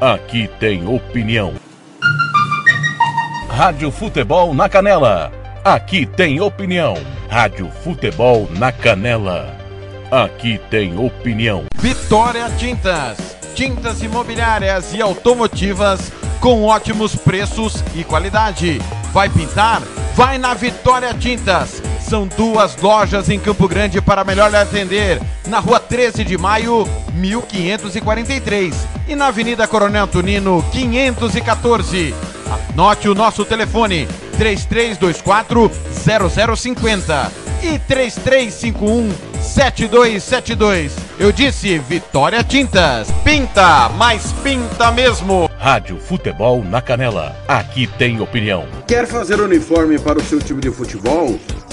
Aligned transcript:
Aqui 0.00 0.48
tem 0.60 0.86
opinião. 0.86 1.54
Rádio 3.48 3.90
Futebol 3.90 4.54
na 4.54 4.68
Canela. 4.68 5.32
Aqui 5.64 6.06
tem 6.06 6.40
opinião. 6.40 6.94
Rádio 7.28 7.70
Futebol 7.82 8.48
na 8.52 8.72
Canela. 8.72 9.54
Aqui 10.10 10.60
tem 10.70 10.96
opinião. 10.98 11.64
Vitória 11.74 12.48
Tintas. 12.56 13.36
Tintas 13.54 14.00
imobiliárias 14.02 14.94
e 14.94 15.02
automotivas 15.02 16.12
com 16.40 16.64
ótimos 16.64 17.14
preços 17.14 17.84
e 17.94 18.02
qualidade. 18.02 18.80
Vai 19.12 19.28
pintar? 19.28 19.82
Vai 20.14 20.38
na 20.38 20.54
Vitória 20.54 21.12
Tintas. 21.12 21.82
São 22.00 22.26
duas 22.26 22.76
lojas 22.76 23.28
em 23.28 23.38
Campo 23.38 23.68
Grande 23.68 24.00
para 24.00 24.24
melhor 24.24 24.54
atender. 24.54 25.20
Na 25.46 25.58
rua 25.58 25.78
13 25.78 26.24
de 26.24 26.38
maio, 26.38 26.88
1543. 27.12 28.99
E 29.10 29.16
na 29.16 29.26
Avenida 29.26 29.66
Coronel 29.66 30.06
Tunino, 30.06 30.64
514. 30.70 32.14
Anote 32.70 33.08
o 33.08 33.14
nosso 33.14 33.44
telefone: 33.44 34.06
3324 34.38 35.68
0050 36.56 37.32
e 37.60 37.76
3351 37.80 39.12
7272. 39.42 40.94
Eu 41.18 41.32
disse 41.32 41.76
Vitória 41.78 42.44
Tintas. 42.44 43.10
Pinta, 43.24 43.88
mas 43.88 44.32
pinta 44.44 44.92
mesmo. 44.92 45.50
Rádio 45.58 45.98
Futebol 45.98 46.62
na 46.62 46.80
Canela. 46.80 47.34
Aqui 47.48 47.88
tem 47.88 48.20
opinião. 48.20 48.64
Quer 48.86 49.08
fazer 49.08 49.40
uniforme 49.40 49.98
para 49.98 50.20
o 50.20 50.22
seu 50.22 50.38
time 50.38 50.60
de 50.60 50.70
futebol? 50.70 51.36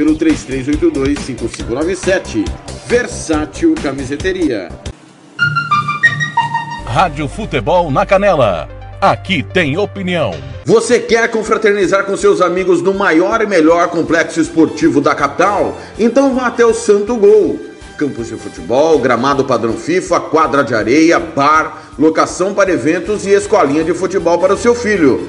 pelo 0.00 0.16
33825597 0.16 2.44
Versátil 2.86 3.74
Camiseteria 3.82 4.70
Rádio 6.86 7.28
Futebol 7.28 7.90
na 7.90 8.06
Canela 8.06 8.66
Aqui 8.98 9.42
tem 9.42 9.76
opinião. 9.76 10.32
Você 10.64 11.00
quer 11.00 11.30
confraternizar 11.30 12.04
com 12.04 12.16
seus 12.16 12.40
amigos 12.40 12.80
no 12.80 12.94
maior 12.94 13.42
e 13.42 13.46
melhor 13.46 13.88
complexo 13.88 14.40
esportivo 14.40 15.02
da 15.02 15.14
capital? 15.14 15.76
Então 15.98 16.34
vá 16.34 16.46
até 16.46 16.64
o 16.64 16.72
Santo 16.72 17.14
Gol 17.16 17.60
campos 17.98 18.28
de 18.28 18.36
futebol, 18.36 18.98
gramado 18.98 19.44
padrão 19.44 19.74
FIFA, 19.74 20.20
quadra 20.20 20.64
de 20.64 20.74
areia, 20.74 21.18
bar, 21.18 21.92
locação 21.98 22.54
para 22.54 22.72
eventos 22.72 23.26
e 23.26 23.30
escolinha 23.30 23.84
de 23.84 23.92
futebol 23.92 24.38
para 24.38 24.54
o 24.54 24.56
seu 24.56 24.74
filho. 24.74 25.28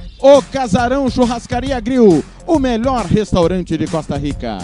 O 0.21 0.39
Casarão 0.39 1.09
Churrascaria 1.09 1.79
Grill, 1.79 2.23
o 2.45 2.59
melhor 2.59 3.05
restaurante 3.05 3.75
de 3.75 3.87
Costa 3.87 4.15
Rica. 4.17 4.59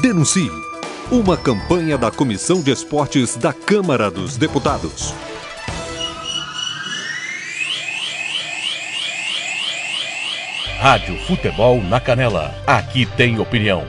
Denuncie. 0.00 0.50
Uma 1.10 1.36
campanha 1.36 1.98
da 1.98 2.08
Comissão 2.10 2.62
de 2.62 2.70
Esportes 2.70 3.36
da 3.36 3.52
Câmara 3.52 4.10
dos 4.10 4.36
Deputados. 4.36 5.12
Rádio 10.78 11.18
Futebol 11.26 11.82
na 11.82 11.98
Canela. 11.98 12.54
Aqui 12.64 13.06
tem 13.06 13.40
opinião. 13.40 13.84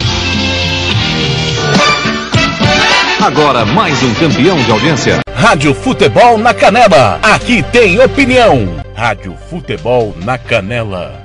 Agora 3.22 3.64
mais 3.66 4.02
um 4.02 4.14
campeão 4.16 4.58
de 4.64 4.72
audiência. 4.72 5.20
Rádio 5.32 5.76
Futebol 5.76 6.40
na 6.40 6.56
Canela. 6.56 7.20
Aqui 7.22 7.62
tem 7.62 8.00
opinião. 8.00 8.84
Rádio 8.96 9.38
Futebol 9.48 10.16
na 10.24 10.40
Canela. 10.40 11.24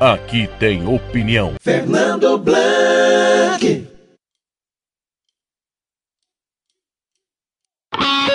Aqui 0.00 0.48
tem 0.58 0.86
opinião. 0.86 1.52
Fernando 1.60 2.38
Blanc. 2.38 3.91
you 8.00 8.31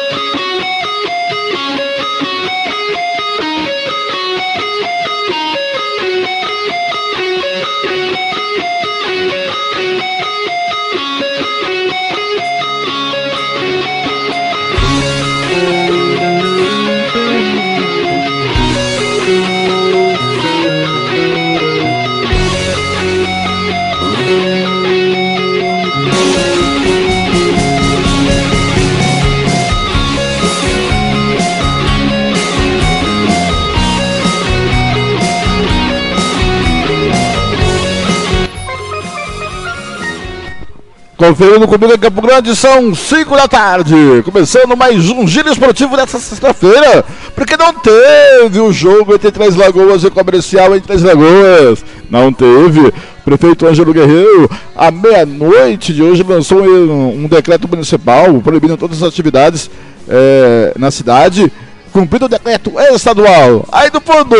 Conferindo 41.27 41.67
comigo 41.67 41.93
em 41.93 41.97
Campo 41.97 42.21
Grande, 42.21 42.55
são 42.55 42.95
5 42.95 43.35
da 43.35 43.49
tarde. 43.49 43.93
Começando 44.23 44.77
mais 44.77 45.09
um 45.09 45.27
giro 45.27 45.51
esportivo 45.51 45.97
dessa 45.97 46.17
sexta-feira. 46.19 47.03
Porque 47.35 47.57
não 47.57 47.73
teve 47.73 48.61
o 48.61 48.71
jogo 48.71 49.13
entre 49.13 49.29
Três 49.29 49.53
Lagoas 49.53 50.05
e 50.05 50.09
Comercial 50.09 50.73
em 50.73 50.79
Três 50.79 51.03
Lagoas. 51.03 51.83
Não 52.09 52.31
teve. 52.31 52.93
Prefeito 53.25 53.67
Ângelo 53.67 53.91
Guerreiro, 53.91 54.49
à 54.73 54.89
meia-noite 54.89 55.93
de 55.93 56.01
hoje, 56.01 56.23
lançou 56.23 56.63
um, 56.63 57.27
decreto 57.27 57.67
municipal 57.67 58.33
proibindo 58.41 58.77
todas 58.77 59.03
as 59.03 59.09
atividades 59.09 59.69
é, 60.07 60.71
na 60.77 60.89
cidade. 60.91 61.51
Cumprindo 61.91 62.27
o 62.27 62.29
decreto 62.29 62.71
estadual. 62.93 63.65
Aí 63.69 63.89
do 63.89 63.99
fundo. 63.99 64.37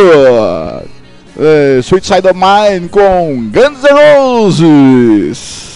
É, 1.38 1.80
Sweet 1.80 2.08
Side 2.08 2.28
of 2.30 2.34
Mine 2.34 2.88
com 2.88 3.52
Guns 3.52 3.84
N' 3.84 4.40
Roses. 4.40 5.68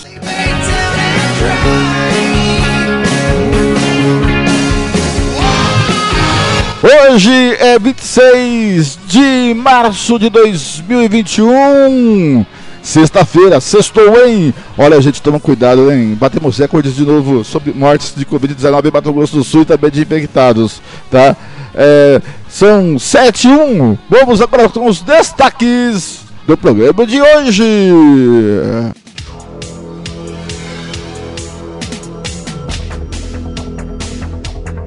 Hoje 6.84 7.56
é 7.60 7.78
26 7.78 8.98
de 9.06 9.54
março 9.54 10.18
de 10.18 10.30
2021. 10.30 12.46
Sexta-feira, 12.82 13.62
sextou, 13.62 14.26
hein? 14.26 14.54
Olha, 14.78 15.00
gente, 15.00 15.22
toma 15.22 15.40
cuidado, 15.40 15.92
hein? 15.92 16.18
Batemos 16.20 16.58
recordes 16.58 16.96
de 16.96 17.06
novo 17.06 17.44
sobre 17.44 17.72
mortes 17.74 18.14
de 18.16 18.26
Covid-19 18.26 18.88
em 18.88 18.92
Mato 18.92 19.14
Grosso 19.14 19.36
do 19.36 19.44
Sul 19.44 19.62
e 19.62 19.66
também 19.66 19.92
de 19.92 20.02
infectados, 20.02 20.82
tá? 21.12 21.36
É, 21.76 22.20
são 22.50 22.98
7 22.98 23.48
e 23.48 23.52
1. 23.52 23.98
Vamos 24.10 24.42
agora 24.42 24.68
com 24.68 24.88
os 24.88 25.02
destaques 25.02 26.22
do 26.48 26.58
programa 26.58 27.06
de 27.06 27.22
hoje. 27.22 27.92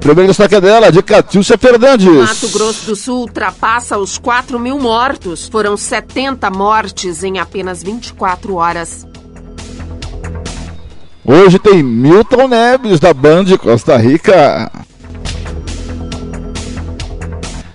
Primeiro 0.05 0.27
destaque 0.27 0.61
dela, 0.61 0.91
de 0.91 1.01
Catiúcia 1.01 1.57
Fernandes. 1.57 2.05
Mato 2.05 2.49
Grosso 2.49 2.85
do 2.85 2.95
Sul 2.95 3.21
ultrapassa 3.21 3.97
os 3.97 4.19
4 4.19 4.59
mil 4.59 4.77
mortos. 4.77 5.49
Foram 5.49 5.75
70 5.75 6.47
mortes 6.51 7.23
em 7.23 7.39
apenas 7.39 7.81
24 7.81 8.53
horas. 8.53 9.07
Hoje 11.25 11.57
tem 11.57 11.81
Milton 11.81 12.47
Neves, 12.47 12.99
da 12.99 13.15
Band 13.15 13.45
Costa 13.57 13.97
Rica. 13.97 14.71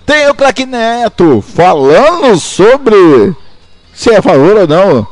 Tem 0.05 0.29
o 0.29 0.33
Craque 0.33 0.65
Neto 0.65 1.41
falando 1.41 2.39
sobre 2.39 3.35
se 3.93 4.09
é 4.09 4.19
a 4.19 4.21
favor 4.21 4.55
ou 4.55 4.67
não 4.69 5.05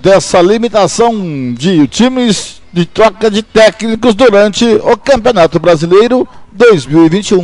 dessa 0.00 0.40
limitação 0.40 1.52
de 1.52 1.86
times 1.88 2.61
de 2.72 2.86
troca 2.86 3.30
de 3.30 3.42
técnicos 3.42 4.14
durante 4.14 4.64
o 4.64 4.96
Campeonato 4.96 5.60
Brasileiro 5.60 6.26
2021. 6.52 7.42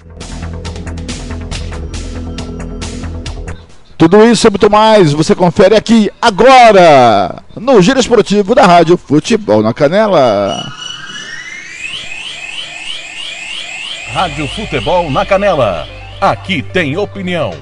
Tudo 3.98 4.24
isso 4.24 4.46
e 4.46 4.50
muito 4.50 4.70
mais 4.70 5.12
você 5.12 5.34
confere 5.34 5.76
aqui 5.76 6.08
agora 6.22 7.42
no 7.56 7.82
Giro 7.82 7.98
Esportivo 7.98 8.54
da 8.54 8.64
Rádio 8.64 8.96
Futebol 8.96 9.60
na 9.60 9.74
Canela. 9.74 10.64
Rádio 14.12 14.48
Futebol 14.48 15.10
na 15.10 15.26
Canela. 15.26 15.86
Aqui 16.20 16.62
tem 16.62 16.96
opinião. 16.96 17.52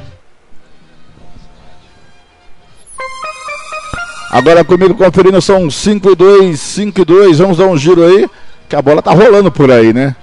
Agora 4.30 4.64
comigo 4.64 4.94
conferindo, 4.94 5.40
são 5.40 5.70
5 5.70 6.10
e 6.10 6.14
2, 6.14 6.60
5 6.60 7.00
e 7.00 7.04
2. 7.04 7.38
Vamos 7.38 7.58
dar 7.58 7.66
um 7.66 7.76
giro 7.76 8.04
aí, 8.04 8.28
que 8.68 8.74
a 8.74 8.82
bola 8.82 9.00
tá 9.00 9.12
rolando 9.12 9.50
por 9.52 9.70
aí, 9.70 9.92
né? 9.92 10.16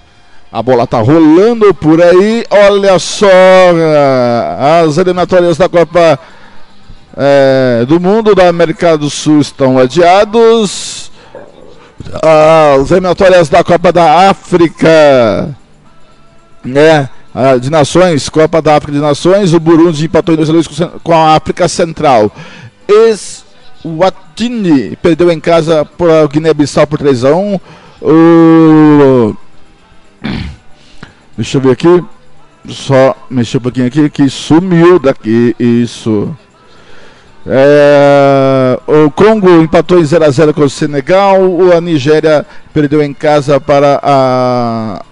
A 0.52 0.62
bola 0.62 0.86
tá 0.86 1.00
rolando 1.00 1.74
por 1.74 2.02
aí. 2.02 2.46
Olha 2.50 3.00
só, 3.00 3.28
as 4.86 4.98
eliminatórias 4.98 5.58
da 5.58 5.70
Copa 5.70 6.20
é, 7.16 7.86
do 7.88 8.00
Mundo 8.00 8.36
da 8.36 8.50
América 8.50 8.98
do 8.98 9.10
Sul 9.10 9.40
estão 9.40 9.80
adiados. 9.80 11.12
As 12.22 12.92
eliminatórias 12.92 13.50
da 13.50 13.64
Copa 13.64 13.92
da 13.92 14.30
África, 14.30 15.56
né? 16.64 17.10
De 17.60 17.72
Nações, 17.72 18.30
Copa 18.30 18.62
da 18.62 18.76
África 18.76 18.92
de 18.92 19.00
Nações, 19.00 19.54
o 19.54 19.60
Burundi 19.60 20.06
empatou 20.06 20.36
em 20.36 20.38
2 20.38 20.68
com 21.02 21.14
a 21.14 21.36
África 21.36 21.68
Central. 21.68 22.32
Esse 22.88 23.43
o 23.84 24.04
Atini 24.04 24.96
perdeu 24.96 25.32
em 25.32 25.40
casa 25.40 25.84
para 25.84 26.24
o 26.24 26.28
Guiné-Bissau 26.28 26.88
por 26.88 27.00
3 27.00 27.26
a 27.26 27.36
1 27.36 27.60
o... 28.02 29.36
Deixa 31.38 31.58
eu 31.58 31.62
ver 31.62 31.72
aqui. 31.72 32.04
Só 32.70 33.16
mexer 33.30 33.58
um 33.58 33.62
pouquinho 33.62 33.88
aqui 33.88 34.10
que 34.10 34.30
sumiu 34.30 35.00
daqui. 35.00 35.56
Isso. 35.60 36.34
É, 37.46 38.80
o 38.88 39.12
Congo 39.12 39.50
empatou 39.62 40.00
em 40.00 40.06
0 40.06 40.24
a 40.24 40.30
0 40.30 40.54
com 40.54 40.62
o 40.62 40.70
Senegal. 40.70 41.40
A 41.76 41.82
Nigéria 41.82 42.46
perdeu 42.74 43.04
em 43.04 43.14
casa 43.14 43.60
para 43.60 44.00
a 44.02 45.04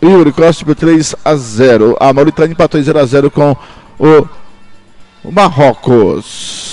Ivory 0.00 0.32
Coast 0.32 0.64
por 0.64 0.74
3 0.74 1.14
a 1.24 1.36
0. 1.36 1.96
A 2.00 2.12
Mauritânia 2.12 2.52
empatou 2.52 2.80
em 2.80 2.82
0 2.82 2.98
a 2.98 3.06
0 3.06 3.30
com 3.30 3.56
o, 3.98 4.26
o 5.22 5.30
Marrocos. 5.30 6.71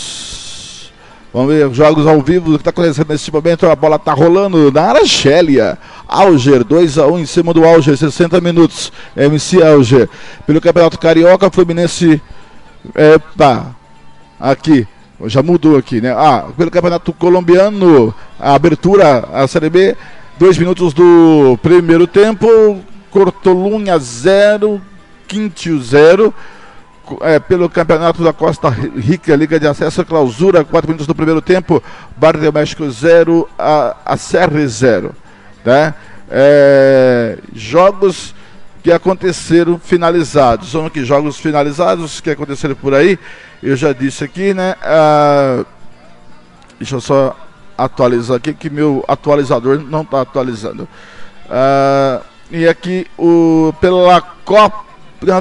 Vamos 1.32 1.54
ver 1.54 1.68
os 1.68 1.78
jogos 1.78 2.08
ao 2.08 2.22
vivo 2.22 2.52
que 2.52 2.56
está 2.58 2.72
acontecendo 2.72 3.10
nesse 3.10 3.32
momento. 3.32 3.68
A 3.68 3.76
bola 3.76 3.98
está 3.98 4.14
rolando 4.14 4.72
na 4.72 4.92
Argélia. 4.92 5.78
Alger 6.08 6.64
2 6.64 6.98
a 6.98 7.06
1 7.06 7.20
em 7.20 7.26
cima 7.26 7.54
do 7.54 7.64
Alger, 7.64 7.96
60 7.96 8.42
minutos. 8.42 8.92
MC 9.16 9.62
Alger. 9.62 10.10
Pelo 10.48 10.60
Campeonato 10.60 10.98
Carioca, 10.98 11.52
Fluminense. 11.52 12.20
Epa, 12.96 13.76
aqui. 14.40 14.88
Já 15.26 15.44
mudou 15.44 15.78
aqui, 15.78 16.02
né? 16.02 16.12
Ah, 16.12 16.46
pelo 16.58 16.72
Campeonato 16.72 17.12
Colombiano, 17.12 18.16
a 18.40 18.56
abertura, 18.56 19.28
a 19.34 19.46
Série 19.48 19.70
B, 19.70 19.98
dois 20.40 20.58
minutos 20.58 20.94
do 20.94 21.60
primeiro 21.62 22.08
tempo. 22.08 22.80
Cortolunha 23.12 24.00
0, 24.00 24.82
Quintio 25.28 25.80
0. 25.82 26.34
É, 27.22 27.40
pelo 27.40 27.70
Campeonato 27.70 28.24
da 28.24 28.34
Costa 28.34 28.70
Rica, 28.70 29.36
Liga 29.36 29.60
de 29.60 29.68
Acesso, 29.68 30.06
clausura, 30.06 30.64
4 30.64 30.88
minutos 30.88 31.08
do 31.08 31.16
primeiro 31.16 31.42
tempo. 31.42 31.82
Barra 32.16 32.40
do 32.40 32.54
México 32.54 32.90
0, 32.90 33.48
a, 33.58 33.96
a 34.06 34.18
Serra 34.18 34.68
0. 34.68 35.16
Né? 35.66 35.94
É, 36.30 37.38
jogos 37.54 38.34
que 38.84 38.92
aconteceram 38.92 39.80
finalizados. 39.80 40.72
São 40.72 40.86
aqui 40.86 41.04
jogos 41.04 41.38
finalizados 41.38 42.22
que 42.22 42.30
aconteceram 42.30 42.76
por 42.76 42.94
aí. 42.94 43.20
Eu 43.62 43.76
já 43.76 43.94
disse 43.94 44.24
aqui, 44.24 44.54
né? 44.54 44.76
Ah, 44.82 45.66
deixa 46.78 46.96
eu 46.96 47.02
só 47.02 47.36
atualizar 47.78 48.38
aqui 48.38 48.54
que 48.54 48.70
meu 48.70 49.04
atualizador 49.08 49.80
não 49.80 50.02
está 50.02 50.22
atualizando. 50.22 50.88
Ah, 51.50 52.22
e 52.52 52.68
aqui 52.68 53.06
o 53.18 53.74
pela 53.80 54.22
Copa 54.22 54.89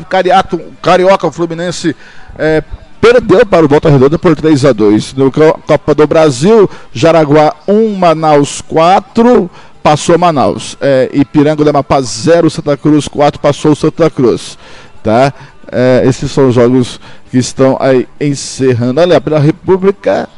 Cariato, 0.09 0.61
Carioca, 0.83 1.31
Fluminense 1.31 1.95
é, 2.39 2.63
perdeu 3.01 3.45
para 3.47 3.65
o 3.65 3.69
Volta 3.69 3.89
Redonda 3.89 4.19
por 4.19 4.35
3 4.35 4.65
a 4.65 4.73
2 4.73 5.15
No 5.15 5.31
Copa 5.31 5.95
do 5.95 6.07
Brasil, 6.07 6.69
Jaraguá 6.93 7.55
1, 7.67 7.95
Manaus 7.95 8.61
4, 8.61 9.51
passou 9.83 10.19
Manaus. 10.19 10.77
É, 10.81 11.09
Ipiranga 11.13 11.65
do 11.65 11.71
Amapá 11.71 12.01
0, 12.01 12.51
Santa 12.51 12.77
Cruz 12.77 13.09
4, 13.09 13.41
passou 13.41 13.75
Santa 13.75 14.11
Cruz. 14.11 14.59
Tá? 15.03 15.33
É, 15.71 16.03
esses 16.07 16.31
são 16.31 16.49
os 16.49 16.55
jogos 16.55 17.01
que 17.31 17.39
estão 17.39 17.77
aí 17.81 18.09
encerrando. 18.21 19.01
Olha, 19.01 19.21
pela 19.21 19.39
República, 19.39 20.29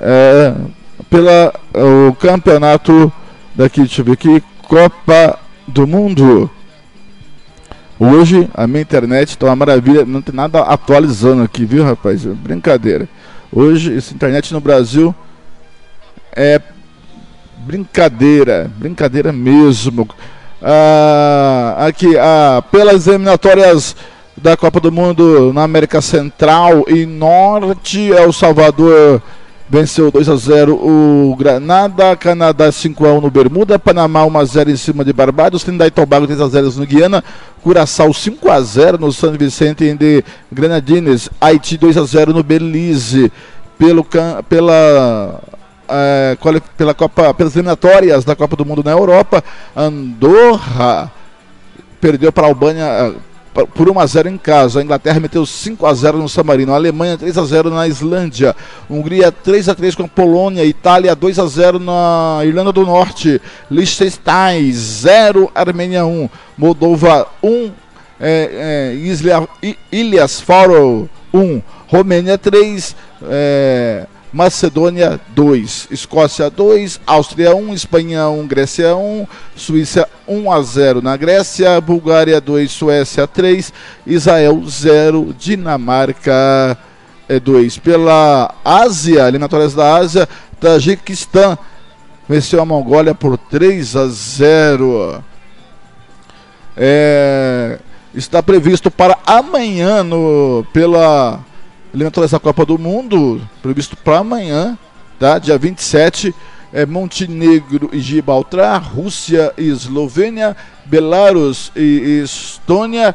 é, 0.00 0.54
pela 1.08 1.52
o 1.74 2.14
campeonato 2.14 3.12
daqui, 3.54 3.80
deixa 3.80 4.02
eu 4.02 4.04
ver 4.04 4.12
aqui, 4.12 4.42
Copa 4.62 5.38
do 5.66 5.86
mundo. 5.86 6.50
Hoje 8.00 8.48
a 8.54 8.64
minha 8.66 8.82
internet 8.82 9.30
está 9.30 9.46
uma 9.46 9.56
maravilha, 9.56 10.04
não 10.04 10.22
tem 10.22 10.32
nada 10.32 10.60
atualizando 10.60 11.42
aqui, 11.42 11.64
viu, 11.64 11.82
rapaz? 11.82 12.24
Brincadeira. 12.24 13.08
Hoje 13.50 13.96
essa 13.96 14.14
internet 14.14 14.52
no 14.52 14.60
Brasil 14.60 15.12
é 16.32 16.60
brincadeira, 17.66 18.70
brincadeira 18.76 19.32
mesmo. 19.32 20.08
Ah, 20.62 21.86
aqui, 21.88 22.16
ah, 22.16 22.62
pelas 22.70 23.08
eliminatórias 23.08 23.96
da 24.36 24.56
Copa 24.56 24.78
do 24.78 24.92
Mundo 24.92 25.52
na 25.52 25.64
América 25.64 26.00
Central 26.00 26.84
e 26.86 27.04
Norte, 27.04 28.12
El 28.12 28.32
Salvador 28.32 29.20
venceu 29.68 30.10
2 30.10 30.28
a 30.28 30.36
0 30.36 30.74
o 30.74 31.36
Granada, 31.36 32.16
Canadá 32.16 32.72
5 32.72 33.06
a 33.06 33.12
1 33.12 33.20
no 33.20 33.30
Bermuda, 33.30 33.78
Panamá 33.78 34.24
1 34.24 34.38
a 34.38 34.44
0 34.44 34.70
em 34.70 34.76
cima 34.76 35.04
de 35.04 35.12
Barbados, 35.12 35.62
Trinidad 35.62 35.88
e 35.88 35.90
Tobago 35.90 36.26
3 36.26 36.40
a 36.40 36.48
0 36.48 36.72
no 36.72 36.86
Guiana, 36.86 37.22
Curaçao 37.62 38.12
5 38.12 38.50
a 38.50 38.60
0 38.60 38.98
no 38.98 39.12
San 39.12 39.32
Vicente 39.32 39.92
de 39.94 40.24
Grenadines, 40.50 41.28
Haiti 41.40 41.76
2 41.76 41.98
a 41.98 42.04
0 42.04 42.32
no 42.32 42.42
Belize, 42.42 43.30
pelo 43.78 44.04
pela 44.48 45.40
é, 45.88 46.36
pela 46.76 46.94
Copa, 46.94 47.32
pelas 47.34 47.54
eliminatórias 47.54 48.24
da 48.24 48.36
Copa 48.36 48.56
do 48.56 48.64
Mundo 48.64 48.82
na 48.84 48.90
Europa, 48.90 49.42
Andorra 49.76 51.10
perdeu 52.00 52.32
para 52.32 52.46
a 52.46 52.48
Albânia 52.48 53.14
por 53.66 53.88
1 53.88 53.98
a 53.98 54.06
0 54.06 54.28
em 54.28 54.38
casa. 54.38 54.80
A 54.80 54.82
Inglaterra 54.82 55.20
meteu 55.20 55.44
5 55.44 55.86
a 55.86 55.94
0 55.94 56.18
no 56.18 56.28
San 56.28 56.44
Marino. 56.44 56.72
A 56.72 56.76
Alemanha 56.76 57.16
3 57.16 57.38
a 57.38 57.44
0 57.44 57.70
na 57.70 57.86
Islândia. 57.86 58.54
Hungria 58.88 59.32
3 59.32 59.68
a 59.68 59.74
3 59.74 59.94
com 59.94 60.04
a 60.04 60.08
Polônia. 60.08 60.64
Itália 60.64 61.14
2 61.14 61.38
a 61.38 61.46
0 61.46 61.78
na 61.78 62.40
Irlanda 62.44 62.72
do 62.72 62.84
Norte. 62.84 63.40
Liechtenstein 63.70 64.72
0 64.72 65.50
Armênia 65.54 66.04
1. 66.04 66.28
Moldova 66.56 67.26
1 67.42 67.70
é, 68.20 68.94
é, 69.62 69.76
Ilhas 69.92 70.40
Faroe 70.40 71.08
1. 71.32 71.62
Romênia 71.88 72.36
3 72.36 72.96
é, 73.30 74.06
Macedônia 74.32 75.18
2, 75.28 75.88
Escócia 75.90 76.50
2, 76.50 77.00
Áustria 77.06 77.54
1, 77.54 77.72
Espanha 77.74 78.28
1, 78.28 78.46
Grécia 78.46 78.94
1, 78.94 79.26
Suíça 79.56 80.08
1 80.26 80.52
a 80.52 80.62
0 80.62 81.00
na 81.00 81.16
Grécia, 81.16 81.80
Bulgária 81.80 82.40
2, 82.40 82.70
Suécia 82.70 83.26
3, 83.26 83.72
Israel 84.06 84.62
0, 84.66 85.34
Dinamarca 85.38 86.76
2. 87.42 87.76
É, 87.76 87.80
Pela 87.80 88.54
Ásia, 88.64 89.28
eliminatórias 89.28 89.74
da 89.74 89.96
Ásia, 89.96 90.28
Tajiquistão 90.60 91.58
venceu 92.28 92.60
a 92.60 92.64
Mongólia 92.66 93.14
por 93.14 93.38
3 93.38 93.96
a 93.96 94.06
0. 94.08 95.24
É, 96.76 97.78
está 98.14 98.42
previsto 98.42 98.90
para 98.90 99.16
amanhã 99.26 100.02
no, 100.02 100.66
pela 100.72 101.40
eliminatórias 101.92 102.32
da 102.32 102.38
Copa 102.38 102.64
do 102.64 102.78
Mundo, 102.78 103.40
previsto 103.62 103.96
para 103.96 104.18
amanhã, 104.18 104.76
tá? 105.18 105.38
dia 105.38 105.56
27, 105.56 106.34
é 106.72 106.84
Montenegro 106.84 107.90
e 107.92 108.00
Gibraltar, 108.00 108.82
Rússia 108.94 109.52
e 109.56 109.68
Eslovênia, 109.68 110.56
Belarus 110.84 111.72
e 111.74 112.20
Estônia, 112.22 113.14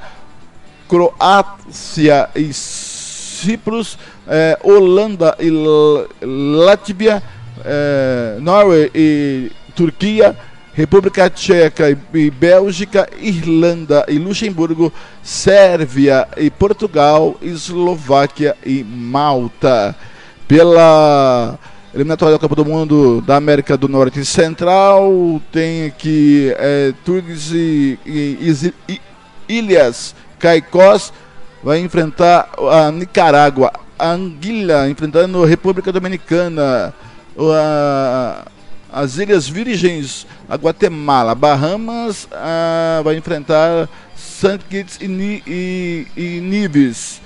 Croácia 0.88 2.30
e 2.36 2.52
Cipros, 2.54 3.98
é, 4.28 4.58
Holanda 4.64 5.36
e 5.40 5.50
Latvia, 6.22 7.22
é, 7.64 8.38
Norway 8.40 8.92
e 8.94 9.52
Turquia, 9.76 10.36
República 10.74 11.30
Tcheca 11.30 11.88
e 11.92 12.32
Bélgica, 12.32 13.08
Irlanda 13.20 14.06
e 14.08 14.18
Luxemburgo, 14.18 14.92
Sérvia 15.22 16.28
e 16.36 16.50
Portugal, 16.50 17.38
Eslováquia 17.42 18.58
e 18.66 18.84
Malta. 18.84 19.96
Pela 20.48 21.60
eliminatória 21.94 22.34
da 22.34 22.40
Copa 22.40 22.56
do 22.56 22.66
Mundo 22.66 23.22
da 23.22 23.36
América 23.36 23.78
do 23.78 23.88
Norte 23.88 24.22
e 24.22 24.26
Central, 24.26 25.40
tem 25.52 25.86
aqui 25.86 26.52
é, 26.58 26.92
e, 27.54 28.00
e, 28.04 28.74
e, 28.90 29.02
Ilhas 29.48 30.16
Caicós, 30.40 31.14
vai 31.64 31.80
enfrentar 31.80 32.50
a 32.58 32.92
Nicarágua, 32.92 33.72
Anguila 34.00 34.90
enfrentando 34.90 35.44
a 35.44 35.48
República 35.48 35.92
Dominicana, 35.92 36.94
a 37.38 38.48
as 38.94 39.18
Ilhas 39.18 39.50
Virgens, 39.50 40.28
a 40.54 40.56
Guatemala, 40.56 41.34
Bahamas 41.34 42.28
ah, 42.32 43.02
vai 43.04 43.18
enfrentar 43.18 43.90
St. 44.16 44.60
Kitts 44.70 45.00
e, 45.02 45.42
e, 45.48 46.08
e 46.16 46.40
Nives. 46.42 47.20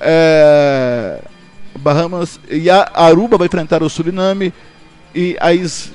É, 0.00 1.20
Bahamas 1.78 2.40
e 2.48 2.70
a 2.70 2.90
Aruba 2.94 3.36
vai 3.36 3.48
enfrentar 3.48 3.82
o 3.82 3.90
Suriname 3.90 4.54
e 5.14 5.36
as, 5.38 5.92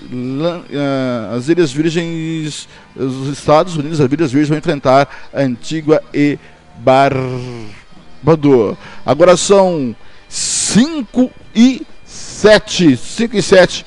ah, 0.76 1.34
as 1.36 1.50
Ilhas 1.50 1.72
Virgens, 1.72 2.70
os 2.96 3.30
Estados 3.30 3.76
Unidos, 3.76 4.00
as 4.00 4.12
Ilhas 4.12 4.32
Virgens 4.32 4.50
vão 4.50 4.60
enfrentar 4.60 5.10
a 5.34 5.42
Antigua 5.42 6.04
e 6.14 6.38
Barbados. 6.78 8.78
Agora 9.04 9.36
são 9.36 9.96
5 10.30 11.32
e 11.56 11.82
7, 12.06 12.96
5 12.96 13.36
e 13.36 13.42
7 13.42 13.86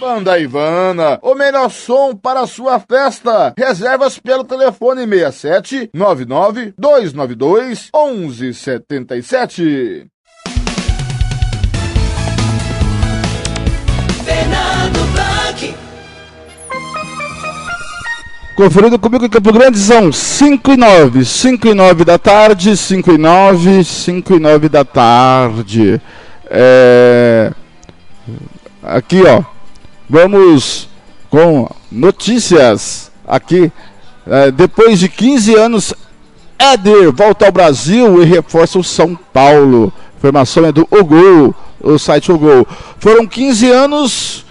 Banda 0.00 0.38
Ivana, 0.38 1.18
o 1.22 1.34
melhor 1.34 1.70
som 1.70 2.16
para 2.16 2.40
a 2.40 2.46
sua 2.46 2.80
festa. 2.80 3.54
Reservas 3.56 4.18
pelo 4.18 4.44
telefone 4.44 5.06
67 5.06 5.90
99 5.94 6.74
292 6.76 7.90
1177. 7.94 10.06
Fernando 14.24 14.98
Blanc. 15.12 15.74
Conferido 18.56 18.98
comigo 18.98 19.26
em 19.26 19.28
Campo 19.28 19.52
Grande 19.52 19.78
são 19.78 20.10
5 20.12 20.72
e 20.72 20.76
9, 20.76 21.24
5 21.24 21.68
e 21.68 21.74
9 21.74 22.04
da 22.04 22.18
tarde, 22.18 22.76
5 22.76 23.12
e 23.12 23.18
9, 23.18 23.84
5 23.84 24.34
e 24.34 24.40
9 24.40 24.68
da 24.68 24.84
tarde. 24.84 26.00
É... 26.50 27.52
Aqui, 28.82 29.22
ó, 29.22 29.53
vamos 30.08 30.88
com 31.30 31.68
notícias 31.90 33.10
aqui. 33.26 33.70
É, 34.26 34.50
depois 34.50 34.98
de 34.98 35.08
15 35.08 35.54
anos, 35.54 35.94
Éder 36.58 37.12
volta 37.12 37.46
ao 37.46 37.52
Brasil 37.52 38.22
e 38.22 38.24
reforça 38.24 38.78
o 38.78 38.84
São 38.84 39.14
Paulo. 39.14 39.92
Informação 40.16 40.64
é 40.64 40.72
do 40.72 40.86
Ogol, 40.90 41.54
o 41.80 41.98
site 41.98 42.32
Ogol. 42.32 42.66
Foram 42.98 43.26
15 43.26 43.70
anos 43.70 44.46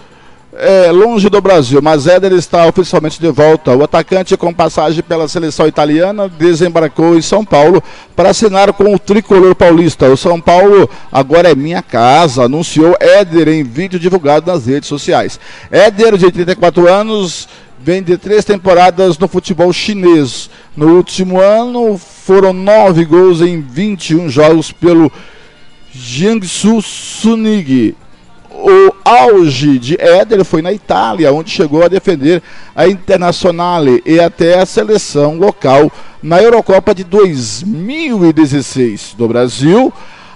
é, 0.56 0.92
longe 0.92 1.30
do 1.30 1.42
Brasil, 1.42 1.82
mas 1.82 2.06
Éder 2.08 2.34
está 2.34 2.68
oficialmente 2.68 3.20
de 3.20 3.30
volta. 3.32 3.76
O 3.76 3.84
atacante, 3.84 4.38
com 4.38 4.54
passagem 4.54 5.02
pela 5.02 5.28
seleção 5.28 5.68
italiana, 5.68 6.30
desembarcou 6.30 7.18
em 7.18 7.22
São 7.22 7.44
Paulo 7.44 7.82
para 8.16 8.30
assinar 8.30 8.72
com 8.74 8.94
o 8.94 9.00
tricolor 9.00 9.56
paulista. 9.56 10.10
O 10.10 10.18
São 10.18 10.40
Paulo 10.40 10.90
agora 11.12 11.52
é 11.52 11.56
minha 11.56 11.82
casa, 11.82 12.44
anunciou 12.44 12.96
Éder 13.00 13.48
em 13.48 13.64
vídeo 13.64 14.00
divulgado 14.00 14.52
nas 14.52 14.66
redes 14.66 14.88
sociais. 14.88 15.40
Éder, 15.72 16.18
de 16.18 16.32
34 16.32 16.88
anos, 16.88 17.48
vem 17.80 18.04
de 18.04 18.18
três 18.18 18.46
temporadas 18.46 19.18
no 19.18 19.28
futebol 19.28 19.74
chinês. 19.74 20.50
No 20.78 20.96
último 20.96 21.40
ano, 21.40 21.98
foram 21.98 22.54
nove 22.54 23.06
gols 23.06 23.42
em 23.42 23.60
21 23.60 24.30
jogos 24.30 24.72
pelo 24.72 25.12
Jiangsu 25.92 26.82
Suning 26.82 27.96
o 28.54 28.94
auge 29.04 29.80
de 29.80 30.00
Éder 30.00 30.46
foi 30.46 30.62
na 30.62 30.72
Itália, 30.72 31.34
onde 31.34 31.50
chegou 31.50 31.84
a 31.84 31.88
defender 31.88 32.44
a 32.76 32.88
Internazionale 32.88 34.04
e 34.06 34.20
até 34.20 34.60
a 34.60 34.66
seleção 34.66 35.38
local 35.38 35.92
na 36.22 36.40
Eurocopa 36.42 36.94
de 36.94 37.04
2016 37.04 39.16
do 39.18 39.28
Brasil. 39.28 39.92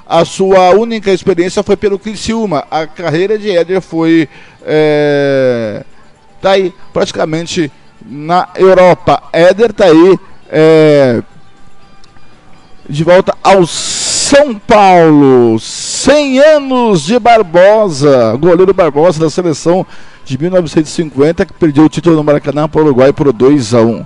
A 0.06 0.26
sua 0.26 0.72
única 0.72 1.12
experiência 1.12 1.62
foi 1.62 1.78
pelo 1.78 2.00
Criciúma. 2.00 2.66
A 2.72 2.88
carreira 2.88 3.38
de 3.38 3.52
Éder 3.52 3.82
foi 3.82 4.28
é, 4.66 5.84
tá 6.42 6.52
aí 6.52 6.74
praticamente 6.92 7.72
na 8.06 8.50
Europa. 8.56 9.22
Éder 9.32 9.74
tá 9.74 9.86
aí 9.86 10.20
é, 10.50 11.22
de 12.90 13.04
volta 13.04 13.36
ao 13.44 13.66
São 14.28 14.56
Paulo. 14.56 15.58
100 15.58 16.40
anos 16.40 17.06
de 17.06 17.18
Barbosa, 17.18 18.36
goleiro 18.36 18.74
Barbosa 18.74 19.22
da 19.22 19.30
seleção 19.30 19.86
de 20.26 20.38
1950, 20.38 21.46
que 21.46 21.54
perdeu 21.54 21.86
o 21.86 21.90
título 21.90 22.18
no 22.18 22.26
Maracanã 22.26 22.68
para 22.68 22.82
o 22.82 22.84
Uruguai 22.84 23.14
por 23.14 23.32
2 23.32 23.74
a 23.74 23.82
1. 23.82 24.06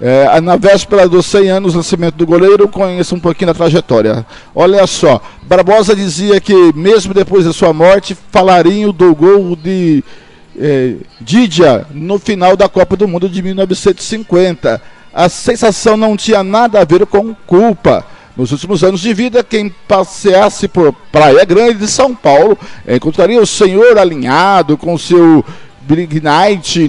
É, 0.00 0.40
na 0.40 0.56
véspera 0.56 1.08
dos 1.08 1.24
100 1.26 1.50
anos 1.50 1.72
do 1.74 1.76
nascimento 1.76 2.16
do 2.16 2.26
goleiro, 2.26 2.66
conheça 2.66 3.14
um 3.14 3.20
pouquinho 3.20 3.46
da 3.46 3.54
trajetória. 3.54 4.26
Olha 4.52 4.84
só, 4.88 5.22
Barbosa 5.42 5.94
dizia 5.94 6.40
que 6.40 6.72
mesmo 6.74 7.14
depois 7.14 7.44
da 7.44 7.52
sua 7.52 7.72
morte, 7.72 8.18
falariam 8.32 8.92
do 8.92 9.14
gol 9.14 9.54
de 9.54 10.02
é, 10.58 10.96
Didia 11.20 11.86
no 11.92 12.18
final 12.18 12.56
da 12.56 12.68
Copa 12.68 12.96
do 12.96 13.06
Mundo 13.06 13.28
de 13.28 13.40
1950. 13.40 14.82
A 15.14 15.28
sensação 15.28 15.96
não 15.96 16.16
tinha 16.16 16.42
nada 16.42 16.80
a 16.80 16.84
ver 16.84 17.06
com 17.06 17.32
culpa. 17.46 18.04
Nos 18.40 18.52
últimos 18.52 18.82
anos 18.82 19.02
de 19.02 19.12
vida, 19.12 19.44
quem 19.44 19.68
passeasse 19.86 20.66
por 20.66 20.94
Praia 21.12 21.44
Grande 21.44 21.74
de 21.74 21.86
São 21.86 22.14
Paulo 22.14 22.56
encontraria 22.88 23.38
o 23.38 23.46
senhor 23.46 23.98
alinhado 23.98 24.78
com 24.78 24.96
seu 24.96 25.44
Big 25.82 26.22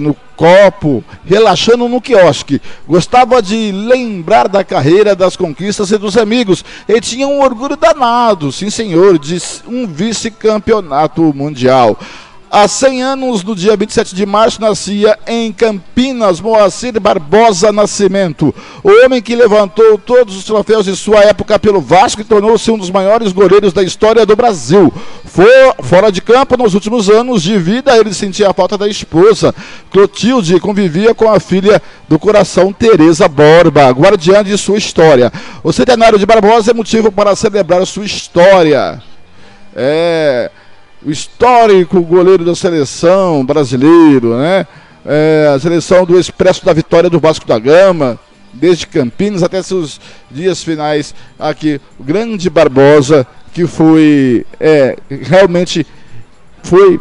no 0.00 0.16
copo, 0.34 1.04
relaxando 1.26 1.86
no 1.90 2.00
quiosque. 2.00 2.58
Gostava 2.88 3.42
de 3.42 3.70
lembrar 3.70 4.48
da 4.48 4.64
carreira, 4.64 5.14
das 5.14 5.36
conquistas 5.36 5.90
e 5.90 5.98
dos 5.98 6.16
amigos. 6.16 6.64
E 6.88 6.98
tinha 7.02 7.28
um 7.28 7.42
orgulho 7.42 7.76
danado, 7.76 8.50
sim 8.50 8.70
senhor, 8.70 9.18
de 9.18 9.36
um 9.66 9.86
vice-campeonato 9.86 11.34
mundial. 11.34 11.98
Há 12.54 12.68
100 12.68 13.02
anos, 13.02 13.42
no 13.42 13.56
dia 13.56 13.74
27 13.74 14.14
de 14.14 14.26
março, 14.26 14.60
nascia 14.60 15.18
em 15.26 15.50
Campinas 15.50 16.38
Moacir 16.38 17.00
Barbosa 17.00 17.72
Nascimento, 17.72 18.54
o 18.84 18.90
homem 19.02 19.22
que 19.22 19.34
levantou 19.34 19.96
todos 19.96 20.36
os 20.36 20.44
troféus 20.44 20.84
de 20.84 20.94
sua 20.94 21.20
época 21.20 21.58
pelo 21.58 21.80
Vasco 21.80 22.20
e 22.20 22.24
tornou-se 22.24 22.70
um 22.70 22.76
dos 22.76 22.90
maiores 22.90 23.32
goleiros 23.32 23.72
da 23.72 23.82
história 23.82 24.26
do 24.26 24.36
Brasil. 24.36 24.92
For, 25.24 25.48
fora 25.82 26.12
de 26.12 26.20
campo, 26.20 26.58
nos 26.58 26.74
últimos 26.74 27.08
anos 27.08 27.42
de 27.42 27.56
vida, 27.58 27.96
ele 27.96 28.12
sentia 28.12 28.50
a 28.50 28.52
falta 28.52 28.76
da 28.76 28.86
esposa, 28.86 29.54
Clotilde, 29.90 30.54
e 30.54 30.60
convivia 30.60 31.14
com 31.14 31.32
a 31.32 31.40
filha 31.40 31.80
do 32.06 32.18
coração, 32.18 32.70
Teresa 32.70 33.28
Borba, 33.28 33.88
guardiã 33.92 34.44
de 34.44 34.58
sua 34.58 34.76
história. 34.76 35.32
O 35.64 35.72
centenário 35.72 36.18
de 36.18 36.26
Barbosa 36.26 36.72
é 36.72 36.74
motivo 36.74 37.10
para 37.10 37.34
celebrar 37.34 37.86
sua 37.86 38.04
história. 38.04 39.02
É 39.74 40.50
o 41.04 41.10
histórico 41.10 42.00
goleiro 42.02 42.44
da 42.44 42.54
seleção 42.54 43.44
brasileiro, 43.44 44.36
né? 44.38 44.66
É, 45.04 45.52
a 45.54 45.58
seleção 45.58 46.04
do 46.06 46.18
Expresso 46.18 46.64
da 46.64 46.72
Vitória 46.72 47.10
do 47.10 47.18
Vasco 47.18 47.46
da 47.46 47.58
Gama, 47.58 48.18
desde 48.52 48.86
Campinas 48.86 49.42
até 49.42 49.60
seus 49.62 50.00
dias 50.30 50.62
finais 50.62 51.14
aqui, 51.38 51.80
o 51.98 52.04
grande 52.04 52.48
Barbosa, 52.48 53.26
que 53.52 53.66
foi 53.66 54.46
é, 54.60 54.96
realmente 55.10 55.84
foi 56.62 57.00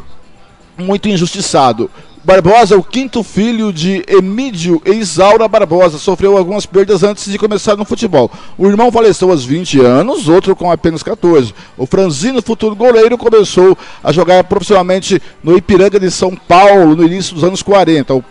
muito 0.78 1.08
injustiçado. 1.08 1.92
Barbosa, 2.24 2.78
o 2.78 2.84
quinto 2.84 3.24
filho 3.24 3.74
de 3.74 4.06
Emídio 4.08 4.80
e 4.86 4.92
Isaura 4.92 5.48
Barbosa, 5.48 5.98
sofreu 5.98 6.38
algumas 6.38 6.68
perdas 6.68 7.02
antes 7.02 7.26
de 7.26 7.38
começar 7.40 7.76
no 7.76 7.84
futebol. 7.84 8.30
O 8.60 8.68
irmão 8.68 8.92
faleceu 8.92 9.32
aos 9.32 9.44
20 9.44 9.80
anos, 9.80 10.30
outro 10.30 10.56
com 10.56 10.70
apenas 10.70 11.02
14. 11.02 11.52
O 11.76 11.88
franzino 11.88 12.40
futuro 12.40 12.76
goleiro 12.76 13.18
começou 13.18 13.76
a 14.04 14.12
jogar 14.12 14.44
profissionalmente 14.44 15.20
no 15.44 15.58
Ipiranga 15.58 16.00
de 16.00 16.12
São 16.12 16.36
Paulo 16.36 16.96
no 16.96 17.04
início 17.04 17.34
dos 17.34 17.44
anos 17.44 17.64
40. 17.64 18.14
O 18.14 18.24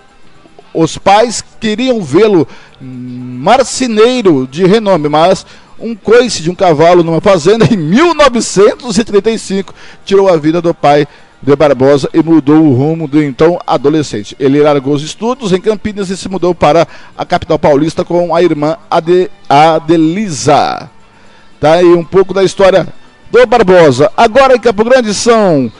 Os 0.73 0.97
pais 0.97 1.43
queriam 1.59 2.01
vê-lo 2.01 2.47
marceneiro 2.81 4.47
de 4.49 4.65
renome, 4.67 5.09
mas 5.09 5.45
um 5.81 5.97
coice 5.97 6.45
de 6.45 6.51
um 6.51 6.55
cavalo 6.55 7.03
numa 7.03 7.21
fazenda 7.21 7.67
em 7.69 7.77
1935 7.77 9.75
tirou 10.05 10.29
a 10.29 10.37
vida 10.37 10.63
do 10.63 10.73
pai 10.73 11.09
de 11.43 11.57
Barbosa 11.57 12.09
e 12.13 12.23
mudou 12.23 12.63
o 12.63 12.75
rumo 12.75 13.09
do 13.09 13.23
então 13.23 13.59
adolescente. 13.67 14.37
Ele 14.39 14.61
largou 14.61 14.95
os 14.95 15.03
estudos 15.03 15.53
em 15.53 15.61
Campinas 15.61 16.11
e 16.11 16.17
se 16.17 16.29
mudou 16.29 16.55
para 16.55 16.87
a 17.17 17.25
capital 17.25 17.59
paulista 17.59 18.05
com 18.05 18.35
a 18.35 18.43
irmã 18.43 18.77
Ade 18.91 19.31
Adelisa. 19.49 20.91
Tá 21.59 21.75
aí 21.75 21.87
um 21.87 22.05
pouco 22.05 22.35
da 22.35 22.45
história 22.45 22.87
do 23.31 23.47
Barbosa. 23.47 24.11
Agora 24.17 24.55
em 24.55 24.61
Campo 24.61 24.85
Grande 24.85 25.15
são 25.15 25.73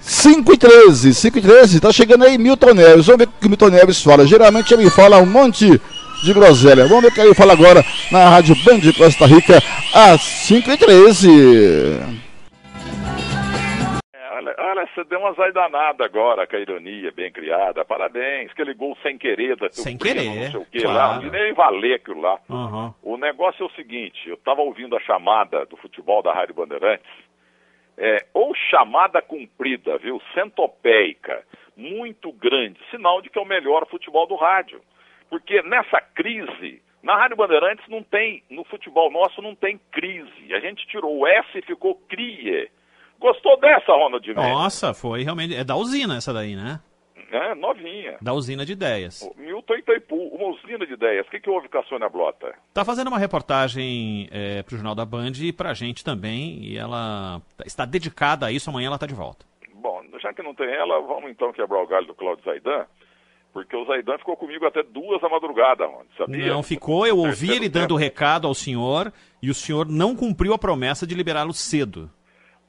5 0.00 0.52
e 0.52 0.58
13, 0.58 1.14
5 1.14 1.38
e 1.38 1.40
13, 1.40 1.80
tá 1.80 1.92
chegando 1.92 2.24
aí 2.24 2.36
Milton 2.36 2.74
Neves. 2.74 3.06
Vamos 3.06 3.18
ver 3.18 3.28
o 3.28 3.40
que 3.40 3.48
Milton 3.48 3.68
Neves 3.68 4.02
fala. 4.02 4.26
Geralmente 4.26 4.74
ele 4.74 4.90
fala 4.90 5.18
um 5.18 5.26
monte 5.26 5.80
de 6.22 6.34
groselha. 6.34 6.86
Vamos 6.86 7.02
ver 7.02 7.08
o 7.08 7.12
que 7.12 7.20
ele 7.20 7.34
fala 7.34 7.52
agora 7.54 7.84
na 8.10 8.28
Rádio 8.28 8.56
Band 8.64 8.80
de 8.80 8.92
Costa 8.92 9.26
Rica, 9.26 9.62
às 9.94 10.20
5 10.20 10.70
e 10.70 10.76
13 10.76 12.21
Olha, 14.72 14.88
você 14.94 15.04
deu 15.04 15.18
uma 15.18 15.34
zaidanada 15.34 16.02
agora 16.02 16.46
com 16.46 16.56
a 16.56 16.58
ironia 16.58 17.12
bem 17.12 17.30
criada. 17.30 17.84
Parabéns, 17.84 18.50
aquele 18.50 18.72
gol 18.72 18.96
sem 19.02 19.18
querer 19.18 19.54
da 19.54 19.70
Sem 19.70 19.98
primo, 19.98 20.14
querer, 20.14 20.34
não 20.34 20.50
sei 20.50 20.60
o 20.60 20.64
quê 20.64 20.80
claro. 20.80 20.96
lá, 20.96 21.20
não 21.20 21.30
nem 21.30 21.52
valer 21.52 21.96
aquilo 21.96 22.22
lá. 22.22 22.40
Uhum. 22.48 22.94
O 23.02 23.18
negócio 23.18 23.62
é 23.62 23.66
o 23.66 23.72
seguinte, 23.72 24.26
eu 24.26 24.34
estava 24.34 24.62
ouvindo 24.62 24.96
a 24.96 25.00
chamada 25.00 25.66
do 25.66 25.76
futebol 25.76 26.22
da 26.22 26.32
Rádio 26.32 26.54
Bandeirantes, 26.54 27.10
é, 27.98 28.24
ou 28.32 28.54
chamada 28.54 29.20
cumprida, 29.20 29.98
viu, 29.98 30.22
centopeica, 30.32 31.44
muito 31.76 32.32
grande, 32.32 32.80
sinal 32.90 33.20
de 33.20 33.28
que 33.28 33.38
é 33.38 33.42
o 33.42 33.46
melhor 33.46 33.86
futebol 33.88 34.26
do 34.26 34.36
rádio. 34.36 34.80
Porque 35.28 35.60
nessa 35.60 36.00
crise, 36.00 36.80
na 37.02 37.14
Rádio 37.14 37.36
Bandeirantes 37.36 37.86
não 37.88 38.02
tem, 38.02 38.42
no 38.48 38.64
futebol 38.64 39.10
nosso 39.10 39.42
não 39.42 39.54
tem 39.54 39.78
crise. 39.90 40.54
A 40.54 40.60
gente 40.60 40.86
tirou 40.86 41.18
o 41.18 41.26
S 41.26 41.58
e 41.58 41.60
ficou 41.60 41.94
crie. 42.08 42.70
Gostou 43.22 43.56
dessa, 43.60 43.92
Ronald 43.92 44.26
Mendes? 44.26 44.42
Nossa, 44.42 44.92
foi 44.92 45.22
realmente. 45.22 45.54
É 45.54 45.62
da 45.62 45.76
usina 45.76 46.16
essa 46.16 46.32
daí, 46.32 46.56
né? 46.56 46.80
É, 47.30 47.54
novinha. 47.54 48.18
Da 48.20 48.34
usina 48.34 48.66
de 48.66 48.72
ideias. 48.72 49.22
O 49.22 49.40
Milton 49.40 49.76
Itaipu, 49.76 50.16
uma 50.16 50.48
usina 50.48 50.84
de 50.84 50.92
ideias. 50.92 51.26
O 51.26 51.30
que, 51.30 51.40
que 51.40 51.48
houve 51.48 51.68
com 51.68 51.78
a 51.78 51.84
Sônia 51.84 52.08
Blota? 52.08 52.52
Tá 52.74 52.84
fazendo 52.84 53.08
uma 53.08 53.18
reportagem 53.18 54.28
é, 54.30 54.62
pro 54.64 54.74
Jornal 54.76 54.94
da 54.94 55.06
Band 55.06 55.32
e 55.40 55.52
pra 55.52 55.72
gente 55.72 56.04
também. 56.04 56.58
E 56.62 56.76
ela 56.76 57.40
está 57.64 57.86
dedicada 57.86 58.46
a 58.46 58.52
isso. 58.52 58.68
Amanhã 58.68 58.88
ela 58.88 58.98
tá 58.98 59.06
de 59.06 59.14
volta. 59.14 59.46
Bom, 59.72 60.02
já 60.20 60.32
que 60.34 60.42
não 60.42 60.54
tem 60.54 60.70
ela, 60.70 61.00
vamos 61.00 61.30
então 61.30 61.52
quebrar 61.52 61.82
o 61.82 61.86
galho 61.86 62.06
do 62.06 62.14
Claudio 62.14 62.44
Zaidan, 62.44 62.84
porque 63.52 63.76
o 63.76 63.84
Zaidan 63.86 64.18
ficou 64.18 64.36
comigo 64.36 64.66
até 64.66 64.82
duas 64.82 65.20
da 65.20 65.28
madrugada, 65.28 65.86
Ronald, 65.86 66.08
sabia? 66.18 66.52
Não 66.52 66.62
ficou, 66.62 67.06
eu 67.06 67.18
ouvi 67.18 67.50
ele 67.50 67.68
dando 67.68 67.94
o 67.94 67.96
recado 67.96 68.46
ao 68.46 68.54
senhor 68.54 69.12
e 69.42 69.48
o 69.48 69.54
senhor 69.54 69.88
não 69.88 70.14
cumpriu 70.14 70.52
a 70.52 70.58
promessa 70.58 71.06
de 71.06 71.14
liberá-lo 71.14 71.52
cedo. 71.52 72.10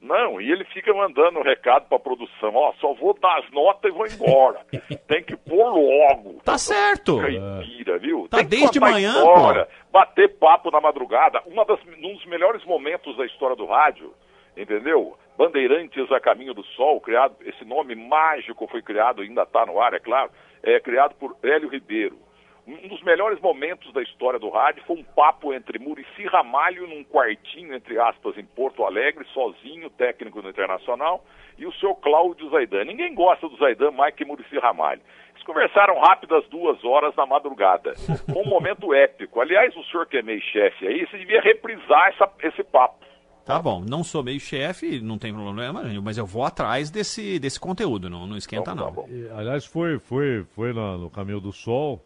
Não, 0.04 0.38
e 0.38 0.52
ele 0.52 0.64
fica 0.66 0.92
mandando 0.92 1.40
recado 1.40 1.88
pra 1.88 1.98
produção, 1.98 2.54
ó, 2.54 2.74
só 2.74 2.92
vou 2.92 3.18
dar 3.18 3.38
as 3.38 3.50
notas 3.50 3.90
e 3.90 3.94
vou 3.94 4.06
embora. 4.06 4.60
Tem 5.08 5.24
que 5.24 5.34
pôr 5.34 5.64
logo. 5.64 6.42
Tá 6.44 6.58
certo. 6.58 7.18
Caipira, 7.18 7.98
viu? 7.98 8.28
Tá 8.28 8.36
Tem 8.36 8.46
que 8.46 8.56
desde 8.58 8.78
manhã, 8.78 9.14
história, 9.14 9.66
bater 9.90 10.36
papo 10.36 10.70
na 10.70 10.78
madrugada. 10.78 11.42
Uma 11.46 11.64
das, 11.64 11.80
um 11.86 12.12
dos 12.12 12.26
melhores 12.26 12.62
momentos 12.66 13.16
da 13.16 13.24
história 13.24 13.56
do 13.56 13.64
rádio, 13.64 14.12
entendeu? 14.54 15.16
Bandeirantes 15.38 16.12
a 16.12 16.20
Caminho 16.20 16.52
do 16.52 16.64
Sol, 16.76 17.00
criado, 17.00 17.36
esse 17.40 17.64
nome 17.64 17.94
mágico 17.94 18.68
foi 18.68 18.82
criado, 18.82 19.22
ainda 19.22 19.44
está 19.44 19.64
no 19.64 19.80
ar, 19.80 19.94
é 19.94 19.98
claro, 19.98 20.30
é 20.62 20.78
criado 20.80 21.14
por 21.14 21.34
Hélio 21.42 21.70
Ribeiro. 21.70 22.18
Um 22.66 22.88
dos 22.88 23.02
melhores 23.02 23.38
momentos 23.40 23.92
da 23.92 24.02
história 24.02 24.38
do 24.38 24.48
rádio 24.48 24.82
foi 24.86 24.96
um 24.96 25.02
papo 25.02 25.52
entre 25.52 25.78
Murici 25.78 26.24
Ramalho 26.26 26.86
num 26.86 27.04
quartinho, 27.04 27.74
entre 27.74 27.98
aspas, 27.98 28.38
em 28.38 28.44
Porto 28.44 28.84
Alegre, 28.84 29.26
sozinho, 29.34 29.90
técnico 29.90 30.40
do 30.40 30.48
Internacional, 30.48 31.22
e 31.58 31.66
o 31.66 31.72
seu 31.74 31.94
Cláudio 31.94 32.48
Zaidan. 32.48 32.84
Ninguém 32.84 33.14
gosta 33.14 33.46
do 33.48 33.56
Zaidan 33.58 33.90
mais 33.90 34.14
que 34.14 34.24
Murici 34.24 34.58
Ramalho. 34.58 35.02
Eles 35.34 35.44
conversaram 35.44 36.00
rápido 36.00 36.34
às 36.36 36.48
duas 36.48 36.82
horas 36.84 37.14
da 37.14 37.26
madrugada. 37.26 37.92
Foi 37.96 38.42
um 38.42 38.48
momento 38.48 38.92
épico. 38.96 39.42
Aliás, 39.42 39.76
o 39.76 39.84
senhor 39.84 40.06
que 40.06 40.16
é 40.16 40.22
meio 40.22 40.40
chefe 40.40 40.86
aí, 40.86 41.06
você 41.06 41.18
devia 41.18 41.42
reprisar 41.42 42.08
essa- 42.14 42.32
esse 42.44 42.64
papo. 42.64 43.04
Tá 43.44 43.60
bom, 43.60 43.84
não 43.86 44.02
sou 44.02 44.22
meio 44.22 44.40
chefe, 44.40 45.02
não 45.02 45.18
tem 45.18 45.34
problema, 45.34 45.82
mas 46.02 46.16
eu 46.16 46.24
vou 46.24 46.44
atrás 46.44 46.90
desse, 46.90 47.38
desse 47.38 47.60
conteúdo, 47.60 48.08
não, 48.08 48.26
não 48.26 48.38
esquenta 48.38 48.74
não. 48.74 49.04
E, 49.06 49.28
aliás, 49.38 49.66
foi, 49.66 49.98
foi, 49.98 50.44
foi 50.54 50.72
na- 50.72 50.96
no 50.96 51.10
Caminho 51.10 51.40
do 51.42 51.52
Sol 51.52 52.02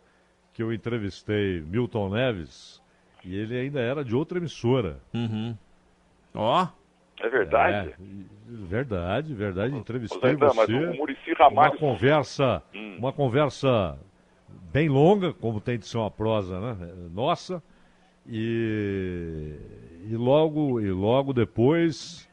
que 0.58 0.62
eu 0.64 0.72
entrevistei 0.72 1.60
Milton 1.60 2.08
Neves 2.08 2.82
e 3.24 3.32
ele 3.32 3.56
ainda 3.56 3.78
era 3.78 4.04
de 4.04 4.12
outra 4.16 4.38
emissora. 4.38 4.98
Uhum. 5.14 5.56
Ó. 6.34 6.66
É 7.20 7.28
verdade? 7.28 7.90
É, 7.90 7.94
verdade, 8.66 9.34
verdade. 9.34 9.76
Entrevistei 9.76 10.36
mas 10.36 10.56
você. 10.56 10.74
o 10.74 10.96
Muricy 10.96 11.32
Ramalho- 11.34 11.70
Uma 11.74 11.78
conversa, 11.78 12.60
Hum. 12.74 12.96
uma 12.98 13.12
conversa 13.12 13.96
bem 14.72 14.88
longa, 14.88 15.32
como 15.32 15.60
tem 15.60 15.78
de 15.78 15.86
ser 15.86 15.96
uma 15.98 16.10
prosa, 16.10 16.58
né? 16.58 16.92
Nossa. 17.14 17.62
E, 18.26 19.54
e 20.10 20.16
logo 20.16 20.80
e 20.80 20.90
logo 20.90 21.32
depois 21.32 22.28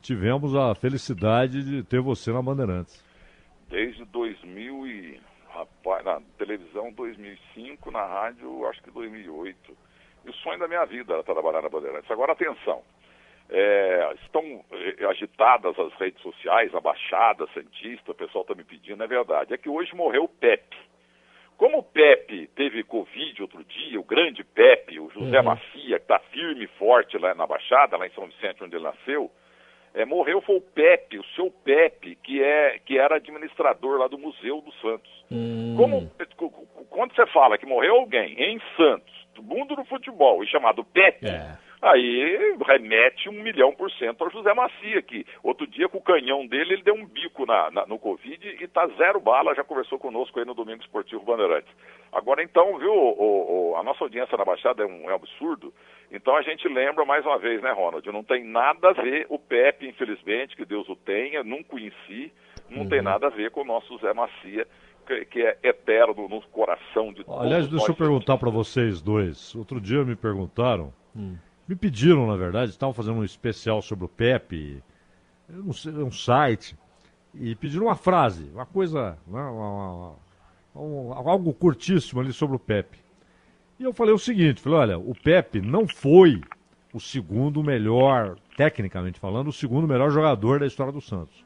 tivemos 0.00 0.54
a 0.54 0.72
felicidade 0.76 1.64
de 1.64 1.82
ter 1.82 2.00
você 2.00 2.32
na 2.32 2.40
Bandeirantes. 2.40 3.04
Desde 3.68 4.04
2000 4.04 4.86
e... 4.86 5.20
Rapaz, 5.56 6.04
na 6.04 6.20
televisão 6.36 6.92
2005, 6.92 7.90
na 7.90 8.04
rádio 8.04 8.66
acho 8.68 8.82
que 8.82 8.90
2008. 8.90 9.76
E 10.26 10.30
o 10.30 10.34
sonho 10.34 10.58
da 10.58 10.68
minha 10.68 10.84
vida 10.84 11.14
era 11.14 11.22
trabalhar 11.22 11.62
na 11.62 11.68
Bandeirantes. 11.68 12.10
Agora, 12.10 12.32
atenção. 12.32 12.82
É, 13.48 14.12
estão 14.24 14.42
eh, 14.72 15.04
agitadas 15.06 15.78
as 15.78 15.92
redes 15.94 16.20
sociais, 16.20 16.74
a 16.74 16.80
Baixada, 16.80 17.46
Santista, 17.54 18.10
o 18.10 18.14
pessoal 18.14 18.42
está 18.42 18.54
me 18.56 18.64
pedindo, 18.64 19.02
é 19.02 19.06
verdade. 19.06 19.54
É 19.54 19.56
que 19.56 19.68
hoje 19.68 19.94
morreu 19.94 20.24
o 20.24 20.28
Pepe. 20.28 20.76
Como 21.56 21.78
o 21.78 21.82
Pepe 21.82 22.48
teve 22.48 22.82
Covid 22.82 23.40
outro 23.42 23.64
dia, 23.64 23.98
o 23.98 24.04
grande 24.04 24.44
Pepe, 24.44 24.98
o 25.00 25.08
José 25.10 25.38
Uhum. 25.38 25.44
Macia, 25.44 25.98
que 25.98 26.04
está 26.04 26.18
firme 26.18 26.64
e 26.64 26.78
forte 26.78 27.16
lá 27.16 27.34
na 27.34 27.46
Baixada, 27.46 27.96
lá 27.96 28.06
em 28.06 28.10
São 28.10 28.26
Vicente, 28.26 28.62
onde 28.62 28.76
ele 28.76 28.84
nasceu, 28.84 29.30
é, 29.96 30.04
morreu 30.04 30.40
foi 30.42 30.56
o 30.56 30.60
Pepe, 30.60 31.18
o 31.18 31.24
seu 31.34 31.50
Pepe, 31.50 32.16
que, 32.22 32.42
é, 32.42 32.78
que 32.84 32.98
era 32.98 33.16
administrador 33.16 33.98
lá 33.98 34.06
do 34.06 34.18
Museu 34.18 34.60
do 34.60 34.72
Santos. 34.74 35.10
Como, 35.76 36.10
quando 36.90 37.14
você 37.14 37.26
fala 37.26 37.58
que 37.58 37.66
morreu 37.66 37.96
alguém 37.96 38.34
em 38.40 38.60
Santos, 38.76 39.14
do 39.34 39.42
mundo 39.42 39.74
do 39.74 39.84
futebol, 39.84 40.42
e 40.42 40.46
chamado 40.46 40.82
Pepe, 40.84 41.26
aí 41.82 42.54
remete 42.66 43.28
um 43.28 43.32
milhão 43.42 43.72
por 43.74 43.90
cento 43.92 44.24
ao 44.24 44.30
José 44.30 44.52
Macia, 44.54 45.02
que 45.02 45.26
outro 45.42 45.66
dia 45.66 45.88
com 45.88 45.98
o 45.98 46.02
canhão 46.02 46.46
dele, 46.46 46.74
ele 46.74 46.82
deu 46.82 46.94
um 46.94 47.04
bico 47.04 47.44
na, 47.44 47.70
na- 47.70 47.86
no 47.86 47.98
Covid 47.98 48.48
e 48.60 48.66
tá 48.68 48.86
zero 48.96 49.20
bala, 49.20 49.54
já 49.54 49.62
conversou 49.62 49.98
conosco 49.98 50.38
aí 50.38 50.46
no 50.46 50.54
Domingo 50.54 50.80
Esportivo 50.82 51.22
Bandeirantes. 51.22 51.70
Agora 52.12 52.42
então, 52.42 52.78
viu, 52.78 52.92
o- 52.94 53.72
o- 53.72 53.76
a 53.76 53.82
nossa 53.82 54.02
audiência 54.04 54.38
na 54.38 54.44
Baixada 54.44 54.82
é 54.82 54.86
um, 54.86 55.10
é 55.10 55.12
um 55.12 55.16
absurdo, 55.16 55.72
então 56.10 56.36
a 56.36 56.42
gente 56.42 56.66
lembra 56.68 57.04
mais 57.04 57.24
uma 57.24 57.38
vez, 57.38 57.62
né, 57.62 57.72
Ronald, 57.72 58.06
não 58.12 58.22
tem 58.24 58.44
nada 58.44 58.90
a 58.90 58.92
ver 58.92 59.26
o 59.28 59.38
Pepe, 59.38 59.88
infelizmente, 59.88 60.56
que 60.56 60.64
Deus 60.64 60.88
o 60.88 60.96
tenha, 60.96 61.42
não 61.42 61.62
conheci, 61.62 62.32
não 62.70 62.86
tem 62.88 63.00
nada 63.02 63.26
a 63.26 63.30
ver 63.30 63.50
com 63.50 63.62
o 63.62 63.64
nosso 63.64 63.96
Zé 63.98 64.12
Macia, 64.12 64.66
que, 65.06 65.24
que 65.26 65.40
é 65.42 65.56
eterno 65.62 66.28
no 66.28 66.40
coração 66.48 67.12
de 67.12 67.22
todos 67.24 67.40
Aliás, 67.42 67.68
deixa 67.68 67.90
eu 67.90 67.94
perguntar 67.94 68.36
para 68.38 68.50
vocês 68.50 69.00
dois. 69.00 69.54
Outro 69.54 69.80
dia 69.80 70.04
me 70.04 70.16
perguntaram, 70.16 70.92
me 71.14 71.76
pediram, 71.76 72.26
na 72.26 72.36
verdade, 72.36 72.70
estavam 72.70 72.92
fazendo 72.92 73.18
um 73.20 73.24
especial 73.24 73.80
sobre 73.82 74.04
o 74.04 74.08
Pepe, 74.08 74.82
sei, 75.72 75.92
um 75.92 76.10
site, 76.10 76.76
e 77.34 77.54
pediram 77.54 77.86
uma 77.86 77.94
frase, 77.96 78.50
uma 78.52 78.66
coisa, 78.66 79.18
né, 79.26 79.40
uma- 79.40 80.16
uma- 80.74 80.82
um- 80.82 81.12
algo 81.12 81.52
curtíssimo 81.54 82.20
ali 82.20 82.32
sobre 82.32 82.56
o 82.56 82.58
Pepe. 82.58 82.98
E 83.78 83.84
eu 83.84 83.92
falei 83.92 84.14
o 84.14 84.18
seguinte, 84.18 84.60
falei, 84.60 84.78
olha, 84.78 84.98
o 84.98 85.14
Pepe 85.14 85.60
não 85.60 85.86
foi 85.86 86.40
o 86.94 87.00
segundo 87.00 87.62
melhor, 87.62 88.36
tecnicamente 88.56 89.20
falando, 89.20 89.48
o 89.48 89.52
segundo 89.52 89.86
melhor 89.86 90.10
jogador 90.10 90.60
da 90.60 90.66
história 90.66 90.92
do 90.92 91.00
Santos. 91.00 91.44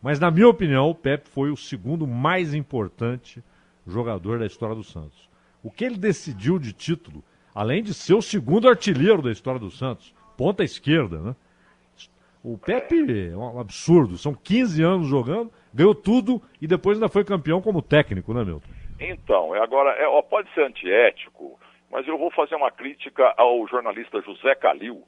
Mas, 0.00 0.20
na 0.20 0.30
minha 0.30 0.48
opinião, 0.48 0.88
o 0.88 0.94
Pepe 0.94 1.28
foi 1.28 1.50
o 1.50 1.56
segundo 1.56 2.06
mais 2.06 2.54
importante 2.54 3.42
jogador 3.86 4.38
da 4.38 4.46
história 4.46 4.76
do 4.76 4.84
Santos. 4.84 5.28
O 5.62 5.70
que 5.70 5.84
ele 5.84 5.96
decidiu 5.96 6.58
de 6.58 6.72
título, 6.72 7.24
além 7.54 7.82
de 7.82 7.92
ser 7.92 8.14
o 8.14 8.22
segundo 8.22 8.68
artilheiro 8.68 9.20
da 9.20 9.32
história 9.32 9.58
do 9.58 9.70
Santos, 9.70 10.14
ponta 10.36 10.62
esquerda, 10.62 11.18
né? 11.18 11.36
O 12.42 12.58
Pepe 12.58 13.30
é 13.30 13.36
um 13.36 13.58
absurdo. 13.58 14.18
São 14.18 14.34
15 14.34 14.82
anos 14.82 15.08
jogando, 15.08 15.50
ganhou 15.72 15.94
tudo 15.94 16.42
e 16.60 16.66
depois 16.66 16.98
ainda 16.98 17.08
foi 17.08 17.24
campeão 17.24 17.62
como 17.62 17.80
técnico, 17.80 18.34
né, 18.34 18.44
Milton? 18.44 18.68
Então, 19.00 19.54
é 19.54 19.60
agora, 19.60 19.90
é, 19.92 20.06
ó, 20.06 20.22
pode 20.22 20.52
ser 20.54 20.62
antiético, 20.62 21.58
mas 21.90 22.06
eu 22.06 22.16
vou 22.16 22.30
fazer 22.30 22.54
uma 22.54 22.70
crítica 22.70 23.34
ao 23.36 23.66
jornalista 23.66 24.20
José 24.20 24.54
Calil, 24.54 25.02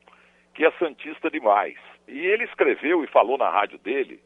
que 0.55 0.65
é 0.65 0.71
santista 0.73 1.31
demais. 1.31 1.77
E 2.09 2.19
ele 2.19 2.45
escreveu 2.45 3.03
e 3.05 3.09
falou 3.09 3.39
na 3.39 3.51
rádio 3.51 3.79
dele 3.79 4.21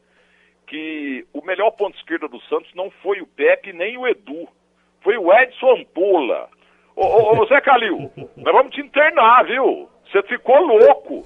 que 0.67 1.27
o 1.33 1.45
melhor 1.45 1.73
ponto 1.73 1.97
esquerda 1.97 2.29
do 2.29 2.41
Santos 2.43 2.73
não 2.75 2.91
foi 3.03 3.21
o 3.21 3.27
Pepe 3.27 3.73
nem 3.73 3.99
o 3.99 4.07
Edu. 4.07 4.49
Foi 5.03 5.17
o 5.17 5.33
Edson 5.33 5.73
Ampola. 5.73 6.49
Ô, 6.95 7.05
ô, 7.05 7.43
ô 7.43 7.47
Zé 7.47 7.61
Calil, 7.61 8.11
nós 8.37 8.55
vamos 8.55 8.75
te 8.75 8.81
internar, 8.81 9.45
viu? 9.45 9.89
Você 10.11 10.23
ficou 10.25 10.59
louco. 10.61 11.23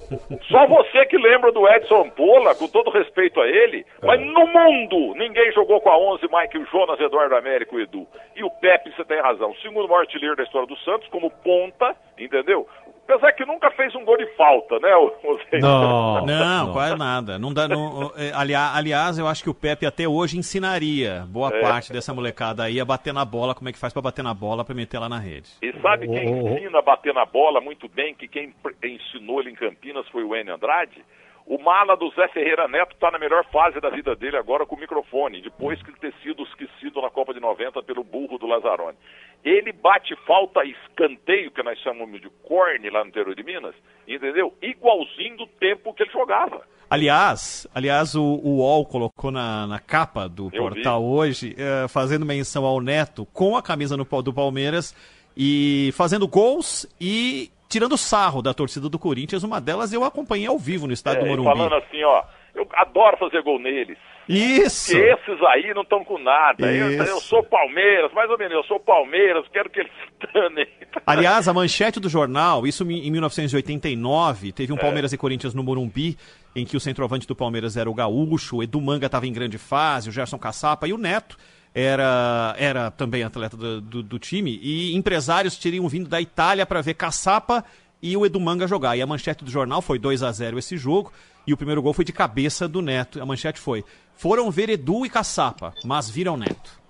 Só 0.49 0.67
você 0.67 1.05
que 1.07 1.17
lembra 1.17 1.51
do 1.51 1.67
Edson 1.67 2.03
Ampola, 2.03 2.53
com 2.55 2.67
todo 2.67 2.91
respeito 2.91 3.41
a 3.41 3.47
ele, 3.47 3.85
mas 4.03 4.19
no 4.21 4.45
mundo 4.45 5.15
ninguém 5.15 5.51
jogou 5.53 5.81
com 5.81 5.89
a 5.89 5.97
11 5.97 6.27
mais 6.29 6.49
que 6.49 6.57
o 6.57 6.65
Jonas 6.65 6.99
Eduardo 6.99 7.35
Américo 7.35 7.75
e 7.75 7.81
o 7.81 7.83
Edu. 7.83 8.07
E 8.35 8.43
o 8.43 8.49
Pepe, 8.49 8.91
você 8.95 9.03
tem 9.03 9.19
razão, 9.19 9.51
o 9.51 9.57
segundo 9.57 9.87
maior 9.87 10.01
artilheiro 10.01 10.35
da 10.35 10.43
história 10.43 10.67
do 10.67 10.77
Santos, 10.77 11.07
como 11.09 11.31
ponta, 11.31 11.95
entendeu? 12.17 12.67
Apesar 13.07 13.31
que 13.33 13.45
nunca 13.45 13.69
fez 13.71 13.93
um 13.95 14.03
gol 14.03 14.17
de 14.17 14.25
falta, 14.35 14.79
né? 14.79 14.95
o- 14.95 15.13
o 15.23 15.37
Zé? 15.49 15.59
Não, 15.59 16.73
quase 16.73 16.97
nada. 16.97 17.37
Não 17.37 17.53
dá, 17.53 17.67
não, 17.67 18.11
é, 18.17 18.31
aliás, 18.33 19.17
eu 19.19 19.27
acho 19.27 19.43
que 19.43 19.49
o 19.49 19.53
Pepe 19.53 19.85
até 19.85 20.07
hoje 20.07 20.37
ensinaria 20.37 21.23
boa 21.27 21.49
É. 21.55 21.61
parte 21.61 21.93
dessa 21.93 22.13
molecada 22.13 22.63
aí 22.63 22.79
a 22.79 22.85
bater 22.85 23.13
na 23.13 23.23
bola, 23.23 23.53
como 23.53 23.69
é 23.69 23.71
que 23.71 23.77
faz 23.79 23.93
pra 23.93 24.01
bater 24.01 24.23
na 24.23 24.33
bola 24.33 24.65
pra 24.65 24.73
meter 24.73 24.97
lá 24.99 25.07
na 25.07 25.19
rede. 25.19 25.49
E 25.61 25.71
sabe 25.81 26.07
quem 26.07 26.25
ensina 26.29 26.79
a 26.79 26.81
bater 26.81 27.13
na 27.13 27.25
bola 27.25 27.61
muito 27.61 27.87
bem, 27.87 28.15
que 28.15 28.27
quem 28.27 28.53
ensinou 28.83 29.39
ele 29.39 29.51
em 29.51 29.55
Campinas 29.55 30.07
foi 30.09 30.23
o 30.23 30.35
Enio 30.35 30.55
Andrade? 30.55 31.03
O 31.47 31.59
mala 31.59 31.95
do 31.95 32.09
Zé 32.15 32.27
Ferreira 32.29 32.67
Neto 32.67 32.93
está 32.95 33.11
na 33.11 33.19
melhor 33.19 33.45
fase 33.51 33.79
da 33.79 33.91
vida 33.91 34.15
dele 34.15 34.35
agora 34.35 34.65
com 34.65 34.75
o 34.75 34.79
microfone, 34.79 35.43
depois 35.43 35.79
que 35.83 35.91
ele 35.91 35.97
ter 35.99 36.11
sido 36.23 36.41
esquecido 36.41 36.99
na 37.03 37.09
Copa 37.11 37.35
de 37.35 37.39
90 37.39 37.83
pelo 37.83 38.03
burro 38.03 38.39
do 38.39 38.47
Lazzaroni. 38.47 38.97
Ele 39.45 39.71
bate 39.71 40.15
falta 40.25 40.63
escanteio, 40.65 41.51
que 41.51 41.61
nós 41.61 41.77
chamamos 41.79 42.19
de 42.19 42.29
corne 42.43 42.89
lá 42.89 43.03
no 43.03 43.09
interior 43.09 43.35
de 43.35 43.43
Minas, 43.43 43.75
entendeu? 44.07 44.51
Igualzinho 44.59 45.37
do 45.37 45.45
tempo 45.45 45.93
que 45.93 46.01
ele 46.01 46.11
jogava. 46.11 46.63
Aliás, 46.89 47.67
aliás, 47.73 48.15
o, 48.15 48.23
o 48.23 48.57
UOL 48.57 48.85
colocou 48.85 49.29
na, 49.31 49.67
na 49.67 49.79
capa 49.79 50.27
do 50.27 50.49
Eu 50.51 50.63
portal 50.63 51.03
hoje, 51.03 51.55
eh, 51.57 51.87
fazendo 51.87 52.25
menção 52.25 52.65
ao 52.65 52.81
Neto 52.81 53.27
com 53.33 53.55
a 53.55 53.61
camisa 53.61 53.95
no, 53.95 54.03
do 54.23 54.33
Palmeiras 54.33 54.95
e 55.37 55.91
fazendo 55.93 56.27
gols 56.27 56.87
e 56.99 57.51
tirando 57.69 57.97
sarro 57.97 58.41
da 58.41 58.53
torcida 58.53 58.89
do 58.89 58.97
Corinthians. 58.97 59.43
Uma 59.43 59.61
delas 59.61 59.93
eu 59.93 60.03
acompanhei 60.03 60.47
ao 60.47 60.57
vivo 60.57 60.87
no 60.87 60.93
estádio 60.93 61.21
do 61.21 61.25
É, 61.25 61.27
e 61.27 61.37
Morumbi. 61.37 61.49
falando 61.49 61.75
assim, 61.75 62.03
ó, 62.03 62.23
eu 62.55 62.67
adoro 62.73 63.17
fazer 63.17 63.41
gol 63.43 63.59
neles. 63.59 63.97
Isso! 64.27 64.91
Porque 64.91 65.05
esses 65.31 65.43
aí 65.43 65.73
não 65.73 65.83
estão 65.83 66.03
com 66.03 66.17
nada. 66.17 66.71
Eu, 66.71 66.91
eu 66.91 67.19
sou 67.21 67.43
Palmeiras, 67.43 68.11
mais 68.13 68.29
ou 68.29 68.37
menos, 68.37 68.53
eu 68.55 68.63
sou 68.63 68.79
Palmeiras, 68.79 69.45
quero 69.53 69.69
que 69.69 69.79
eles 69.81 69.91
se 70.19 70.33
danem. 70.33 70.67
Aliás, 71.05 71.47
a 71.47 71.53
manchete 71.53 71.99
do 71.99 72.09
jornal, 72.09 72.65
isso 72.65 72.83
em 72.89 73.11
1989, 73.11 74.51
teve 74.51 74.71
É. 74.71 74.75
um 74.75 74.77
Palmeiras 74.77 75.13
e 75.13 75.17
Corinthians 75.17 75.53
no 75.53 75.63
Morumbi, 75.63 76.17
em 76.55 76.65
que 76.65 76.75
o 76.77 76.79
centroavante 76.79 77.27
do 77.27 77.35
Palmeiras 77.35 77.77
era 77.77 77.89
o 77.89 77.93
Gaúcho, 77.93 78.57
o 78.57 78.63
Edu 78.63 78.79
Manga 78.81 79.05
estava 79.05 79.27
em 79.27 79.33
grande 79.33 79.57
fase, 79.57 80.09
o 80.09 80.11
Gerson 80.11 80.37
Caçapa 80.39 80.87
e 80.87 80.93
o 80.93 80.97
Neto 80.97 81.37
era, 81.73 82.55
era 82.57 82.89
também 82.91 83.23
atleta 83.23 83.57
do, 83.57 83.81
do- 83.81 84.03
do 84.03 84.17
time, 84.19 84.57
e 84.63 84.95
empresários 84.95 85.57
teriam 85.57 85.87
vindo 85.89 86.07
da 86.09 86.21
Itália 86.21 86.65
para 86.65 86.81
ver 86.81 86.93
Caçapa 86.93 87.63
e 88.01 88.15
o 88.15 88.25
Edu 88.25 88.39
Manga 88.39 88.67
jogar. 88.67 88.95
E 88.95 89.01
a 89.01 89.07
manchete 89.07 89.43
do 89.43 89.51
jornal 89.51 89.81
foi 89.81 89.99
2 89.99 90.23
a 90.23 90.31
0 90.31 90.57
esse 90.57 90.77
jogo, 90.77 91.11
e 91.47 91.53
o 91.53 91.57
primeiro 91.57 91.81
gol 91.81 91.93
foi 91.93 92.05
de 92.05 92.13
cabeça 92.13 92.67
do 92.67 92.81
Neto. 92.81 93.21
A 93.21 93.25
manchete 93.25 93.59
foi: 93.59 93.83
foram 94.15 94.49
ver 94.51 94.69
Edu 94.69 95.05
e 95.05 95.09
Caçapa, 95.09 95.73
mas 95.83 96.09
viram 96.09 96.37
Neto. 96.37 96.81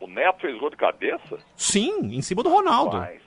O 0.00 0.06
Neto 0.06 0.40
fez 0.40 0.58
gol 0.58 0.70
de 0.70 0.76
cabeça? 0.76 1.38
Sim, 1.56 2.14
em 2.14 2.22
cima 2.22 2.42
do 2.42 2.50
Ronaldo. 2.50 2.98
Rapaz. 2.98 3.22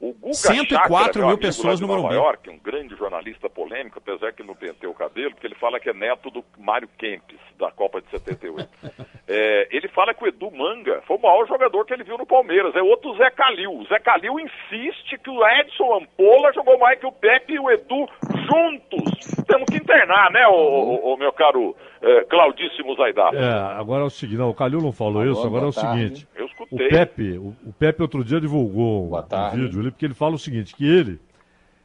O 0.00 0.12
Guga 0.12 0.34
104 0.34 0.68
Chakra, 0.68 1.12
meu 1.14 1.14
mil 1.14 1.24
amigo 1.28 1.40
pessoas 1.40 1.80
no 1.80 1.86
Nova 1.86 2.00
Morumbi. 2.02 2.14
York, 2.16 2.50
um 2.50 2.58
grande 2.58 2.94
jornalista 2.96 3.48
polêmico, 3.48 3.98
apesar 3.98 4.32
que 4.32 4.42
não 4.42 4.54
penteu 4.54 4.90
o 4.90 4.94
cabelo, 4.94 5.30
porque 5.30 5.46
ele 5.46 5.54
fala 5.54 5.80
que 5.80 5.88
é 5.88 5.94
neto 5.94 6.30
do 6.30 6.44
Mário 6.58 6.88
Kempes, 6.98 7.38
da 7.58 7.70
Copa 7.70 8.00
de 8.00 8.10
78. 8.10 8.68
É, 9.28 9.66
ele 9.72 9.88
fala 9.88 10.14
que 10.14 10.22
o 10.22 10.28
Edu 10.28 10.52
Manga 10.52 11.02
foi 11.04 11.16
o 11.16 11.20
maior 11.20 11.48
jogador 11.48 11.84
que 11.84 11.92
ele 11.92 12.04
viu 12.04 12.16
no 12.16 12.24
Palmeiras. 12.24 12.76
É 12.76 12.80
outro 12.80 13.12
Zé 13.16 13.28
Calil. 13.30 13.72
O 13.72 13.84
Zé 13.86 13.98
Calil 13.98 14.38
insiste 14.38 15.18
que 15.18 15.28
o 15.28 15.44
Edson 15.44 15.96
Ampola 15.96 16.52
jogou 16.52 16.78
mais 16.78 16.96
que 17.00 17.06
o 17.06 17.10
Pepe 17.10 17.54
e 17.54 17.58
o 17.58 17.68
Edu 17.68 18.08
juntos. 18.46 19.44
Temos 19.44 19.66
que 19.68 19.78
internar, 19.78 20.30
né, 20.30 20.46
ô, 20.46 21.16
meu 21.16 21.32
caro 21.32 21.74
é, 22.02 22.24
Claudíssimo 22.24 22.94
Zaidar? 22.96 23.34
É, 23.34 23.52
agora 23.78 24.02
é 24.02 24.06
o 24.06 24.10
seguinte, 24.10 24.38
não, 24.38 24.50
o 24.50 24.54
Calil 24.54 24.80
não 24.80 24.92
falou 24.92 25.22
Alô, 25.22 25.32
isso, 25.32 25.46
agora 25.46 25.64
é 25.64 25.68
o 25.68 25.72
boa 25.72 25.84
tarde. 25.84 26.02
seguinte. 26.08 26.28
Eu 26.36 26.44
O 26.44 26.48
escutei. 26.48 26.88
Pepe, 26.88 27.38
o, 27.38 27.54
o 27.66 27.72
Pepe 27.72 28.02
outro 28.02 28.24
dia 28.24 28.40
divulgou 28.40 29.10
um, 29.12 29.16
um 29.18 29.22
tarde. 29.22 29.60
vídeo 29.62 29.80
ali, 29.80 29.90
porque 29.90 30.04
ele 30.04 30.14
fala 30.14 30.34
o 30.34 30.38
seguinte, 30.38 30.74
que 30.74 30.84
ele, 30.86 31.18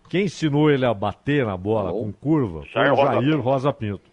quem 0.10 0.26
ensinou 0.26 0.70
ele 0.70 0.86
a 0.86 0.94
bater 0.94 1.46
na 1.46 1.56
bola 1.58 1.92
com 1.92 2.12
curva 2.12 2.62
foi 2.64 2.70
Jair 2.72 2.92
o 2.94 2.96
Rosa 2.96 3.12
Jair 3.14 3.24
Pinto. 3.26 3.40
Rosa 3.42 3.74
Pinto. 3.74 4.12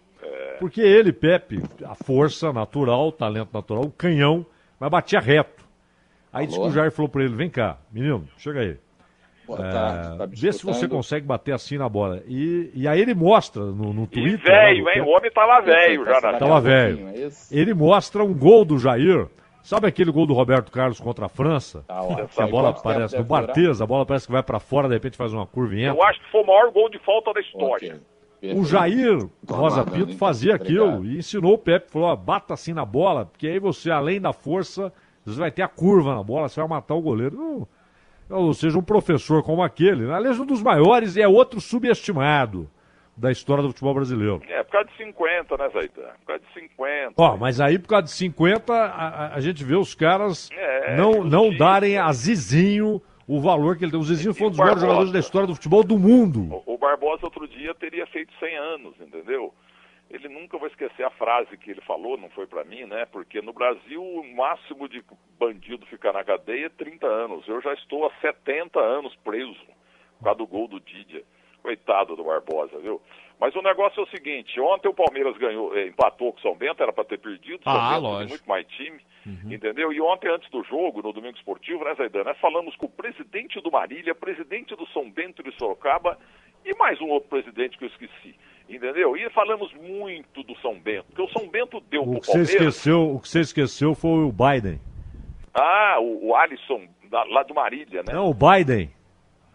Porque 0.59 0.81
ele, 0.81 1.13
Pepe, 1.13 1.61
a 1.85 1.95
força 1.95 2.51
natural, 2.51 3.07
o 3.07 3.11
talento 3.13 3.49
natural, 3.53 3.83
o 3.85 3.91
canhão, 3.91 4.45
mas 4.77 4.89
batia 4.89 5.19
reto. 5.21 5.63
Aí 6.33 6.45
disse 6.45 6.59
que 6.59 6.65
o 6.67 6.71
Jair 6.71 6.91
falou 6.91 7.07
pra 7.09 7.23
ele, 7.23 7.33
vem 7.33 7.49
cá, 7.49 7.77
menino, 7.91 8.27
chega 8.37 8.59
aí. 8.59 8.77
Boa 9.55 9.67
É, 9.67 9.71
tarde, 9.71 10.17
tá 10.17 10.27
me 10.27 10.35
vê 10.35 10.53
se 10.53 10.63
você 10.63 10.87
consegue 10.87 11.25
bater 11.25 11.53
assim 11.53 11.77
na 11.77 11.89
bola. 11.89 12.21
E, 12.27 12.69
e 12.75 12.87
aí 12.87 13.01
ele 13.01 13.15
mostra 13.15 13.63
no, 13.63 13.91
no 13.91 14.05
Twitter. 14.05 14.43
velho, 14.43 14.85
lá 14.85 14.93
hein? 14.93 15.01
O 15.01 15.07
homem 15.07 15.31
tava 15.31 15.59
velho 15.61 16.05
já 16.05 16.21
na 16.21 16.37
Tava 16.37 16.61
velho. 16.61 17.07
Ele 17.51 17.73
mostra 17.73 18.23
um 18.23 18.33
gol 18.33 18.63
do 18.63 18.77
Jair. 18.77 19.27
Sabe 19.63 19.87
aquele 19.87 20.11
gol 20.11 20.25
do 20.25 20.33
Roberto 20.33 20.71
Carlos 20.71 20.99
contra 20.99 21.25
a 21.25 21.29
França? 21.29 21.83
que 22.33 22.41
a 22.41 22.47
bola 22.47 22.73
parece, 22.73 23.15
durar? 23.21 23.45
Barthez, 23.45 23.81
a 23.81 23.85
bola 23.85 24.05
parece 24.05 24.25
que 24.27 24.31
vai 24.31 24.41
pra 24.43 24.59
fora, 24.59 24.87
de 24.87 24.93
repente 24.93 25.17
faz 25.17 25.33
uma 25.33 25.45
curva 25.45 25.75
e 25.75 25.83
entra. 25.83 25.97
Eu 25.97 26.03
acho 26.03 26.19
que 26.21 26.31
foi 26.31 26.41
o 26.41 26.45
maior 26.47 26.71
gol 26.71 26.89
de 26.89 26.99
falta 26.99 27.33
da 27.33 27.39
história. 27.41 27.99
O 28.55 28.63
Jair 28.63 29.27
Rosa 29.49 29.83
Pinto 29.83 30.15
fazia 30.15 30.55
aquilo 30.55 31.03
e 31.05 31.17
ensinou 31.17 31.55
o 31.55 31.57
Pepe, 31.57 31.91
falou, 31.91 32.07
ó, 32.07 32.15
bata 32.15 32.53
assim 32.53 32.71
na 32.73 32.85
bola, 32.85 33.25
porque 33.25 33.47
aí 33.47 33.59
você, 33.59 33.91
além 33.91 34.21
da 34.21 34.31
força, 34.31 34.93
você 35.25 35.37
vai 35.39 35.51
ter 35.51 35.61
a 35.61 35.67
curva 35.67 36.15
na 36.15 36.23
bola, 36.23 36.47
você 36.47 36.59
vai 36.61 36.69
matar 36.69 36.93
o 36.95 37.01
goleiro. 37.01 37.35
Não, 37.35 37.67
ou 38.29 38.53
seja, 38.53 38.77
um 38.77 38.83
professor 38.83 39.43
como 39.43 39.61
aquele, 39.63 40.05
né? 40.05 40.13
aliás, 40.13 40.39
um 40.39 40.45
dos 40.45 40.61
maiores 40.61 41.15
e 41.15 41.21
é 41.21 41.27
outro 41.27 41.59
subestimado 41.59 42.69
da 43.17 43.31
história 43.31 43.61
do 43.61 43.69
futebol 43.69 43.93
brasileiro. 43.93 44.41
É, 44.47 44.63
por 44.63 44.71
causa 44.71 44.87
de 44.89 44.97
50, 44.97 45.57
né, 45.57 45.69
Zaidan? 45.69 46.09
Por 46.19 46.25
causa 46.27 46.43
de 46.45 46.53
50. 46.61 47.13
Ó, 47.17 47.35
mas 47.37 47.59
aí 47.59 47.77
por 47.77 47.87
causa 47.89 48.05
de 48.05 48.11
50, 48.11 48.73
a, 48.73 49.35
a- 49.35 49.39
gente 49.41 49.61
vê 49.63 49.75
os 49.75 49.93
caras 49.93 50.49
É, 50.53 50.95
não, 50.95 51.23
não 51.25 51.53
darem 51.55 51.97
a 51.97 52.11
Zizinho 52.13 53.01
o 53.27 53.41
valor 53.41 53.77
que 53.77 53.83
ele 53.83 53.91
tem. 53.91 53.99
O 53.99 54.03
Zizinho 54.03 54.33
foi 54.33 54.47
um 54.47 54.49
dos 54.51 54.57
maiores 54.57 54.81
Barbosa. 54.81 54.87
jogadores 54.93 55.11
da 55.13 55.19
história 55.19 55.47
do 55.47 55.53
futebol 55.53 55.83
do 55.83 55.99
mundo. 55.99 56.63
O 56.65 56.77
Barbosa 56.77 57.25
outro 57.25 57.45
dia 57.47 57.75
teria 57.75 58.07
feito 58.07 58.31
100 58.39 58.57
anos, 58.57 58.93
entendeu? 59.01 59.53
Ele 60.09 60.27
nunca 60.27 60.57
vai 60.57 60.69
esquecer 60.69 61.03
a 61.03 61.09
frase 61.11 61.55
que 61.57 61.69
ele 61.69 61.81
falou, 61.81 62.17
não 62.17 62.29
foi 62.31 62.47
pra 62.47 62.63
mim, 62.63 62.85
né? 62.85 63.05
Porque 63.11 63.41
no 63.41 63.53
Brasil 63.53 64.01
o 64.03 64.35
máximo 64.35 64.89
de 64.89 65.03
bandido 65.39 65.85
ficar 65.85 66.13
na 66.13 66.23
cadeia 66.23 66.65
é 66.65 66.69
30 66.69 67.05
anos. 67.05 67.47
Eu 67.47 67.61
já 67.61 67.73
estou 67.73 68.05
há 68.07 68.11
70 68.19 68.79
anos 68.79 69.15
preso 69.17 69.53
por 70.17 70.23
causa 70.23 70.37
do 70.39 70.47
gol 70.47 70.67
do 70.67 70.79
Didia. 70.79 71.23
Coitado 71.61 72.15
do 72.15 72.23
Barbosa, 72.23 72.79
viu? 72.79 73.01
Mas 73.39 73.55
o 73.55 73.61
negócio 73.61 73.99
é 73.99 74.03
o 74.03 74.09
seguinte, 74.09 74.59
ontem 74.59 74.87
o 74.89 74.93
Palmeiras 74.93 75.37
ganhou, 75.37 75.77
eh, 75.77 75.87
empatou 75.87 76.31
com 76.33 76.39
o 76.39 76.41
São 76.41 76.55
Bento, 76.55 76.81
era 76.81 76.91
pra 76.91 77.03
ter 77.05 77.19
perdido, 77.19 77.63
São 77.63 77.71
Ah, 77.73 77.89
Bento 77.91 77.93
tem 77.93 78.01
lógico. 78.01 78.29
muito 78.29 78.49
mais 78.49 78.67
time, 78.67 78.99
entendeu? 79.53 79.93
E 79.93 80.01
ontem, 80.01 80.29
antes 80.29 80.49
do 80.49 80.63
jogo, 80.63 81.01
no 81.01 81.13
Domingo 81.13 81.37
Esportivo, 81.37 81.83
né, 81.85 81.93
Zaidan, 81.95 82.23
nós 82.23 82.37
falamos 82.39 82.75
com 82.77 82.85
o 82.87 82.89
presidente 82.89 83.61
do 83.61 83.71
Marília, 83.71 84.15
presidente 84.15 84.75
do 84.75 84.85
São 84.87 85.09
Bento 85.09 85.41
de 85.43 85.51
Sorocaba 85.57 86.17
e 86.65 86.73
mais 86.77 86.99
um 86.99 87.07
outro 87.09 87.29
presidente 87.29 87.77
que 87.77 87.85
eu 87.85 87.89
esqueci, 87.89 88.35
falamos 89.39 89.73
muito 89.75 90.43
do 90.43 90.53
São 90.59 90.77
Bento, 90.77 91.05
porque 91.07 91.21
o 91.21 91.29
São 91.29 91.47
Bento 91.47 91.81
deu 91.89 92.01
O 92.01 92.19
que 92.19 92.25
você 92.25 92.31
Palmeiras... 92.33 92.49
esqueceu, 92.49 93.15
o 93.15 93.19
que 93.21 93.29
você 93.29 93.39
esqueceu 93.39 93.95
foi 93.95 94.25
o 94.25 94.33
Biden. 94.33 94.81
Ah, 95.53 95.95
o, 96.01 96.27
o 96.27 96.35
Alisson, 96.35 96.81
da- 97.09 97.23
lá 97.23 97.43
do 97.43 97.53
Marília, 97.55 98.03
né? 98.03 98.11
Não, 98.13 98.29
o 98.29 98.33
Biden. 98.33 98.89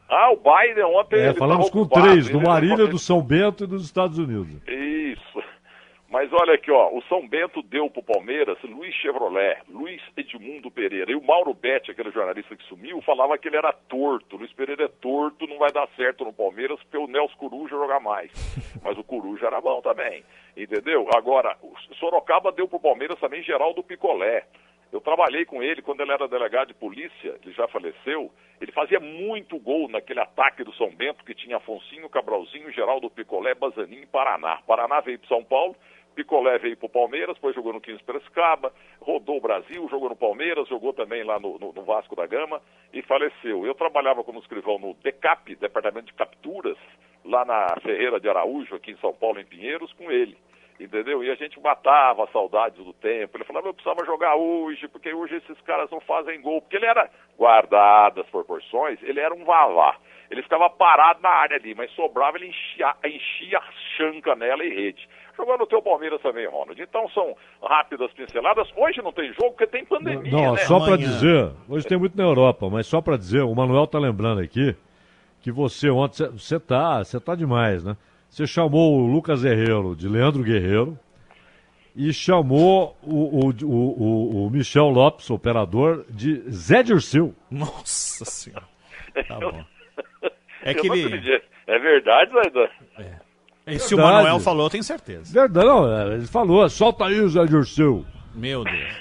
Ah, 0.09 0.31
o 0.33 0.37
Biden 0.37 0.85
ontem... 0.85 1.21
É, 1.21 1.35
falamos 1.35 1.69
com 1.69 1.81
ocupado, 1.83 2.07
três, 2.09 2.31
do 2.31 2.41
Marília, 2.41 2.87
do 2.87 2.99
São 2.99 3.21
Bento 3.21 3.65
e 3.65 3.67
dos 3.67 3.85
Estados 3.85 4.17
Unidos. 4.19 4.57
Isso. 4.67 5.44
Mas 6.15 6.33
olha 6.33 6.55
aqui, 6.55 6.71
ó, 6.71 6.97
o 6.97 7.03
São 7.09 7.27
Bento 7.27 7.61
deu 7.61 7.91
pro 7.91 8.01
Palmeiras 8.01 8.57
Luiz 8.63 8.95
Chevrolet, 8.95 9.59
Luiz 9.69 10.01
Edmundo 10.17 10.71
Pereira. 10.71 11.11
E 11.11 11.17
o 11.17 11.21
Mauro 11.21 11.53
Betti, 11.53 11.91
aquele 11.91 12.13
jornalista 12.13 12.55
que 12.55 12.63
sumiu, 12.69 13.03
falava 13.03 13.37
que 13.37 13.49
ele 13.49 13.57
era 13.57 13.73
torto. 13.73 14.37
Luiz 14.37 14.53
Pereira 14.53 14.85
é 14.85 14.89
torto, 14.89 15.45
não 15.49 15.59
vai 15.59 15.73
dar 15.73 15.89
certo 15.97 16.25
no 16.25 16.33
Palmeiras 16.33 16.81
porque 16.85 16.99
o 16.99 17.09
Nelson 17.09 17.35
Coruja 17.37 17.71
joga 17.71 17.99
mais. 17.99 18.31
Mas 18.81 18.97
o 18.97 19.03
Coruja 19.03 19.49
era 19.49 19.61
bom 19.61 19.83
também, 19.83 20.23
entendeu? 20.57 21.09
Agora, 21.17 21.57
o 21.61 21.75
Sorocaba 21.97 22.53
deu 22.53 22.69
pro 22.69 22.79
Palmeiras 22.79 23.19
também 23.19 23.43
Geraldo 23.43 23.83
Picolé. 23.83 24.47
Eu 24.93 25.01
trabalhei 25.01 25.45
com 25.45 25.61
ele 25.61 25.83
quando 25.83 26.03
ele 26.03 26.13
era 26.13 26.29
delegado 26.29 26.69
de 26.69 26.75
polícia, 26.75 27.37
ele 27.43 27.53
já 27.53 27.67
faleceu. 27.67 28.31
Ele 28.61 28.71
fazia 28.71 29.01
muito 29.01 29.59
gol 29.59 29.89
naquele 29.89 30.21
ataque 30.21 30.63
do 30.63 30.73
São 30.75 30.95
Bento, 30.95 31.25
que 31.25 31.35
tinha 31.35 31.57
Afonsinho, 31.57 32.09
Cabralzinho, 32.09 32.71
Geraldo 32.71 33.11
Picolé, 33.11 33.57
Bazaninho 33.57 34.05
e 34.05 34.07
Paraná. 34.07 34.61
Paraná 34.65 35.01
veio 35.01 35.19
para 35.19 35.29
São 35.29 35.43
Paulo, 35.43 35.75
Picolé 36.15 36.59
veio 36.59 36.77
para 36.77 36.87
o 36.87 36.91
Palmeiras, 36.91 37.35
depois 37.35 37.55
jogou 37.55 37.73
no 37.73 37.81
15 37.81 38.03
Piracicaba, 38.03 38.73
rodou 39.01 39.37
o 39.39 39.41
Brasil, 39.41 39.87
jogou 39.91 40.09
no 40.09 40.17
Palmeiras, 40.17 40.69
jogou 40.69 40.93
também 40.93 41.23
lá 41.25 41.39
no, 41.39 41.59
no- 41.59 41.73
no 41.73 41.83
Vasco 41.83 42.17
da 42.17 42.27
Gama 42.27 42.61
e 42.93 43.03
faleceu. 43.03 43.67
Eu 43.67 43.75
trabalhava 43.75 44.25
como 44.25 44.39
escrivão 44.41 44.79
no 44.79 44.95
DECAP, 44.95 45.57
Departamento 45.57 46.07
de 46.07 46.15
Capturas, 46.15 46.77
lá 47.25 47.45
na 47.45 47.67
Ferreira 47.83 48.21
de 48.21 48.29
Araújo, 48.29 48.75
aqui 48.77 48.93
em 48.93 48.97
São 48.99 49.13
Paulo, 49.15 49.41
em 49.41 49.45
Pinheiros, 49.47 49.93
com 49.95 50.11
ele. 50.11 50.37
entendeu? 50.81 51.23
E 51.23 51.31
a 51.31 51.35
gente 51.37 51.59
matava 51.61 52.27
saudades 52.33 52.85
do 52.85 52.93
tempo. 52.93 53.37
Ele 53.37 53.45
falava, 53.45 53.69
eu 53.69 53.75
precisava 53.75 54.05
jogar 54.05 54.35
hoje, 54.37 54.89
porque 54.89 55.13
hoje 55.15 55.37
esses 55.37 55.61
caras 55.63 55.89
não 55.91 56.01
fazem 56.01 56.41
gol. 56.41 56.61
Porque 56.61 56.77
ele 56.77 56.87
era, 56.87 57.09
guardadas 57.39 58.25
as 58.25 58.31
proporções, 58.31 58.99
ele 59.03 59.21
era 59.21 59.33
um 59.35 59.45
vavá. 59.45 59.97
Ele 60.31 60.43
ficava 60.43 60.69
parado 60.71 61.21
na 61.23 61.29
área 61.29 61.57
ali, 61.57 61.75
mas 61.75 61.91
sobrava, 61.93 62.37
ele 62.39 62.49
enchia, 62.49 62.95
enchia 63.05 63.61
chanca 63.97 64.35
nela 64.35 64.65
e 64.65 64.69
rede. 64.75 65.09
Jogou 65.37 65.59
no 65.59 65.67
teu 65.67 65.83
Palmeiras 65.83 66.21
também, 66.23 66.47
Ronald. 66.47 66.81
Então 66.81 67.09
são 67.11 67.35
rápidas 67.63 68.13
pinceladas. 68.13 68.69
Hoje 68.77 69.03
não 69.03 69.13
tem 69.13 69.33
jogo 69.33 69.51
porque 69.51 69.67
tem 69.67 69.85
pandemia, 69.85 70.31
Não, 70.31 70.53
né? 70.53 70.59
só 70.59 70.79
para 70.79 70.97
dizer, 70.97 71.51
hoje 71.69 71.87
tem 71.87 71.99
muito 71.99 72.17
na 72.17 72.25
Europa, 72.25 72.69
mas 72.71 72.87
só 72.87 73.01
para 73.01 73.17
dizer, 73.17 73.43
o 73.43 73.55
Manuel 73.55 73.87
tá 73.87 73.99
lembrando 73.99 74.41
aqui 74.41 74.77
que 75.41 75.51
você 75.51 75.91
ontem, 75.91 76.27
você 76.31 76.59
tá, 76.59 77.05
você 77.05 77.21
tá 77.21 77.35
demais, 77.35 77.85
né? 77.85 77.97
Você 78.31 78.47
chamou 78.47 78.95
o 78.95 79.07
Lucas 79.07 79.45
Herrero 79.45 79.95
de 79.95 80.09
Leandro 80.09 80.43
Guerreiro 80.43 80.99
e 81.95 82.13
chamou 82.13 82.97
o, 83.03 83.47
o, 83.47 83.53
o, 83.63 84.47
o 84.47 84.51
Michel 84.51 84.89
Lopes, 84.89 85.31
operador, 85.31 86.05
de 86.09 86.43
Zé 86.51 86.83
Dirceu. 86.83 87.35
Nossa 87.51 88.25
senhora. 88.25 88.67
Tá 89.29 89.39
bom. 89.39 89.65
É 90.65 90.75
que 90.75 90.89
ele-. 90.89 91.41
É 91.69 91.79
verdade, 91.79 92.33
Zaidan? 92.33 92.69
E 93.67 93.79
se 93.79 93.95
o 93.95 93.99
Manuel 93.99 94.39
falou, 94.41 94.67
eu 94.67 94.71
tenho 94.71 94.85
certeza. 94.85 95.33
Verdade, 95.33 95.67
não, 95.67 95.91
é, 95.91 96.15
ele 96.15 96.27
falou, 96.27 96.69
solta 96.69 97.07
aí 97.07 97.19
o 97.21 97.29
Zé 97.29 97.45
Dirceu. 97.47 98.05
Meu 98.35 98.63
Deus. 98.65 98.95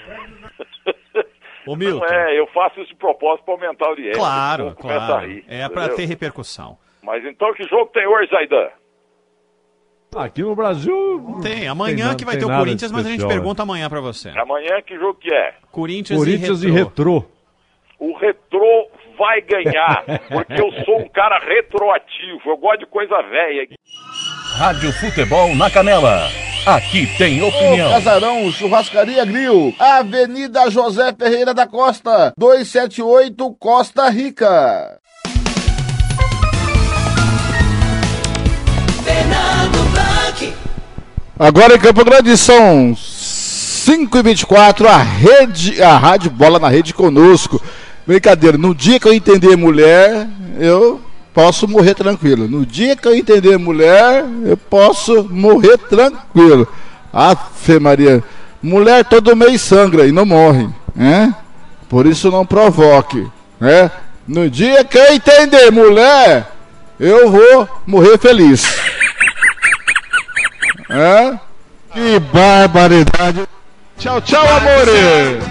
Ô, 1.66 1.70
Não 1.70 1.76
Milton. 1.76 2.04
é, 2.06 2.38
eu 2.38 2.46
faço 2.48 2.78
isso 2.80 2.90
de 2.90 2.96
propósito 2.96 3.44
para 3.44 3.54
aumentar 3.54 3.86
a 3.86 3.88
audiência. 3.88 4.14
Claro, 4.20 4.74
claro. 4.78 5.26
rir, 5.26 5.44
É 5.48 5.66
pra 5.68 5.82
entendeu? 5.84 5.96
ter 5.96 6.04
repercussão. 6.06 6.76
Mas 7.02 7.24
então 7.24 7.52
que 7.54 7.64
jogo 7.64 7.86
tem 7.92 8.06
hoje, 8.06 8.30
Zaidan? 8.30 8.68
Aqui 10.16 10.42
no 10.42 10.54
Brasil. 10.54 11.40
Tem, 11.42 11.66
amanhã 11.66 12.04
nada- 12.06 12.16
que 12.16 12.24
vai 12.24 12.36
tem 12.36 12.46
ter 12.46 12.52
o 12.52 12.56
Corinthians, 12.56 12.92
mas 12.92 13.04
a 13.06 13.10
gente 13.10 13.22
né? 13.22 13.28
pergunta 13.28 13.62
amanhã 13.62 13.88
pra 13.90 14.00
você. 14.00 14.28
Amanhã 14.30 14.80
que 14.82 14.96
jogo 14.96 15.14
que 15.18 15.32
é? 15.32 15.54
Corinthians, 15.72 16.18
Corinthians 16.18 16.62
e 16.62 16.68
e 16.68 16.70
Retrô. 16.70 17.18
Retrô. 17.18 17.34
O 17.98 18.16
retrô 18.18 18.88
vai 19.18 19.40
ganhar, 19.40 20.04
porque 20.28 20.52
eu 20.60 20.70
sou 20.84 21.00
um 21.00 21.08
cara 21.08 21.38
retroativo, 21.38 22.40
eu 22.50 22.56
gosto 22.58 22.80
de 22.80 22.86
coisa 22.86 23.22
velha. 23.22 23.66
Rádio 24.54 24.92
Futebol 24.92 25.52
na 25.56 25.68
Canela. 25.68 26.30
Aqui 26.64 27.08
tem 27.18 27.42
opinião. 27.42 27.90
Casarão 27.90 28.52
Churrascaria 28.52 29.24
Grill, 29.24 29.74
Avenida 29.80 30.70
José 30.70 31.12
Ferreira 31.12 31.52
da 31.52 31.66
Costa, 31.66 32.32
278 32.38 33.50
Costa 33.58 34.08
Rica. 34.08 35.00
Fernando 39.02 39.90
Blanc. 39.90 40.54
Agora 41.36 41.74
em 41.74 41.80
Campo 41.80 42.04
Grande 42.04 42.36
são 42.36 42.94
5 42.96 44.16
e 44.16 44.22
24 44.22 44.88
a 44.88 44.98
rede, 44.98 45.82
a 45.82 45.98
Rádio 45.98 46.30
Bola 46.30 46.60
na 46.60 46.68
Rede 46.68 46.94
conosco. 46.94 47.60
Brincadeira, 48.06 48.56
no 48.56 48.72
dia 48.72 49.00
que 49.00 49.08
eu 49.08 49.12
entender 49.12 49.56
mulher, 49.56 50.28
eu 50.60 51.00
posso 51.34 51.66
morrer 51.66 51.94
tranquilo. 51.94 52.48
No 52.48 52.64
dia 52.64 52.94
que 52.94 53.06
eu 53.08 53.14
entender 53.14 53.58
mulher, 53.58 54.24
eu 54.44 54.56
posso 54.56 55.24
morrer 55.28 55.76
tranquilo. 55.76 56.66
Afe 57.12 57.78
Maria, 57.80 58.22
mulher 58.62 59.04
todo 59.04 59.36
mês 59.36 59.60
sangra 59.60 60.06
e 60.06 60.12
não 60.12 60.24
morre, 60.24 60.68
né? 60.94 61.34
Por 61.88 62.06
isso 62.06 62.30
não 62.30 62.46
provoque, 62.46 63.26
né? 63.60 63.90
No 64.26 64.48
dia 64.48 64.84
que 64.84 64.96
eu 64.96 65.12
entender 65.12 65.70
mulher, 65.70 66.50
eu 66.98 67.30
vou 67.30 67.68
morrer 67.84 68.16
feliz. 68.16 68.64
É? 70.86 71.38
Que 71.92 72.20
barbaridade. 72.20 73.48
Tchau, 73.98 74.20
tchau, 74.20 74.44
amore. 74.44 74.90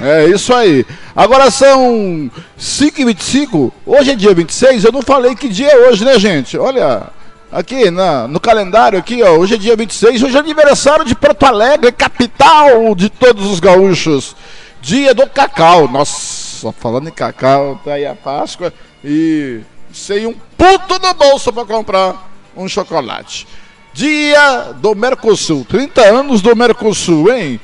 É 0.03 0.27
isso 0.27 0.53
aí. 0.53 0.86
Agora 1.15 1.49
são 1.49 2.29
5h25. 2.60 3.71
Hoje 3.86 4.12
é 4.12 4.15
dia 4.15 4.34
26. 4.34 4.84
Eu 4.84 4.91
não 4.91 5.01
falei 5.01 5.36
que 5.36 5.47
dia 5.47 5.69
é 5.69 5.88
hoje, 5.89 6.03
né, 6.03 6.19
gente? 6.19 6.58
Olha, 6.58 7.03
aqui 7.51 7.89
na, 7.89 8.27
no 8.27 8.39
calendário, 8.39 8.99
aqui, 8.99 9.23
ó. 9.23 9.32
Hoje 9.32 9.56
é 9.56 9.58
dia 9.58 9.75
26. 9.75 10.23
Hoje 10.23 10.36
é 10.36 10.39
aniversário 10.39 11.06
de 11.06 11.15
Porto 11.15 11.43
Alegre, 11.45 11.91
capital 11.91 12.93
de 12.95 13.10
todos 13.10 13.49
os 13.49 13.60
gaúchos. 13.60 14.36
Dia 14.82 15.13
do 15.13 15.27
cacau. 15.27 15.88
Nossa, 15.88 16.71
falando 16.73 17.08
em 17.08 17.13
cacau, 17.13 17.79
tá 17.84 17.93
aí 17.93 18.06
a 18.06 18.13
Páscoa. 18.13 18.73
E 19.03 19.62
sem 19.91 20.27
um 20.27 20.34
puto 20.58 20.99
no 21.01 21.13
bolso 21.13 21.53
pra 21.53 21.65
comprar 21.65 22.29
um 22.56 22.67
chocolate. 22.67 23.47
Dia 23.93 24.73
do 24.82 24.95
Mercosul, 24.95 25.65
30 25.69 26.01
anos 26.01 26.41
do 26.41 26.56
Mercosul, 26.56 27.32
hein? 27.32 27.60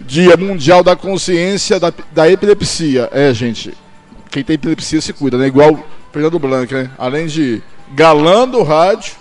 Dia 0.00 0.36
Mundial 0.36 0.82
da 0.82 0.96
Consciência 0.96 1.78
da, 1.78 1.92
da 2.12 2.30
Epilepsia. 2.30 3.08
É, 3.12 3.32
gente, 3.32 3.72
quem 4.30 4.42
tem 4.42 4.54
epilepsia 4.54 5.00
se 5.00 5.12
cuida, 5.12 5.38
né? 5.38 5.46
Igual 5.46 5.84
Fernando 6.12 6.38
Blanc, 6.38 6.72
né? 6.72 6.90
Além 6.98 7.26
de 7.26 7.62
galã 7.92 8.48
do 8.48 8.62
rádio, 8.62 9.12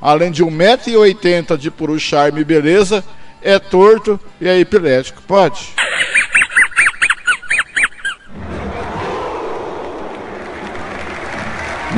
além 0.00 0.30
de 0.30 0.44
1,80m 0.44 1.56
de 1.56 1.70
puro 1.70 1.98
charme 1.98 2.40
e 2.40 2.44
beleza, 2.44 3.04
é 3.42 3.58
torto 3.58 4.18
e 4.40 4.48
é 4.48 4.58
epilético. 4.58 5.22
Pode? 5.22 5.74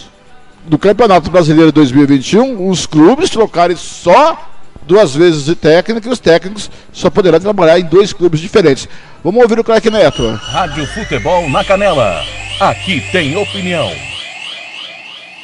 do 0.66 0.78
Campeonato 0.78 1.30
Brasileiro 1.30 1.72
2021, 1.72 2.68
os 2.68 2.86
clubes 2.86 3.28
trocarem 3.28 3.76
só 3.76 4.38
duas 4.82 5.14
vezes 5.14 5.44
de 5.44 5.56
técnico 5.56 6.06
e 6.06 6.10
os 6.10 6.20
técnicos 6.20 6.70
só 6.92 7.10
poderão 7.10 7.40
trabalhar 7.40 7.78
em 7.78 7.84
dois 7.84 8.12
clubes 8.12 8.40
diferentes. 8.40 8.88
Vamos 9.22 9.42
ouvir 9.42 9.58
o 9.58 9.64
Claque 9.64 9.90
Neto. 9.90 10.28
Rádio 10.34 10.86
Futebol 10.86 11.48
na 11.50 11.64
Canela. 11.64 12.24
Aqui 12.60 13.02
tem 13.10 13.36
opinião. 13.36 13.90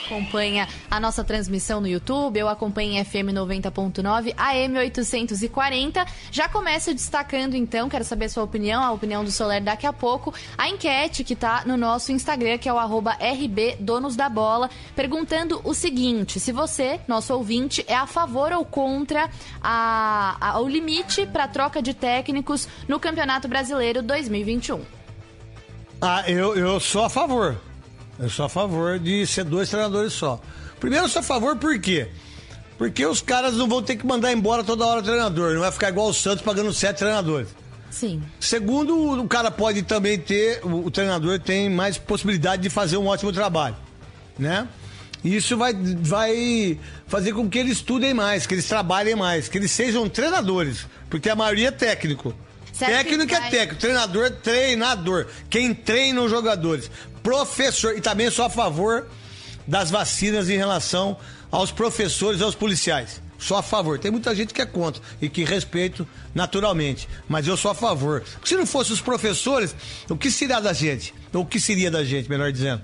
Acompanha 0.07 0.69
a 0.89 1.01
nossa 1.01 1.25
transmissão 1.25 1.81
no 1.81 1.89
YouTube, 1.89 2.39
eu 2.39 2.49
acompanho 2.49 2.93
em 2.93 3.05
FM 3.05 3.35
90.9, 3.35 4.33
AM 4.37 4.79
840. 4.79 6.07
Já 6.31 6.49
começo 6.49 6.95
destacando 6.95 7.55
então, 7.55 7.89
quero 7.89 8.05
saber 8.05 8.27
a 8.27 8.29
sua 8.29 8.45
opinião, 8.45 8.83
a 8.83 8.93
opinião 8.93 9.25
do 9.25 9.31
Soler 9.31 9.63
daqui 9.63 9.87
a 9.87 9.93
pouco, 9.93 10.33
a 10.57 10.69
enquete 10.69 11.25
que 11.25 11.35
tá 11.35 11.65
no 11.67 11.77
nosso 11.77 12.13
Instagram, 12.13 12.59
que 12.59 12.69
é 12.69 12.73
o 12.73 12.79
arroba 12.79 13.13
RB 13.13 13.77
Donos 13.81 14.15
da 14.15 14.29
Bola, 14.29 14.71
perguntando 14.95 15.61
o 15.65 15.75
seguinte: 15.75 16.39
se 16.39 16.53
você, 16.53 17.01
nosso 17.09 17.35
ouvinte, 17.35 17.85
é 17.89 17.95
a 17.95 18.07
favor 18.07 18.53
ou 18.53 18.65
contra 18.65 19.29
a, 19.61 20.37
a, 20.41 20.61
o 20.61 20.69
limite 20.69 21.27
para 21.27 21.49
troca 21.49 21.83
de 21.83 21.93
técnicos 21.93 22.69
no 22.87 23.01
Campeonato 23.01 23.49
Brasileiro 23.49 24.03
2021. 24.03 24.81
Ah, 26.01 26.25
eu, 26.29 26.55
eu 26.55 26.79
sou 26.79 27.05
a 27.05 27.11
favor. 27.11 27.59
Eu 28.19 28.31
sou 28.31 28.47
a 28.47 28.49
favor 28.49 28.99
de 28.99 29.27
ser 29.27 29.45
dois 29.45 29.69
treinadores 29.69 30.13
só. 30.13 30.41
Primeiro, 30.81 31.05
eu 31.05 31.09
sou 31.09 31.21
a 31.21 31.23
favor 31.23 31.57
por 31.57 31.79
quê? 31.79 32.09
Porque 32.79 33.05
os 33.05 33.21
caras 33.21 33.55
não 33.55 33.69
vão 33.69 33.83
ter 33.83 33.97
que 33.97 34.07
mandar 34.07 34.33
embora 34.33 34.63
toda 34.63 34.85
hora 34.87 35.01
o 35.01 35.03
treinador. 35.03 35.55
Não 35.55 35.61
vai 35.61 35.73
ficar 35.73 35.89
igual 35.89 36.09
o 36.09 36.15
Santos 36.15 36.43
pagando 36.43 36.73
sete 36.73 36.99
treinadores. 36.99 37.49
Sim. 37.91 38.23
Segundo, 38.39 39.23
o 39.23 39.29
cara 39.29 39.51
pode 39.51 39.83
também 39.83 40.19
ter, 40.19 40.61
o, 40.65 40.87
o 40.87 40.91
treinador 40.91 41.39
tem 41.39 41.71
mais 41.71 41.97
possibilidade 41.97 42.63
de 42.63 42.71
fazer 42.71 42.97
um 42.97 43.07
ótimo 43.07 43.33
trabalho, 43.33 43.77
né? 44.39 44.69
Isso 45.25 45.57
vai, 45.57 45.73
vai 45.75 46.79
fazer 47.07 47.33
com 47.33 47.49
que 47.49 47.59
eles 47.59 47.79
estudem 47.79 48.13
mais, 48.13 48.47
que 48.47 48.55
eles 48.55 48.69
trabalhem 48.69 49.17
mais, 49.17 49.49
que 49.49 49.57
eles 49.57 49.71
sejam 49.71 50.09
treinadores, 50.09 50.87
porque 51.09 51.29
a 51.31 51.35
maioria 51.35 51.69
é 51.69 51.73
técnico. 51.73 52.35
Certo 52.73 52.91
técnico 52.91 53.35
é 53.35 53.51
técnico, 53.51 53.81
treinador 53.81 54.27
é 54.27 54.31
treinador. 54.31 55.27
Quem 55.49 55.73
treina 55.73 56.21
os 56.21 56.31
jogadores. 56.31 56.91
Professor, 57.27 57.99
e 57.99 58.01
também 58.01 58.31
sou 58.31 58.45
a 58.45 58.49
favor 58.49 59.05
das 59.67 59.91
vacinas 59.91 60.49
em 60.49 60.57
relação 60.57 61.17
aos 61.51 61.73
professores 61.73 62.41
e 62.41 62.45
aos 62.45 62.55
policiais. 62.55 63.21
Sou 63.37 63.57
a 63.57 63.63
favor. 63.65 63.99
Tem 63.99 64.13
muita 64.13 64.33
gente 64.33 64.55
que 64.55 64.63
é 64.63 64.65
contra 64.65 65.03
e 65.21 65.29
que 65.29 65.43
respeito 65.43 66.07
naturalmente. 66.33 67.09
Mas 67.29 67.49
eu 67.49 67.57
sou 67.57 67.73
a 67.73 67.75
favor. 67.75 68.21
Porque 68.21 68.51
se 68.51 68.55
não 68.55 68.65
fossem 68.65 68.93
os 68.93 69.01
professores, 69.01 69.75
o 70.09 70.17
que 70.17 70.31
seria 70.31 70.61
da 70.61 70.73
gente? 70.73 71.13
Ou 71.35 71.43
o 71.43 71.47
que 71.47 71.59
seria 71.59 71.91
da 71.91 72.05
gente, 72.05 72.31
melhor 72.31 72.53
dizendo? 72.53 72.81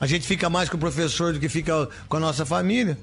A 0.00 0.06
gente 0.06 0.26
fica 0.26 0.50
mais 0.50 0.68
com 0.68 0.76
o 0.76 0.80
professor 0.80 1.32
do 1.32 1.38
que 1.38 1.48
fica 1.48 1.88
com 2.08 2.16
a 2.16 2.20
nossa 2.20 2.44
família. 2.44 2.98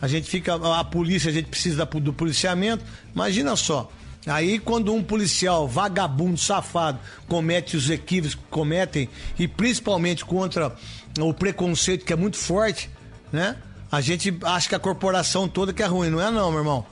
A 0.00 0.06
gente 0.06 0.30
fica. 0.30 0.54
A 0.78 0.84
polícia, 0.84 1.28
a 1.28 1.32
gente 1.32 1.46
precisa 1.46 1.84
do 1.84 2.12
policiamento. 2.12 2.84
Imagina 3.12 3.56
só. 3.56 3.90
Aí, 4.26 4.58
quando 4.58 4.92
um 4.92 5.02
policial 5.02 5.68
vagabundo, 5.68 6.38
safado, 6.38 6.98
comete 7.28 7.76
os 7.76 7.90
equívocos 7.90 8.34
que 8.34 8.42
cometem, 8.50 9.08
e 9.38 9.46
principalmente 9.46 10.24
contra 10.24 10.74
o 11.20 11.34
preconceito 11.34 12.04
que 12.04 12.12
é 12.12 12.16
muito 12.16 12.38
forte, 12.38 12.90
né? 13.30 13.56
A 13.92 14.00
gente 14.00 14.36
acha 14.42 14.68
que 14.68 14.74
a 14.74 14.78
corporação 14.78 15.46
toda 15.46 15.72
que 15.72 15.82
é 15.82 15.86
ruim. 15.86 16.10
Não 16.10 16.20
é, 16.20 16.30
não, 16.30 16.50
meu 16.50 16.60
irmão. 16.60 16.84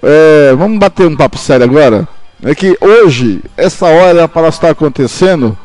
é, 0.00 0.54
vamos 0.56 0.78
bater 0.78 1.08
um 1.08 1.16
papo 1.16 1.36
sério 1.36 1.64
agora. 1.64 2.06
É 2.44 2.54
que 2.54 2.78
hoje, 2.80 3.42
essa 3.56 3.86
hora 3.86 4.28
para 4.28 4.46
estar 4.50 4.70
acontecendo 4.70 5.58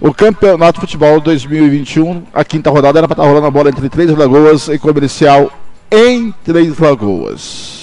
o 0.00 0.14
Campeonato 0.14 0.80
de 0.80 0.86
Futebol 0.86 1.20
2021. 1.20 2.22
A 2.32 2.42
quinta 2.46 2.70
rodada 2.70 2.98
era 2.98 3.06
para 3.06 3.12
estar 3.14 3.28
rolando 3.28 3.46
a 3.46 3.50
bola 3.50 3.68
entre 3.68 3.90
Três 3.90 4.10
Lagoas 4.16 4.68
e 4.68 4.78
Comercial 4.78 5.52
em 5.92 6.32
Três 6.42 6.78
Lagoas. 6.78 7.82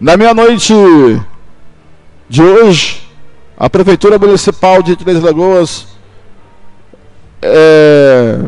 Na 0.00 0.16
meia-noite 0.16 0.72
de 2.28 2.40
hoje, 2.40 3.02
a 3.56 3.68
Prefeitura 3.68 4.16
Municipal 4.16 4.80
de 4.80 4.94
Três 4.94 5.20
Lagoas 5.20 5.88
é, 7.42 8.44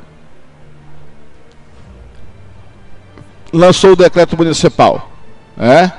lançou 3.53 3.95
o 3.95 3.97
decreto 3.97 4.37
municipal. 4.37 5.11
É? 5.59 5.91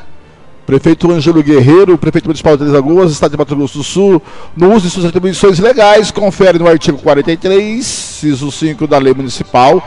Prefeito 0.72 1.12
Ângelo 1.12 1.44
Guerreiro, 1.44 1.98
prefeito 1.98 2.28
municipal 2.28 2.54
de 2.54 2.60
Três 2.60 2.72
Lagoas, 2.72 3.12
Estado 3.12 3.32
de 3.32 3.38
Mato 3.38 3.54
Grosso 3.54 3.80
do 3.80 3.84
Sul, 3.84 4.22
no 4.56 4.74
uso 4.74 4.88
de 4.88 4.90
suas 4.90 5.06
atribuições 5.06 5.60
legais, 5.60 6.12
confere 6.12 6.58
no 6.58 6.66
artigo 6.66 6.98
43, 6.98 7.86
ciso 7.86 8.50
5 8.50 8.88
da 8.88 8.98
Lei 8.98 9.14
Municipal 9.14 9.86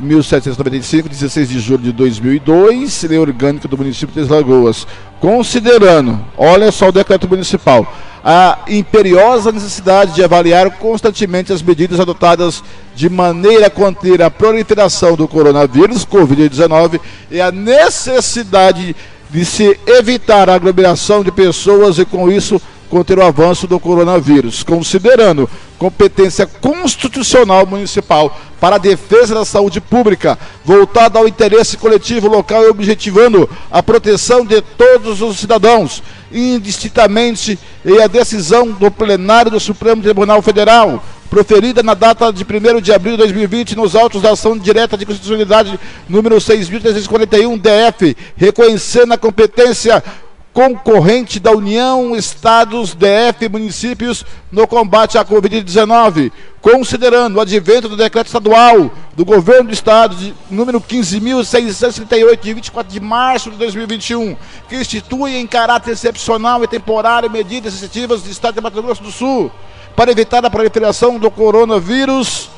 1795, 0.00 1.06
16 1.06 1.48
de 1.50 1.60
julho 1.60 1.82
de 1.82 1.92
2002, 1.92 3.02
Lei 3.02 3.18
Orgânica 3.18 3.68
do 3.68 3.76
Município 3.76 4.06
de 4.06 4.14
Três 4.14 4.28
Lagoas, 4.28 4.86
considerando, 5.20 6.18
olha 6.34 6.72
só 6.72 6.88
o 6.88 6.92
decreto 6.92 7.28
municipal, 7.28 7.86
a 8.24 8.60
imperiosa 8.68 9.52
necessidade 9.52 10.14
de 10.14 10.24
avaliar 10.24 10.78
constantemente 10.78 11.52
as 11.52 11.60
medidas 11.60 12.00
adotadas 12.00 12.64
de 12.94 13.10
maneira 13.10 13.66
a 13.66 13.70
conter 13.70 14.22
a 14.22 14.30
proliferação 14.30 15.14
do 15.14 15.28
coronavírus, 15.28 16.06
Covid-19, 16.06 16.98
e 17.30 17.38
a 17.38 17.52
necessidade 17.52 18.96
de 19.32 19.44
se 19.44 19.78
evitar 19.86 20.50
a 20.50 20.54
aglomeração 20.54 21.24
de 21.24 21.32
pessoas 21.32 21.98
e, 21.98 22.04
com 22.04 22.30
isso, 22.30 22.60
conter 22.90 23.18
o 23.18 23.24
avanço 23.24 23.66
do 23.66 23.80
coronavírus, 23.80 24.62
considerando 24.62 25.48
competência 25.78 26.46
constitucional 26.46 27.66
municipal 27.66 28.38
para 28.60 28.76
a 28.76 28.78
defesa 28.78 29.34
da 29.34 29.46
saúde 29.46 29.80
pública, 29.80 30.38
voltada 30.62 31.18
ao 31.18 31.26
interesse 31.26 31.78
coletivo 31.78 32.28
local 32.28 32.62
e 32.62 32.68
objetivando 32.68 33.48
a 33.70 33.82
proteção 33.82 34.44
de 34.44 34.60
todos 34.60 35.22
os 35.22 35.38
cidadãos, 35.38 36.02
indistintamente, 36.30 37.58
e 37.82 38.00
a 38.00 38.06
decisão 38.06 38.70
do 38.70 38.90
plenário 38.90 39.50
do 39.50 39.58
Supremo 39.58 40.02
Tribunal 40.02 40.42
Federal, 40.42 41.02
proferida 41.32 41.82
na 41.82 41.94
data 41.94 42.30
de 42.30 42.44
1 42.44 42.78
de 42.82 42.92
abril 42.92 43.12
de 43.12 43.22
2020 43.22 43.74
nos 43.74 43.96
autos 43.96 44.20
da 44.20 44.32
ação 44.32 44.58
direta 44.58 44.98
de 44.98 45.06
constitucionalidade 45.06 45.80
número 46.06 46.36
6.341 46.36 47.58
DF, 47.58 48.14
reconhecendo 48.36 49.14
a 49.14 49.16
competência 49.16 50.04
concorrente 50.52 51.40
da 51.40 51.50
União, 51.50 52.14
Estados, 52.14 52.94
DF 52.94 53.46
e 53.46 53.48
municípios 53.48 54.26
no 54.52 54.66
combate 54.66 55.16
à 55.16 55.24
Covid-19, 55.24 56.30
considerando 56.60 57.36
o 57.36 57.40
advento 57.40 57.88
do 57.88 57.96
decreto 57.96 58.26
estadual 58.26 58.90
do 59.16 59.24
governo 59.24 59.68
do 59.68 59.72
estado 59.72 60.14
de 60.14 60.34
número 60.50 60.82
15.638 60.82 62.40
de 62.42 62.52
24 62.52 62.92
de 62.92 63.00
março 63.00 63.50
de 63.50 63.56
2021, 63.56 64.36
que 64.68 64.76
institui 64.76 65.36
em 65.36 65.46
caráter 65.46 65.92
excepcional 65.92 66.62
e 66.62 66.68
temporário 66.68 67.30
medidas 67.30 67.72
restritivas 67.72 68.20
do 68.20 68.30
estado 68.30 68.56
de 68.56 68.60
Mato 68.60 68.82
Grosso 68.82 69.02
do 69.02 69.10
Sul 69.10 69.50
para 69.96 70.10
evitar 70.10 70.44
a 70.44 70.50
proliferação 70.50 71.18
do 71.18 71.30
coronavírus 71.30 72.50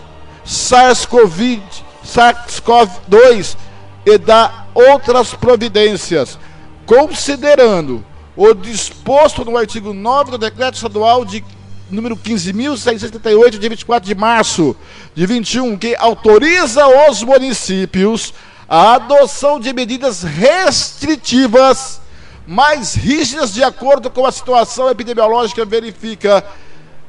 SARS-CoV 0.45 1.61
SARS-CoV-2 2.05 3.57
e 4.07 4.19
da 4.19 4.67
outras 4.75 5.33
providências 5.35 6.39
considerando 6.87 8.05
o 8.37 8.53
disposto 8.53 9.45
no 9.45 9.57
artigo 9.57 9.95
9 9.95 10.33
do 10.33 10.39
decreto 10.39 10.75
estadual 10.75 11.25
de 11.25 11.45
número 11.91 12.17
15.678 12.17 13.59
de 13.59 13.69
24 13.69 14.07
de 14.07 14.15
março 14.15 14.77
de 15.15 15.27
21, 15.27 15.77
que 15.77 15.95
autoriza 15.97 16.87
os 17.09 17.23
municípios 17.23 18.35
a 18.69 18.95
adoção 18.95 19.61
de 19.61 19.73
medidas 19.73 20.23
restritivas 20.23 22.01
mais 22.47 22.95
rígidas 22.95 23.53
de 23.53 23.63
acordo 23.63 24.11
com 24.11 24.27
a 24.27 24.33
situação 24.33 24.91
epidemiológica 24.91 25.65
verifica 25.65 26.45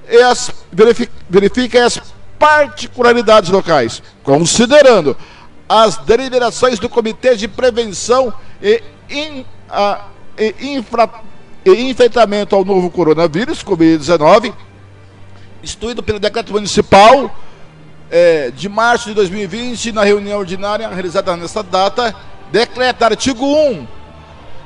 e 0.10 0.18
as, 0.22 0.52
verifica, 0.72 1.12
verifica 1.30 1.86
as 1.86 2.00
particularidades 2.38 3.50
locais, 3.50 4.02
considerando 4.24 5.16
as 5.68 5.98
deliberações 5.98 6.80
do 6.80 6.88
Comitê 6.88 7.36
de 7.36 7.48
Prevenção 7.48 8.34
e, 8.62 8.84
in, 9.10 9.46
a, 9.70 10.06
e, 10.38 10.76
infra, 10.76 11.10
e 11.66 11.90
enfrentamento 11.90 12.56
ao 12.56 12.64
novo 12.64 12.90
coronavírus, 12.90 13.64
Covid-19, 13.64 14.54
instituído 15.64 16.04
pelo 16.04 16.20
decreto 16.20 16.52
municipal 16.52 17.36
é, 18.12 18.52
de 18.52 18.70
março 18.70 19.10
de 19.10 19.16
2020, 19.16 19.92
na 19.92 20.04
reunião 20.04 20.40
ordinária 20.40 20.88
realizada 20.88 21.36
nesta 21.36 21.64
data, 21.64 22.16
Decreta 22.52 23.06
artigo 23.06 23.44
1. 23.44 23.88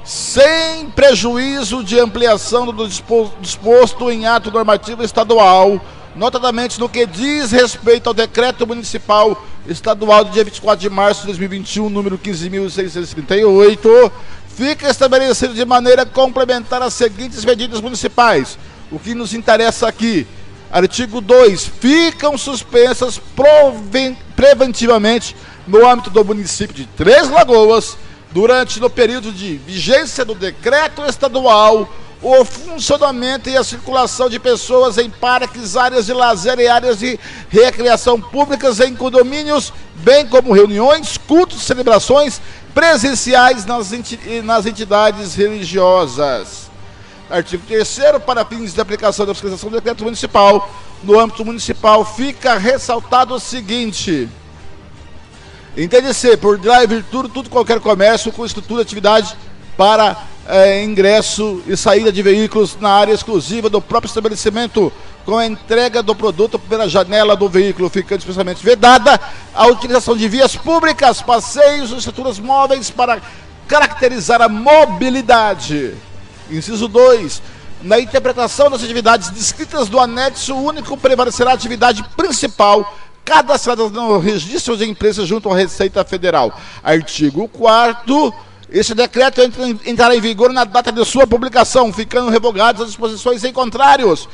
Sem 0.04 0.90
prejuízo 0.92 1.84
de 1.84 2.00
ampliação 2.00 2.66
do 2.66 2.88
dispo- 2.88 3.32
disposto 3.42 4.10
em 4.10 4.26
ato 4.26 4.50
normativo 4.50 5.04
estadual, 5.04 5.80
notadamente 6.16 6.80
no 6.80 6.90
que 6.90 7.06
diz 7.06 7.52
respeito 7.52 8.08
ao 8.08 8.14
decreto 8.14 8.66
municipal 8.66 9.46
estadual 9.68 10.24
do 10.26 10.32
dia 10.32 10.44
24 10.44 10.80
de 10.80 10.90
março 10.90 11.22
de 11.22 11.28
2021, 11.28 11.90
número 11.90 12.18
15.638, 12.18 14.12
fica 14.48 14.90
estabelecido 14.90 15.54
de 15.54 15.64
maneira 15.64 16.06
complementar 16.06 16.82
as 16.82 16.94
seguintes 16.94 17.46
medidas 17.46 17.80
municipais. 17.80 18.58
O 18.92 18.98
que 18.98 19.14
nos 19.14 19.34
interessa 19.34 19.88
aqui. 19.88 20.26
Artigo 20.72 21.22
2. 21.22 21.66
Ficam 21.80 22.38
suspensas 22.38 23.20
preventivamente 24.36 25.36
no 25.68 25.88
âmbito 25.88 26.10
do 26.10 26.26
município 26.26 26.76
de 26.76 26.86
Três 26.86 27.30
Lagoas, 27.30 27.96
durante 28.32 28.80
no 28.80 28.90
período 28.90 29.32
de 29.32 29.58
vigência 29.58 30.24
do 30.24 30.36
decreto 30.36 31.04
estadual, 31.06 31.90
o 32.22 32.44
funcionamento 32.44 33.50
e 33.50 33.56
a 33.56 33.64
circulação 33.64 34.30
de 34.30 34.40
pessoas 34.40 34.98
em 34.98 35.10
parques, 35.10 35.78
áreas 35.78 36.06
de 36.06 36.14
lazer 36.14 36.60
e 36.60 36.68
áreas 36.68 37.00
de 37.00 37.18
recreação 37.50 38.20
públicas 38.20 38.80
em 38.82 38.94
condomínios, 38.96 39.72
bem 39.96 40.28
como 40.28 40.54
reuniões, 40.54 41.18
cultos, 41.18 41.62
celebrações 41.62 42.42
presenciais 42.74 43.66
nas 43.66 44.66
entidades 44.66 45.34
religiosas. 45.34 46.70
Artigo 47.30 47.64
3 47.68 48.00
para 48.26 48.44
fins 48.44 48.74
de 48.74 48.82
aplicação 48.82 49.26
da 49.26 49.34
fiscalização 49.34 49.70
do 49.70 49.76
decreto 49.76 50.04
municipal, 50.04 50.70
no 51.04 51.18
âmbito 51.18 51.46
municipal 51.46 52.04
fica 52.04 52.58
ressaltado 52.58 53.34
o 53.34 53.40
seguinte: 53.40 54.28
Entende-se 55.80 56.36
por 56.36 56.58
drive 56.58 57.02
tudo, 57.04 57.30
tudo 57.30 57.50
qualquer 57.50 57.80
comércio 57.80 58.34
com 58.34 58.46
estrutura 58.46 58.84
de 58.84 58.88
atividade 58.88 59.34
para 59.78 60.26
eh, 60.46 60.84
ingresso 60.84 61.64
e 61.66 61.78
saída 61.78 62.12
de 62.12 62.22
veículos 62.22 62.78
na 62.82 62.90
área 62.90 63.14
exclusiva 63.14 63.70
do 63.70 63.80
próprio 63.80 64.10
estabelecimento, 64.10 64.92
com 65.26 65.38
a 65.38 65.46
entrega 65.46 66.04
do 66.04 66.14
produto 66.14 66.60
pela 66.60 66.90
janela 66.90 67.34
do 67.34 67.48
veículo, 67.48 67.90
ficando 67.90 68.20
especialmente 68.20 68.62
vedada 68.62 69.18
a 69.56 69.68
utilização 69.68 70.18
de 70.18 70.28
vias 70.28 70.54
públicas, 70.54 71.22
passeios 71.22 71.92
e 71.92 71.96
estruturas 71.96 72.40
móveis 72.40 72.90
para 72.90 73.22
caracterizar 73.66 74.42
a 74.42 74.50
mobilidade. 74.50 75.94
Inciso 76.52 76.90
2. 76.90 77.42
Na 77.82 77.98
interpretação 77.98 78.70
das 78.70 78.84
atividades 78.84 79.30
descritas 79.30 79.88
do 79.88 79.98
anexo 79.98 80.54
único 80.56 80.98
prevalecerá 80.98 81.52
a 81.52 81.54
atividade 81.54 82.04
principal 82.18 82.94
cadastrada 83.24 83.88
no 83.90 84.18
registro 84.18 84.76
de 84.76 84.90
empresas 84.90 85.28
junto 85.28 85.50
à 85.52 85.56
Receita 85.56 86.04
Federal. 86.04 86.58
Artigo 86.84 87.48
4 87.48 88.34
este 88.72 88.94
decreto 88.94 89.42
entrará 89.86 90.16
em 90.16 90.22
vigor 90.22 90.54
na 90.54 90.64
data 90.64 90.92
de 90.92 91.04
sua 91.04 91.26
publicação, 91.26 91.92
ficando 91.92 92.30
revogadas 92.30 92.82
as 92.82 92.88
disposições 92.90 93.44
em 93.44 93.52
contrários. 93.52 94.30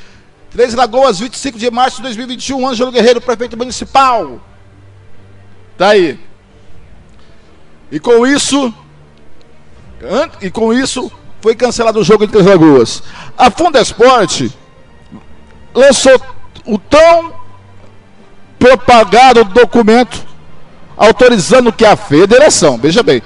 Três 0.51 0.73
Lagoas, 0.73 1.19
25 1.19 1.57
de 1.57 1.71
março 1.71 1.97
de 1.97 2.03
2021, 2.03 2.67
Ângelo 2.67 2.91
Guerreiro, 2.91 3.21
prefeito 3.21 3.57
municipal. 3.57 4.41
Tá 5.77 5.89
aí. 5.89 6.19
E 7.89 7.99
com 7.99 8.27
isso, 8.27 8.73
e 10.41 10.51
com 10.51 10.73
isso 10.73 11.09
foi 11.41 11.55
cancelado 11.55 11.99
o 11.99 12.03
jogo 12.03 12.25
em 12.25 12.27
Três 12.27 12.45
Lagoas. 12.45 13.03
A 13.37 13.49
Funda 13.49 13.79
Esporte 13.79 14.53
lançou 15.73 16.19
o 16.65 16.77
tão 16.77 17.33
propagado 18.59 19.43
documento 19.43 20.25
autorizando 20.97 21.73
que 21.73 21.85
a 21.85 21.95
federação, 21.95 22.77
veja 22.77 23.03
bem, 23.03 23.21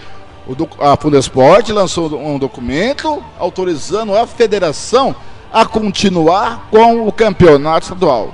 o 0.48 0.84
a 0.84 0.98
Fundesporte 0.98 1.72
lançou 1.72 2.12
um 2.20 2.40
documento 2.40 3.24
autorizando 3.38 4.16
a 4.16 4.26
federação 4.26 5.16
a 5.54 5.66
continuar 5.66 6.68
com 6.72 7.08
o 7.08 7.12
campeonato 7.12 7.86
estadual. 7.86 8.34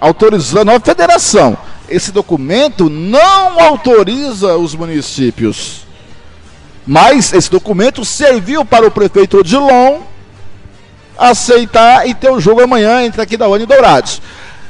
Autorizando 0.00 0.70
a 0.70 0.78
federação. 0.78 1.56
Esse 1.88 2.12
documento 2.12 2.88
não 2.88 3.60
autoriza 3.60 4.56
os 4.56 4.74
municípios. 4.74 5.86
Mas 6.86 7.32
esse 7.32 7.50
documento 7.50 8.04
serviu 8.04 8.64
para 8.64 8.86
o 8.86 8.90
prefeito 8.90 9.38
Odilon 9.38 9.98
aceitar 11.18 12.06
e 12.06 12.14
ter 12.14 12.30
o 12.30 12.38
jogo 12.38 12.60
amanhã 12.60 13.02
entre 13.02 13.20
aqui 13.20 13.36
da 13.36 13.48
e 13.48 13.66
Dourados. 13.66 14.20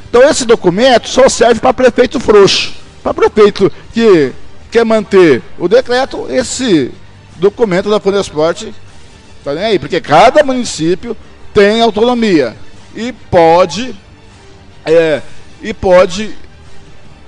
Então 0.09 0.23
esse 0.29 0.45
documento 0.45 1.09
só 1.09 1.29
serve 1.29 1.61
para 1.61 1.75
prefeito 1.75 2.21
frouxo. 2.21 2.75
Para 3.03 3.15
prefeito 3.15 3.71
que 3.93 4.33
quer 4.71 4.85
manter 4.85 5.43
o 5.59 5.69
decreto, 5.69 6.27
esse 6.29 6.91
documento 7.37 7.91
da 7.91 8.01
Fundesporte 8.01 8.75
tá 9.45 9.55
nem 9.55 9.65
aí, 9.65 9.79
porque 9.79 10.01
cada 10.01 10.43
município 10.43 11.17
tem 11.55 11.81
autonomia 11.81 12.57
e 12.95 13.13
pode 13.13 13.95
é, 14.85 15.23
e 15.63 15.73
pode 15.73 16.35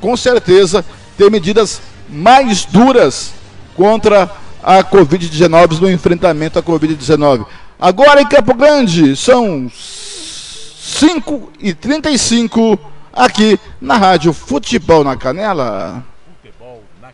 com 0.00 0.16
certeza 0.16 0.84
ter 1.16 1.30
medidas 1.30 1.80
mais 2.08 2.64
duras 2.64 3.32
contra 3.74 4.30
a 4.62 4.82
Covid-19 4.82 5.80
no 5.80 5.90
enfrentamento 5.90 6.58
à 6.58 6.62
Covid-19. 6.62 7.46
Agora 7.78 8.20
em 8.20 8.26
Campo 8.26 8.54
Grande 8.54 9.14
são 9.16 9.70
5 10.88 11.52
e 11.60 11.74
35 11.74 12.78
aqui 13.12 13.60
na 13.80 13.98
Rádio 13.98 14.32
Futebol 14.32 15.04
na 15.04 15.16
Canela. 15.16 16.02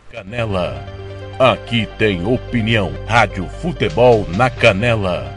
Canela. 0.09 0.83
Aqui 1.37 1.87
tem 1.99 2.25
opinião. 2.25 2.93
Rádio 3.05 3.47
Futebol 3.61 4.25
na 4.35 4.49
Canela. 4.49 5.27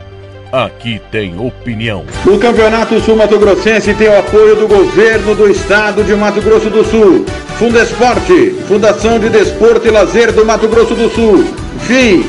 Aqui 0.52 1.02
tem 1.10 1.38
opinião. 1.38 2.06
O 2.24 2.38
Campeonato 2.38 3.00
Sul 3.00 3.16
Mato 3.16 3.38
Grossense 3.38 3.92
tem 3.92 4.08
o 4.08 4.18
apoio 4.18 4.54
do 4.54 4.68
governo 4.68 5.34
do 5.34 5.50
estado 5.50 6.04
de 6.04 6.14
Mato 6.14 6.40
Grosso 6.40 6.70
do 6.70 6.84
Sul. 6.84 7.26
Fundesporte, 7.58 8.50
Fundação 8.68 9.18
de 9.18 9.28
Desporto 9.28 9.88
e 9.88 9.90
Lazer 9.90 10.32
do 10.32 10.46
Mato 10.46 10.68
Grosso 10.68 10.94
do 10.94 11.10
Sul. 11.10 11.44
FII, 11.80 12.22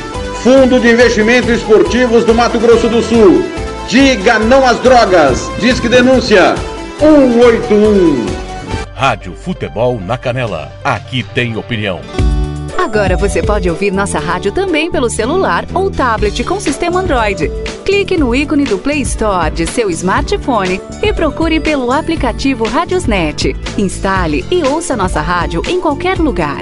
Fundo 0.44 0.80
de 0.80 0.90
Investimentos 0.90 1.52
Esportivos 1.52 2.26
do 2.26 2.34
Mato 2.34 2.60
Grosso 2.60 2.90
do 2.90 3.02
Sul. 3.04 3.46
Diga 3.90 4.38
não 4.38 4.64
às 4.68 4.78
drogas. 4.82 5.50
Disque 5.60 5.90
denúncia 5.90 6.54
181. 7.00 8.24
Rádio 8.94 9.34
Futebol 9.34 10.00
na 10.00 10.16
Canela. 10.16 10.72
Aqui 10.84 11.24
tem 11.24 11.58
opinião. 11.58 12.00
Agora 12.78 13.18
você 13.18 13.42
pode 13.42 13.68
ouvir 13.68 13.90
nossa 13.92 14.20
rádio 14.20 14.52
também 14.52 14.92
pelo 14.92 15.10
celular 15.10 15.66
ou 15.74 15.90
tablet 15.90 16.44
com 16.44 16.60
sistema 16.60 17.00
Android. 17.00 17.50
Clique 17.84 18.16
no 18.16 18.36
ícone 18.36 18.64
do 18.64 18.78
Play 18.78 19.02
Store 19.02 19.50
de 19.50 19.66
seu 19.66 19.90
smartphone 19.90 20.80
e 21.02 21.12
procure 21.12 21.60
pelo 21.60 21.92
aplicativo 21.92 22.66
Radiosnet. 22.66 23.56
Instale 23.76 24.46
e 24.52 24.62
ouça 24.62 24.96
nossa 24.96 25.20
rádio 25.20 25.64
em 25.68 25.82
qualquer 25.82 26.20
lugar. 26.20 26.62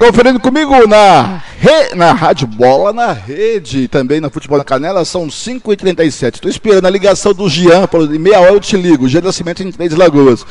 Conferindo 0.00 0.40
comigo 0.40 0.88
na, 0.88 1.42
re... 1.58 1.94
na 1.94 2.14
Rádio 2.14 2.46
Bola 2.46 2.90
na 2.90 3.12
Rede, 3.12 3.86
também 3.86 4.18
na 4.18 4.30
Futebol 4.30 4.56
na 4.56 4.64
Canela, 4.64 5.04
são 5.04 5.26
5h37. 5.26 6.36
Estou 6.36 6.50
esperando 6.50 6.86
a 6.86 6.90
ligação 6.90 7.34
do 7.34 7.46
Jean, 7.50 7.86
falou 7.86 8.06
de 8.06 8.18
meia 8.18 8.40
hora 8.40 8.52
eu 8.52 8.60
te 8.60 8.78
ligo, 8.78 9.06
Jean 9.06 9.20
Nascimento 9.20 9.62
em 9.62 9.70
Três 9.70 9.94
Lagoas. 9.94 10.46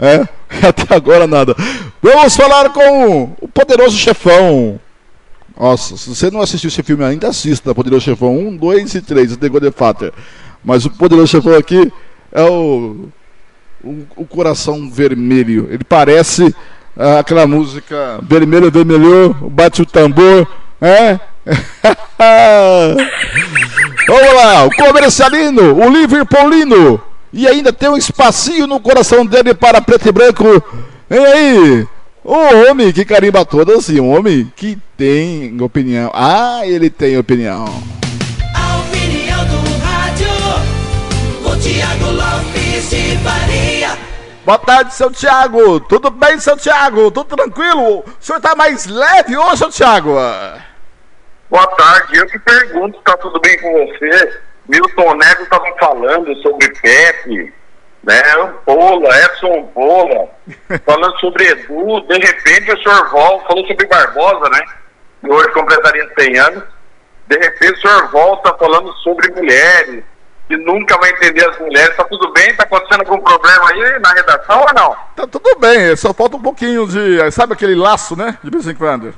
É, 0.00 0.26
até 0.66 0.94
agora 0.94 1.26
nada. 1.26 1.54
Vamos 2.00 2.34
falar 2.34 2.70
com 2.70 3.36
o 3.42 3.46
Poderoso 3.46 3.94
Chefão. 3.94 4.80
Nossa, 5.54 5.98
se 5.98 6.08
você 6.08 6.30
não 6.30 6.40
assistiu 6.40 6.68
esse 6.68 6.82
filme 6.82 7.04
ainda, 7.04 7.28
assista 7.28 7.74
Poderoso 7.74 8.06
Chefão 8.06 8.34
1, 8.34 8.56
2 8.56 8.94
e 8.94 9.02
3, 9.02 9.36
The 9.36 9.48
God 9.50 9.70
Father. 9.76 10.14
Mas 10.64 10.86
o 10.86 10.90
Poderoso 10.90 11.26
Chefão 11.26 11.54
aqui 11.54 11.92
é 12.32 12.42
o, 12.42 13.10
o, 13.84 14.06
o 14.16 14.24
coração 14.24 14.90
vermelho. 14.90 15.68
Ele 15.70 15.84
parece 15.84 16.54
aquela 16.96 17.46
música 17.46 18.18
Vermelho, 18.22 18.70
Vermelhou, 18.70 19.34
bate 19.34 19.82
o 19.82 19.86
tambor, 19.86 20.46
é? 20.80 21.18
Vamos 24.06 24.34
lá, 24.34 24.64
o 24.64 24.70
comercialino, 24.70 25.74
o 25.74 25.88
Liverpoolino. 25.88 27.00
E 27.32 27.48
ainda 27.48 27.72
tem 27.72 27.88
um 27.88 27.96
espacinho 27.96 28.66
no 28.66 28.78
coração 28.78 29.26
dele 29.26 29.54
para 29.54 29.80
preto 29.80 30.08
e 30.08 30.12
branco. 30.12 30.62
E 31.10 31.18
aí? 31.18 31.86
O 32.24 32.70
homem 32.70 32.92
que 32.92 33.04
carimba 33.04 33.44
todas 33.44 33.88
e 33.88 34.00
um 34.00 34.14
homem 34.14 34.50
que 34.56 34.78
tem 34.96 35.60
opinião. 35.60 36.10
Ah, 36.14 36.60
ele 36.64 36.88
tem 36.88 37.18
opinião. 37.18 37.66
A 38.54 38.78
opinião 38.78 39.14
Tiago 41.60 42.10
Lopes 42.10 42.90
de 42.90 43.16
Faria. 43.18 43.73
Boa 44.44 44.58
tarde, 44.58 44.92
seu 44.92 45.10
Thiago. 45.10 45.80
Tudo 45.80 46.10
bem, 46.10 46.38
seu 46.38 46.54
Thiago? 46.54 47.10
Tudo 47.10 47.34
tranquilo? 47.34 48.00
O 48.00 48.04
senhor 48.20 48.38
tá 48.42 48.54
mais 48.54 48.84
leve 48.84 49.38
hoje, 49.38 49.56
seu 49.56 49.70
Thiago? 49.70 50.16
Boa 51.48 51.66
tarde, 51.68 52.18
eu 52.18 52.26
que 52.26 52.38
pergunto, 52.40 53.00
tá 53.00 53.16
tudo 53.16 53.40
bem 53.40 53.58
com 53.58 53.72
você? 53.72 54.40
Milton 54.68 55.14
Neves 55.14 55.44
estava 55.44 55.74
falando 55.78 56.36
sobre 56.42 56.68
Pepe, 56.68 57.54
né? 58.02 58.22
Ampola, 58.32 59.18
Edson 59.24 59.60
Ampola, 59.60 60.28
falando 60.84 61.18
sobre 61.20 61.46
Edu, 61.48 62.00
de 62.02 62.18
repente 62.18 62.70
o 62.70 62.82
senhor 62.82 63.08
volta, 63.08 63.46
falou 63.46 63.66
sobre 63.66 63.86
Barbosa, 63.86 64.50
né? 64.50 64.60
Que 65.22 65.30
hoje 65.30 65.48
completaria 65.52 66.12
100 66.18 66.38
anos. 66.38 66.64
De 67.28 67.38
repente 67.38 67.78
o 67.78 67.80
senhor 67.80 68.10
volta 68.10 68.54
falando 68.58 68.92
sobre 68.96 69.30
mulheres, 69.30 70.04
que 70.48 70.56
nunca 70.56 70.98
vai 70.98 71.10
entender 71.10 71.48
as 71.48 71.58
mulheres. 71.58 71.96
Tá 71.96 72.04
tudo 72.04 72.32
bem? 72.32 72.54
Tá 72.54 72.64
acontecendo 72.64 73.00
algum 73.00 73.20
problema 73.20 73.70
aí 73.70 73.98
na 73.98 74.12
redação 74.12 74.60
ou 74.60 74.74
não? 74.74 74.96
Tá 75.16 75.26
tudo 75.26 75.58
bem, 75.58 75.96
só 75.96 76.12
falta 76.12 76.36
um 76.36 76.42
pouquinho 76.42 76.86
de. 76.86 77.30
Sabe 77.30 77.54
aquele 77.54 77.74
laço, 77.74 78.16
né? 78.16 78.38
De 78.42 78.50
vez 78.50 78.66
em 78.66 78.74
quando. 78.74 79.14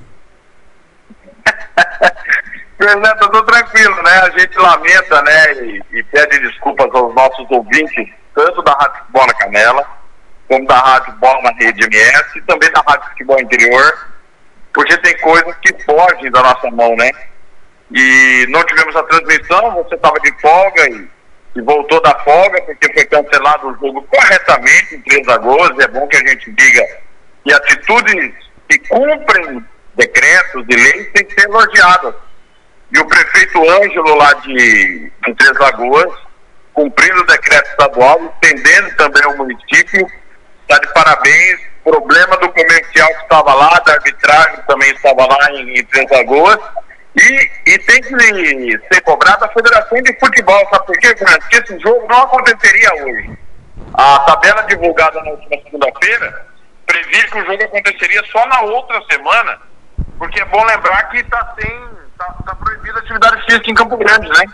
Fernando, 2.79 3.23
eu 3.23 3.31
tô 3.31 3.43
tranquilo, 3.45 4.03
né? 4.03 4.21
A 4.21 4.31
gente 4.39 4.59
lamenta, 4.59 5.23
né? 5.23 5.53
E, 5.63 5.83
e 5.93 6.03
pede 6.05 6.39
desculpas 6.41 6.89
aos 6.95 7.15
nossos 7.15 7.51
ouvintes, 7.51 8.09
tanto 8.35 8.63
da 8.63 8.73
Rádio 8.73 8.99
Futebol 8.99 9.27
na 9.27 9.35
Canela, 9.35 9.87
como 10.47 10.67
da 10.67 10.79
Rádio 10.79 11.13
Bola 11.15 11.43
na 11.43 11.53
Rede 11.53 11.85
MS, 11.85 12.39
e 12.39 12.43
também 12.43 12.71
da 12.73 12.83
Rádio 12.87 13.09
Futebol 13.11 13.41
Interior, 13.41 14.09
porque 14.75 14.97
tem 14.99 15.17
coisas 15.19 15.57
que 15.63 15.73
fogem 15.85 16.31
da 16.31 16.43
nossa 16.43 16.71
mão, 16.71 16.95
né? 16.97 17.11
E 17.91 18.47
não 18.51 18.63
tivemos 18.65 18.95
a 18.95 19.03
transmissão, 19.05 19.75
você 19.75 19.95
estava 19.95 20.19
de 20.21 20.33
folga 20.41 20.91
e, 20.91 21.09
e 21.57 21.63
voltou 21.63 22.01
da 22.03 22.15
folga, 22.21 22.61
porque 22.63 22.93
foi 22.93 23.05
cancelado 23.07 23.69
o 23.69 23.75
jogo 23.79 24.03
corretamente 24.03 24.95
em 24.95 25.01
Três 25.03 25.27
Lagoas, 25.27 25.79
é 25.79 25.89
bom 25.89 26.07
que 26.07 26.17
a 26.17 26.29
gente 26.29 26.53
diga 26.53 26.87
que 27.45 27.53
atitudes 27.53 28.35
que 28.69 28.79
cumprem 28.89 29.65
decretos 29.95 30.65
e 30.69 30.77
leis 30.77 31.13
têm 31.13 31.25
que 31.25 31.41
ser 31.41 31.49
elogiadas. 31.49 32.15
E 32.93 32.99
o 32.99 33.07
prefeito 33.07 33.71
Ângelo, 33.71 34.15
lá 34.17 34.33
de, 34.35 35.13
de 35.27 35.35
Três 35.35 35.59
Lagoas, 35.59 36.13
cumprindo 36.75 37.21
o 37.21 37.27
decreto 37.27 37.71
estadual, 37.71 38.21
entendendo 38.23 38.95
também 38.97 39.27
o 39.27 39.37
município, 39.39 40.07
está 40.63 40.79
de 40.79 40.93
parabéns. 40.93 41.61
Problema 41.83 42.37
do 42.39 42.49
comercial 42.49 43.09
que 43.09 43.23
estava 43.23 43.55
lá, 43.55 43.81
da 43.87 43.93
arbitragem 43.93 44.61
também 44.67 44.91
estava 44.91 45.25
lá 45.25 45.53
em, 45.53 45.79
em 45.79 45.85
Três 45.85 46.11
Lagoas. 46.11 46.59
E, 47.17 47.51
e 47.67 47.79
tem 47.79 48.03
que 48.03 48.79
ser 48.93 49.01
cobrado 49.01 49.45
a 49.45 49.49
Federação 49.49 50.03
de 50.03 50.19
Futebol, 50.21 50.69
sabe 50.71 50.87
por 50.87 50.99
quê, 50.99 51.17
Fernando? 51.17 51.41
Porque 51.41 51.57
esse 51.57 51.79
jogo 51.81 52.07
não 52.09 52.23
aconteceria 52.23 52.95
hoje. 53.05 53.39
A 53.95 54.19
tabela 54.21 54.63
divulgada 54.65 55.23
na 55.23 55.31
última 55.31 55.63
segunda-feira 55.63 56.47
previa 56.87 57.27
que 57.29 57.39
o 57.39 57.47
jogo 57.47 57.65
aconteceria 57.65 58.23
só 58.31 58.47
na 58.47 58.61
outra 58.61 59.01
semana, 59.11 59.59
porque 60.19 60.41
é 60.41 60.45
bom 60.45 60.63
lembrar 60.65 61.09
que 61.09 61.19
está 61.19 61.43
tá, 62.19 62.35
tá 62.45 62.55
proibida 62.55 62.99
a 62.99 63.03
atividade 63.03 63.45
física 63.47 63.71
em 63.71 63.75
Campo 63.75 63.97
Grande, 63.97 64.29
né? 64.29 64.45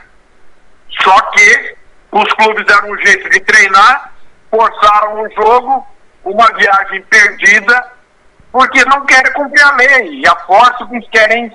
Só 1.02 1.20
que 1.32 1.76
os 2.12 2.32
clubes 2.34 2.64
deram 2.66 2.90
um 2.90 2.98
jeito 2.98 3.28
de 3.30 3.40
treinar, 3.40 4.12
forçaram 4.50 5.20
o 5.20 5.30
jogo, 5.30 5.86
uma 6.24 6.46
viagem 6.52 7.02
perdida, 7.02 7.90
porque 8.52 8.84
não 8.84 9.04
querem 9.04 9.32
cumprir 9.32 9.62
a 9.64 9.72
lei. 9.72 10.20
E 10.20 10.26
a 10.28 10.36
Fórceps 10.36 11.08
querem 11.10 11.50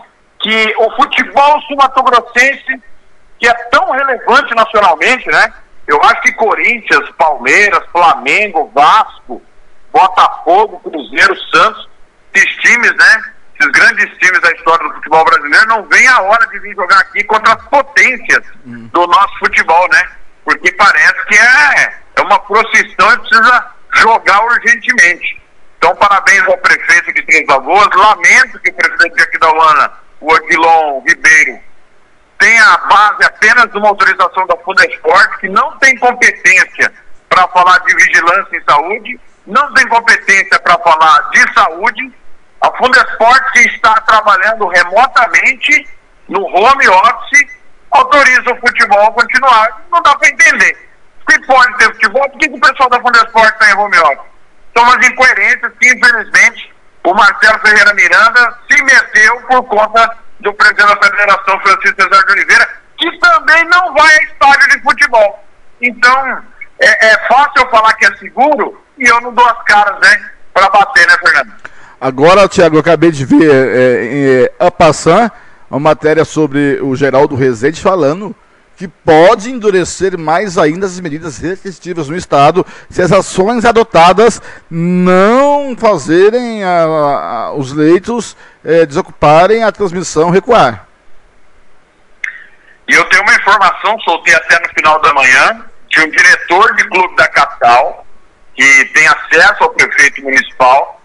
que 0.48 0.74
o 0.78 0.90
futebol 0.96 1.62
sul-mato-grossense, 1.64 2.82
que 3.38 3.50
é 3.50 3.54
tão 3.70 3.92
relevante 3.92 4.56
nacionalmente, 4.56 5.28
né? 5.28 5.54
Eu 5.86 6.02
acho 6.04 6.22
que 6.22 6.32
Corinthians, 6.36 7.10
Palmeiras, 7.18 7.84
Flamengo, 7.92 8.72
Vasco, 8.74 9.42
Botafogo, 9.92 10.80
Cruzeiro, 10.90 11.36
Santos, 11.54 11.90
esses 12.34 12.50
times, 12.62 12.96
né? 12.96 13.24
Esses 13.60 13.72
grandes 13.74 14.10
times 14.20 14.40
da 14.40 14.52
história 14.54 14.88
do 14.88 14.94
futebol 14.96 15.26
brasileiro 15.26 15.68
não 15.68 15.84
vem 15.84 16.08
a 16.08 16.22
hora 16.22 16.48
de 16.48 16.60
vir 16.60 16.76
jogar 16.76 17.00
aqui 17.00 17.26
contra 17.26 17.54
as 17.54 17.64
potências 17.64 18.44
do 18.64 19.06
nosso 19.06 19.40
futebol, 19.40 19.86
né? 19.92 20.10
Porque 20.46 20.72
parece 20.74 21.26
que 21.26 21.36
é, 21.36 21.94
é 22.16 22.22
uma 22.22 22.40
procissão 22.40 23.12
e 23.12 23.18
precisa 23.18 23.66
jogar 23.96 24.46
urgentemente. 24.46 25.42
Então, 25.78 25.94
parabéns 25.98 26.44
ao 26.46 26.58
prefeito 26.60 27.14
de 27.14 27.22
Três 27.24 27.46
Lagoas. 27.50 27.90
Lamento 27.94 28.60
que 28.60 28.70
o 28.70 28.74
presidente 28.76 29.16
de 29.16 29.24
Aquidauana, 29.24 30.07
o 30.20 30.32
Odilon 30.32 31.02
Ribeiro, 31.08 31.60
tem 32.40 32.60
a 32.60 32.78
base 32.78 33.24
apenas 33.24 33.72
de 33.72 33.78
uma 33.78 33.90
autorização 33.90 34.46
da 34.48 34.56
Fundesport, 34.58 35.40
que 35.40 35.50
não 35.50 35.78
tem 35.80 35.98
competência 35.98 36.94
para 37.30 37.48
falar 37.50 37.80
de 37.80 37.96
vigilância 37.96 38.58
em 38.58 38.64
saúde, 38.64 39.20
não 39.46 39.74
tem 39.74 39.88
competência 39.88 40.60
para 40.60 40.78
falar 40.80 41.30
de 41.32 41.54
saúde. 41.54 42.14
A 42.62 42.72
Fundesport, 42.78 43.52
que 43.54 43.60
está 43.70 43.94
trabalhando 44.02 44.68
remotamente 44.68 45.88
no 46.28 46.44
home 46.44 46.88
office, 46.88 47.48
autoriza 47.92 48.52
o 48.52 48.60
futebol 48.60 49.08
a 49.08 49.12
continuar. 49.12 49.82
Não 49.92 50.02
dá 50.02 50.16
para 50.16 50.30
entender. 50.30 50.78
Se 51.30 51.40
pode 51.46 51.78
ter 51.78 51.86
futebol, 51.94 52.30
por 52.30 52.40
que, 52.40 52.50
o 52.50 52.60
pessoal 52.60 52.90
da 52.90 53.02
Fundesport 53.02 53.54
está 53.54 53.72
em 53.72 53.78
home 53.78 53.98
office? 53.98 54.32
São 54.76 54.84
umas 54.84 55.08
incoerências 55.08 55.72
que, 55.80 55.88
infelizmente, 55.88 56.74
o 57.08 57.14
Marcelo 57.14 57.58
Ferreira 57.60 57.94
Miranda 57.94 58.54
se 58.70 58.84
meteu 58.84 59.38
por 59.48 59.64
conta 59.64 60.18
do 60.42 60.54
presidente 60.54 60.88
da 60.90 60.98
Federação, 60.98 61.60
Francisco 61.62 62.02
Cesar 62.02 62.26
de 62.26 62.32
Oliveira, 62.34 62.70
que 62.98 63.20
também 63.20 63.64
não 63.70 63.94
vai 63.94 64.14
a 64.14 64.24
estádio 64.24 64.70
de 64.72 64.84
futebol. 64.84 65.42
Então, 65.82 66.44
é, 66.82 67.08
é 67.08 67.28
fácil 67.30 67.54
eu 67.60 67.70
falar 67.70 67.94
que 67.94 68.06
é 68.06 68.18
seguro 68.18 68.84
e 68.98 69.08
eu 69.08 69.22
não 69.22 69.34
dou 69.34 69.46
as 69.46 69.64
caras, 69.64 69.98
né, 70.02 70.32
para 70.54 70.70
bater, 70.70 71.08
né, 71.08 71.16
Fernando? 71.24 71.54
Agora, 72.02 72.46
Tiago, 72.46 72.76
eu 72.76 72.82
acabei 72.82 73.10
de 73.10 73.24
ver 73.24 73.50
é, 73.50 74.04
em 74.04 74.44
é, 74.44 75.32
uma 75.72 75.80
matéria 75.80 76.26
sobre 76.26 76.82
o 76.82 76.94
Geraldo 76.94 77.38
Rezende 77.38 77.82
falando 77.82 78.36
que 78.78 78.88
pode 78.88 79.50
endurecer 79.50 80.16
mais 80.18 80.56
ainda 80.56 80.86
as 80.86 81.00
medidas 81.00 81.40
restritivas 81.40 82.08
no 82.08 82.16
Estado 82.16 82.64
se 82.90 83.02
as 83.02 83.12
ações 83.12 83.66
adotadas 83.66 84.40
não 84.70 85.76
fazerem 85.76 86.64
a, 86.64 86.84
a, 86.84 87.54
os 87.54 87.74
leitos 87.74 88.38
é, 88.64 88.86
desocuparem 88.86 89.64
a 89.64 89.72
transmissão 89.72 90.30
recuar. 90.30 90.86
E 92.88 92.94
eu 92.94 93.04
tenho 93.06 93.24
uma 93.24 93.34
informação, 93.34 94.00
soltei 94.02 94.36
até 94.36 94.60
no 94.60 94.70
final 94.70 95.02
da 95.02 95.12
manhã, 95.12 95.66
de 95.90 96.00
um 96.00 96.10
diretor 96.12 96.76
de 96.76 96.88
clube 96.88 97.16
da 97.16 97.28
capital, 97.30 98.06
que 98.56 98.86
tem 98.94 99.08
acesso 99.08 99.64
ao 99.64 99.72
prefeito 99.72 100.22
municipal, 100.22 101.02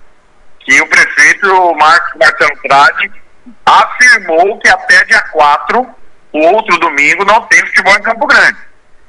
que 0.61 0.81
o 0.81 0.89
prefeito 0.89 1.75
Marcos 1.75 2.13
Marcelo 2.21 2.63
Trade 2.63 3.13
afirmou 3.65 4.61
que 4.61 4.69
até 4.69 5.05
dia 5.07 5.23
4, 5.33 6.02
o 6.33 6.39
outro 6.39 6.79
domingo, 6.79 7.25
não 7.25 7.43
tem 7.43 7.61
futebol 7.67 7.95
em 7.95 8.03
Campo 8.03 8.27
Grande. 8.27 8.59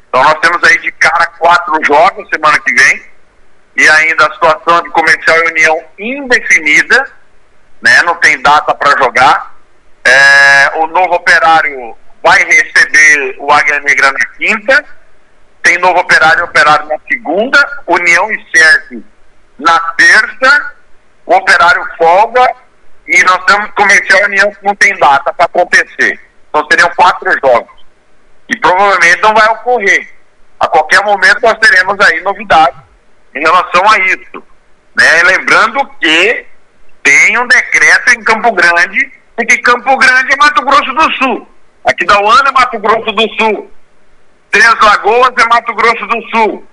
Então 0.10 0.24
nós 0.24 0.40
temos 0.40 0.64
aí 0.64 0.78
de 0.80 0.92
cara 0.92 1.26
quatro 1.38 1.80
jogos 1.86 2.28
semana 2.30 2.60
que 2.60 2.74
vem, 2.74 3.02
e 3.76 3.90
ainda 3.90 4.28
a 4.28 4.34
situação 4.34 4.84
de 4.84 4.90
comercial 4.92 5.38
e 5.38 5.52
união 5.52 5.84
indefinida, 5.98 7.12
né? 7.82 8.02
Não 8.04 8.16
tem 8.16 8.42
data 8.42 8.76
para 8.76 8.98
jogar. 8.98 9.54
É, 10.06 10.72
o 10.76 10.88
novo 10.88 11.16
operário 11.16 11.98
vai 12.22 12.44
receber 12.44 13.36
o 13.40 13.52
Águia 13.52 13.80
Negra 13.80 14.12
na 14.12 14.26
quinta, 14.38 14.86
tem 15.64 15.78
novo 15.80 16.00
operário 16.00 16.42
e 16.42 16.44
operário 16.44 16.86
na 16.88 16.98
segunda, 17.08 17.84
União 17.88 18.32
e 18.32 18.46
Cerce 18.56 19.04
na 19.58 19.80
terça, 19.98 20.74
o 21.26 21.36
operário 21.36 21.86
folga 21.98 22.56
e 23.08 23.24
nós 23.24 23.44
temos 23.46 23.72
comercial 23.72 24.20
e 24.22 24.26
união 24.26 24.52
que 24.52 24.66
não 24.66 24.76
tem 24.76 24.98
data 24.98 25.34
para 25.34 25.46
acontecer. 25.46 26.20
Então 26.54 26.68
seriam 26.70 26.90
quatro 26.96 27.32
jogos. 27.44 27.84
E 28.48 28.56
provavelmente 28.60 29.22
não 29.24 29.34
vai 29.34 29.48
ocorrer. 29.50 30.08
A 30.60 30.68
qualquer 30.68 31.04
momento 31.04 31.42
nós 31.42 31.58
teremos 31.58 32.00
aí 32.00 32.22
novidades 32.22 32.80
em 33.34 33.40
relação 33.40 33.90
a 33.90 33.98
isso. 34.00 34.44
Né? 34.96 35.24
Lembrando 35.24 35.84
que 36.00 36.46
tem 37.02 37.38
um 37.40 37.48
decreto 37.48 38.14
em 38.14 38.24
Campo 38.24 38.52
Grande, 38.52 39.12
porque 39.36 39.58
Campo 39.58 39.98
Grande 39.98 40.34
é 40.34 40.38
Mato 40.38 40.64
Grosso 40.64 40.94
do 40.94 41.14
Sul. 41.16 41.48
Aqui 41.86 42.06
da 42.06 42.22
UANA 42.22 42.50
é 42.50 42.52
Mato 42.52 42.80
Grosso 42.80 43.12
do 43.12 43.36
Sul. 43.40 43.72
Três 44.52 44.80
Lagoas 44.80 45.34
é 45.36 45.46
Mato 45.48 45.74
Grosso 45.74 46.06
do 46.06 46.30
Sul. 46.30 46.68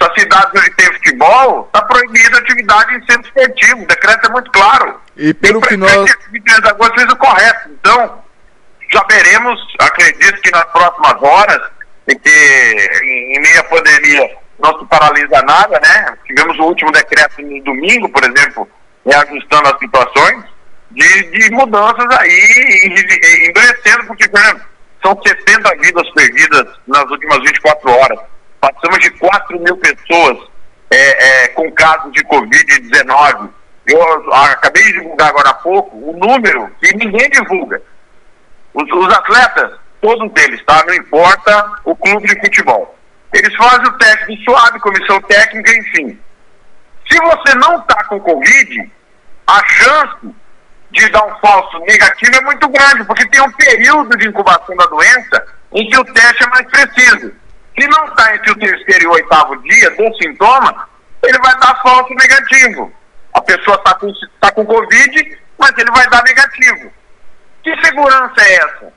Essas 0.00 0.14
cidades 0.18 0.60
onde 0.60 0.70
tem 0.74 0.92
futebol, 0.94 1.66
está 1.66 1.82
proibida 1.82 2.38
atividade 2.38 2.96
em 2.96 3.06
centro 3.06 3.28
esportivo. 3.28 3.82
O 3.82 3.86
decreto 3.86 4.26
é 4.26 4.30
muito 4.30 4.50
claro. 4.50 5.00
E 5.16 5.34
pelo 5.34 5.60
que 5.60 5.76
nós. 5.76 6.10
de 6.32 6.40
Três 6.40 6.60
Lagoas 6.60 6.90
fez 6.94 7.12
o 7.12 7.16
correto. 7.16 7.68
Então, 7.70 8.22
já 8.92 9.04
veremos, 9.10 9.60
acredito 9.80 10.40
que 10.42 10.50
nas 10.50 10.64
próximas 10.66 11.22
horas, 11.22 11.62
em 12.08 12.18
que 12.18 12.28
em, 13.04 13.58
à 13.58 13.64
pandemia 13.64 14.36
não 14.58 14.78
se 14.78 14.86
paralisa 14.86 15.42
nada, 15.42 15.80
né? 15.80 16.16
Tivemos 16.26 16.58
o 16.58 16.64
último 16.64 16.92
decreto 16.92 17.40
no 17.42 17.62
domingo, 17.62 18.08
por 18.10 18.22
exemplo, 18.22 18.68
reajustando 19.04 19.68
as 19.68 19.78
situações, 19.78 20.44
de, 20.90 21.22
de 21.30 21.50
mudanças 21.50 22.06
aí, 22.18 23.48
endurecendo, 23.48 24.06
porque, 24.06 24.28
são 25.02 25.20
70 25.20 25.76
vidas 25.80 26.08
perdidas 26.10 26.68
nas 26.86 27.04
últimas 27.10 27.38
24 27.38 27.90
horas. 27.90 28.18
Passamos 28.60 29.00
de 29.00 29.10
4 29.10 29.58
mil 29.58 29.76
pessoas 29.78 30.38
é, 30.90 31.44
é, 31.44 31.48
com 31.48 31.70
casos 31.72 32.12
de 32.12 32.22
Covid-19. 32.24 33.48
Eu 33.88 34.32
acabei 34.32 34.84
de 34.84 34.92
divulgar 34.92 35.30
agora 35.30 35.50
há 35.50 35.54
pouco 35.54 35.96
o 35.96 36.16
número 36.16 36.70
que 36.80 36.96
ninguém 36.96 37.28
divulga. 37.30 37.82
Os, 38.74 38.90
os 38.90 39.14
atletas, 39.14 39.72
todos 40.00 40.30
eles, 40.42 40.64
tá? 40.64 40.84
Não 40.86 40.94
importa 40.94 41.72
o 41.84 41.94
clube 41.94 42.26
de 42.26 42.40
futebol. 42.40 42.98
Eles 43.32 43.54
fazem 43.56 43.86
o 43.86 43.98
teste 43.98 44.36
de 44.36 44.44
suave, 44.44 44.80
comissão 44.80 45.20
técnica, 45.22 45.70
enfim. 45.72 46.18
Se 47.10 47.18
você 47.18 47.54
não 47.56 47.80
está 47.80 48.04
com 48.04 48.20
Covid, 48.20 48.90
a 49.46 49.64
chance 49.66 50.34
de 50.90 51.08
dar 51.08 51.24
um 51.24 51.34
falso 51.40 51.78
negativo 51.80 52.36
é 52.36 52.40
muito 52.42 52.68
grande, 52.68 53.04
porque 53.04 53.26
tem 53.28 53.40
um 53.40 53.52
período 53.52 54.16
de 54.16 54.28
incubação 54.28 54.76
da 54.76 54.86
doença 54.86 55.46
em 55.72 55.88
que 55.88 55.98
o 55.98 56.04
teste 56.04 56.44
é 56.44 56.46
mais 56.48 56.66
preciso. 56.66 57.32
Se 57.78 57.88
não 57.88 58.04
está 58.04 58.34
entre 58.34 58.52
o 58.52 58.58
terceiro 58.58 59.04
e 59.04 59.06
o 59.06 59.12
oitavo 59.12 59.56
dia 59.62 59.90
do 59.92 60.14
sintoma, 60.16 60.88
ele 61.22 61.38
vai 61.38 61.58
dar 61.58 61.80
falso 61.82 62.12
negativo. 62.14 62.92
A 63.32 63.40
pessoa 63.40 63.76
está 63.76 63.94
com, 63.94 64.12
tá 64.40 64.52
com 64.52 64.66
Covid, 64.66 65.38
mas 65.58 65.72
ele 65.78 65.90
vai 65.90 66.06
dar 66.10 66.22
negativo. 66.24 66.92
Que 67.62 67.74
segurança 67.84 68.40
é 68.40 68.54
essa? 68.54 68.92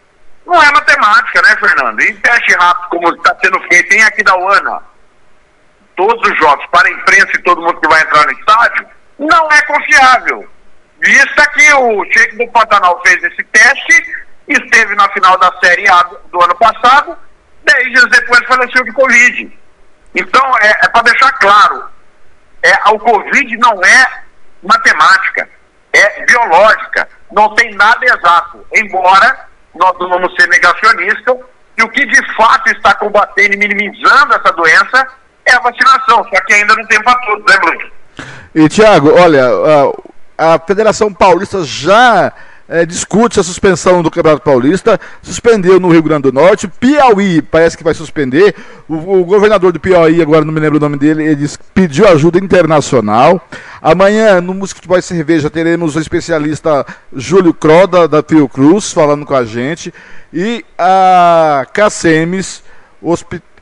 Não 0.45 0.61
é 0.61 0.71
matemática, 0.71 1.41
né, 1.41 1.55
Fernando? 1.59 2.01
E 2.01 2.13
teste 2.15 2.53
rápido, 2.53 2.89
como 2.89 3.15
está 3.15 3.35
sendo 3.43 3.59
feito 3.67 3.93
em 3.93 4.03
aqui 4.03 4.23
da 4.23 4.35
UANA, 4.35 4.81
todos 5.95 6.29
os 6.29 6.37
jogos, 6.37 6.65
para 6.67 6.87
a 6.87 6.91
imprensa 6.91 7.31
e 7.33 7.43
todo 7.43 7.61
mundo 7.61 7.79
que 7.79 7.87
vai 7.87 8.01
entrar 8.01 8.25
no 8.25 8.31
estádio, 8.31 8.87
não 9.19 9.51
é 9.51 9.61
confiável. 9.63 10.49
Vista 10.99 11.49
que 11.51 11.73
o 11.73 12.05
Cheque 12.05 12.37
do 12.37 12.51
Pantanal 12.51 13.01
fez 13.05 13.23
esse 13.23 13.43
teste, 13.43 14.25
esteve 14.47 14.95
na 14.95 15.09
final 15.09 15.37
da 15.37 15.51
Série 15.63 15.87
A 15.89 16.03
do, 16.03 16.17
do 16.31 16.43
ano 16.43 16.55
passado, 16.55 17.17
dez 17.63 17.89
dias 17.89 18.09
depois 18.09 18.45
faleceu 18.45 18.83
de 18.83 18.91
Covid. 18.91 19.59
Então, 20.13 20.57
é, 20.59 20.69
é 20.69 20.89
para 20.89 21.03
deixar 21.03 21.31
claro, 21.33 21.89
é, 22.63 22.89
o 22.89 22.99
Covid 22.99 23.57
não 23.57 23.83
é 23.83 24.23
matemática, 24.63 25.49
é 25.95 26.25
biológica, 26.25 27.07
não 27.31 27.53
tem 27.55 27.73
nada 27.75 28.05
exato, 28.05 28.65
embora 28.73 29.47
nós 29.73 29.93
não 29.99 30.09
vamos 30.09 30.33
ser 30.35 30.47
negacionistas, 30.47 31.37
e 31.77 31.83
o 31.83 31.89
que 31.89 32.05
de 32.05 32.35
fato 32.35 32.69
está 32.69 32.93
combatendo 32.95 33.55
e 33.55 33.57
minimizando 33.57 34.33
essa 34.33 34.51
doença 34.53 35.07
é 35.45 35.53
a 35.55 35.59
vacinação, 35.59 36.23
só 36.23 36.41
que 36.45 36.53
ainda 36.53 36.75
não 36.75 36.85
tem 36.87 37.01
para 37.03 37.19
todos, 37.19 37.45
né, 37.45 37.59
Bruno? 37.59 37.91
E, 38.55 38.69
Tiago, 38.69 39.13
olha, 39.13 39.45
a, 40.37 40.55
a 40.55 40.59
Federação 40.59 41.13
Paulista 41.13 41.63
já 41.63 42.31
é, 42.67 42.85
discute 42.85 43.39
a 43.39 43.43
suspensão 43.43 44.01
do 44.01 44.09
Campeonato 44.09 44.43
Paulista, 44.43 44.99
suspendeu 45.21 45.79
no 45.79 45.89
Rio 45.89 46.01
Grande 46.01 46.23
do 46.23 46.31
Norte, 46.31 46.67
Piauí 46.67 47.41
parece 47.41 47.77
que 47.77 47.83
vai 47.83 47.93
suspender, 47.93 48.55
o, 48.87 49.19
o, 49.19 49.25
governador 49.25 49.71
do 49.71 49.79
Piauí, 49.79 50.21
agora 50.21 50.43
não 50.43 50.53
me 50.53 50.59
lembro 50.59 50.77
o 50.77 50.81
nome 50.81 50.97
dele, 50.97 51.23
ele 51.23 51.47
pediu 51.73 52.07
ajuda 52.07 52.39
internacional. 52.39 53.41
Amanhã, 53.81 54.41
no 54.41 54.53
Música 54.53 54.77
Futebol 54.77 54.97
e 54.97 55.01
Cerveja, 55.01 55.49
teremos 55.49 55.95
o 55.95 55.99
especialista 55.99 56.85
Júlio 57.13 57.53
Croda, 57.53 58.07
da 58.07 58.23
Fiocruz, 58.23 58.91
falando 58.91 59.25
com 59.25 59.35
a 59.35 59.45
gente, 59.45 59.93
e 60.33 60.65
a 60.77 61.65
Cacemes, 61.71 62.63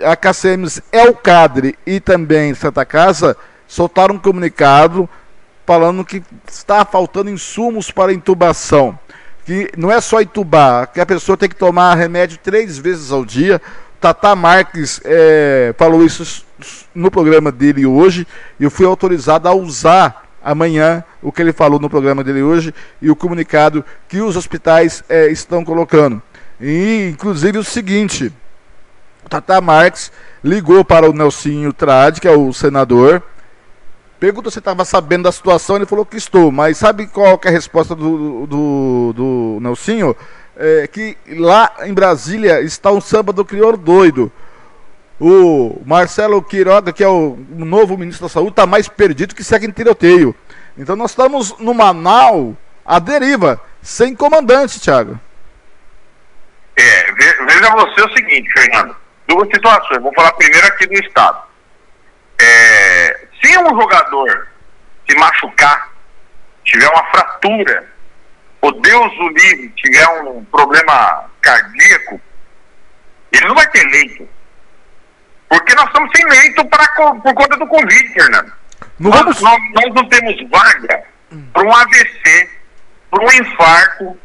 a 0.02 0.16
Cacemes 0.16 0.82
El 0.92 1.14
Cadre 1.14 1.78
e 1.86 2.00
também 2.00 2.54
Santa 2.54 2.86
Casa 2.86 3.36
soltaram 3.68 4.16
um 4.16 4.20
comunicado 4.20 5.10
falando 5.66 6.06
que 6.06 6.24
está 6.48 6.86
faltando 6.86 7.30
insumos 7.30 7.92
para 7.92 8.14
intubação. 8.14 8.98
Que 9.46 9.70
não 9.78 9.92
é 9.92 10.00
só 10.00 10.22
intubar, 10.22 10.88
que 10.92 11.02
a 11.02 11.06
pessoa 11.06 11.38
tem 11.38 11.50
que 11.50 11.56
tomar 11.56 11.96
remédio 11.96 12.38
três 12.42 12.78
vezes 12.78 13.12
ao 13.12 13.26
dia. 13.26 13.62
Tata 14.00 14.36
Marques 14.36 15.02
é, 15.04 15.74
falou 15.78 16.06
isso 16.06 16.46
no 16.94 17.10
programa 17.10 17.52
dele 17.52 17.86
hoje 17.86 18.28
eu 18.60 18.70
fui 18.70 18.86
autorizado 18.86 19.48
a 19.48 19.54
usar 19.54 20.24
amanhã 20.44 21.04
o 21.22 21.32
que 21.32 21.42
ele 21.42 21.54
falou 21.54 21.80
no 21.80 21.90
programa 21.90 22.24
dele 22.24 22.42
hoje 22.42 22.74
e 23.02 23.10
o 23.10 23.16
comunicado 23.16 23.84
que 24.08 24.20
os 24.20 24.36
hospitais 24.36 25.04
é, 25.08 25.28
estão 25.28 25.64
colocando. 25.64 26.22
E 26.60 27.10
inclusive 27.14 27.58
o 27.58 27.64
seguinte, 27.64 28.32
o 29.26 29.30
Tata 29.30 29.62
Marques 29.62 30.12
ligou 30.44 30.84
para 30.84 31.10
o 31.10 31.14
Nelsinho 31.14 31.72
Trade, 31.72 32.20
que 32.20 32.28
é 32.28 32.32
o 32.32 32.52
senador, 32.52 33.24
Pergunta 34.24 34.50
se 34.50 34.60
estava 34.60 34.86
sabendo 34.86 35.24
da 35.24 35.34
situação, 35.34 35.76
ele 35.76 35.86
falou 35.86 36.06
que 36.06 36.16
estou, 36.16 36.50
mas 36.50 36.78
sabe 36.78 37.08
qual 37.08 37.38
é 37.44 37.48
a 37.50 37.52
resposta 37.52 37.94
do, 37.94 38.48
do, 38.48 39.14
do 39.14 39.58
Nelsinho? 39.60 40.16
É 40.56 40.88
que 40.88 41.18
lá 41.28 41.70
em 41.82 41.94
Brasília 41.94 42.62
está 42.62 42.90
um 42.90 43.02
samba 43.02 43.34
do 43.34 43.44
crioulo 43.44 43.76
doido. 43.76 44.32
O 45.20 45.82
Marcelo 45.86 46.42
Quiroga, 46.42 46.94
que 46.94 47.04
é 47.04 47.08
o 47.10 47.38
novo 47.50 47.98
ministro 47.98 48.26
da 48.26 48.30
Saúde, 48.30 48.52
está 48.52 48.66
mais 48.66 48.88
perdido 48.88 49.36
que 49.36 49.44
segue 49.44 49.68
em 49.68 49.72
tiroteio. 49.72 50.34
Então 50.78 50.96
nós 50.96 51.12
estamos 51.12 51.60
no 51.60 51.74
Manaus 51.74 52.56
à 52.86 53.00
deriva, 53.00 53.60
sem 53.82 54.16
comandante, 54.16 54.80
Thiago. 54.80 55.20
É, 56.78 57.12
veja 57.12 57.76
você 57.76 58.02
o 58.04 58.14
seguinte, 58.14 58.50
Fernando. 58.54 58.96
Duas 59.28 59.50
situações. 59.50 60.02
Vou 60.02 60.14
falar 60.14 60.32
primeiro 60.32 60.66
aqui 60.66 60.88
do 60.88 60.94
Estado. 60.94 61.44
É, 62.40 63.24
se 63.44 63.58
um 63.58 63.80
jogador 63.80 64.48
se 65.08 65.18
machucar, 65.18 65.90
tiver 66.64 66.88
uma 66.88 67.04
fratura, 67.12 67.92
ou 68.62 68.72
Deus 68.82 69.12
o 69.20 69.28
livre, 69.30 69.74
tiver 69.76 70.08
um 70.22 70.44
problema 70.46 71.30
cardíaco, 71.42 72.22
ele 73.32 73.48
não 73.48 73.56
vai 73.56 73.68
ter 73.72 73.84
leito. 73.84 74.28
Porque 75.50 75.76
nós 75.76 75.86
estamos 75.88 76.10
sem 76.16 76.26
leito 76.26 76.66
pra, 76.66 76.88
por 76.88 77.34
conta 77.34 77.58
do 77.58 77.68
Covid, 77.68 78.14
Fernando. 78.14 78.54
Não 79.00 79.12
nós, 79.12 79.20
vamos... 79.20 79.42
nós, 79.42 79.60
nós 79.74 79.94
não 79.94 80.08
temos 80.08 80.50
vaga 80.50 81.04
para 81.52 81.64
um 81.64 81.76
AVC, 81.76 82.50
para 83.12 83.24
um 83.24 83.32
infarto, 83.32 84.18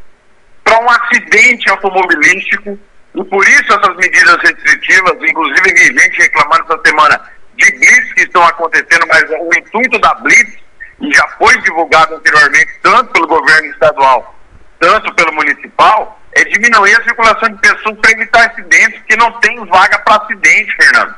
para 0.62 0.80
um 0.80 0.90
acidente 0.90 1.68
automobilístico. 1.70 2.78
E 3.14 3.24
por 3.24 3.48
isso 3.48 3.72
essas 3.74 3.96
medidas 3.96 4.36
restritivas, 4.42 5.16
inclusive 5.22 5.74
vi 5.74 6.00
gente 6.00 6.18
reclamando 6.18 6.64
essa 6.64 6.80
semana 6.86 7.20
de 7.58 7.70
blitz 7.72 8.12
que 8.14 8.22
estão 8.22 8.42
acontecendo, 8.44 9.06
mas 9.08 9.24
o 9.28 9.50
intuito 9.58 9.98
da 9.98 10.14
blitz, 10.14 10.56
e 11.00 11.12
já 11.12 11.26
foi 11.36 11.60
divulgado 11.60 12.14
anteriormente, 12.14 12.72
tanto 12.82 13.12
pelo 13.12 13.26
governo 13.26 13.70
estadual, 13.70 14.34
tanto 14.80 15.12
pelo 15.14 15.32
municipal, 15.34 16.20
é 16.32 16.44
diminuir 16.44 16.94
a 16.94 17.02
circulação 17.02 17.48
de 17.48 17.58
pessoas 17.58 17.98
para 18.00 18.10
evitar 18.12 18.46
acidentes, 18.46 19.02
que 19.08 19.16
não 19.16 19.32
tem 19.40 19.64
vaga 19.66 19.98
para 19.98 20.22
acidente, 20.22 20.74
Fernando. 20.76 21.14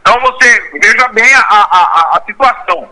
Então 0.00 0.20
você 0.20 0.70
veja 0.80 1.08
bem 1.08 1.34
a, 1.34 1.40
a, 1.40 1.62
a, 1.62 2.18
a 2.18 2.22
situação. 2.26 2.88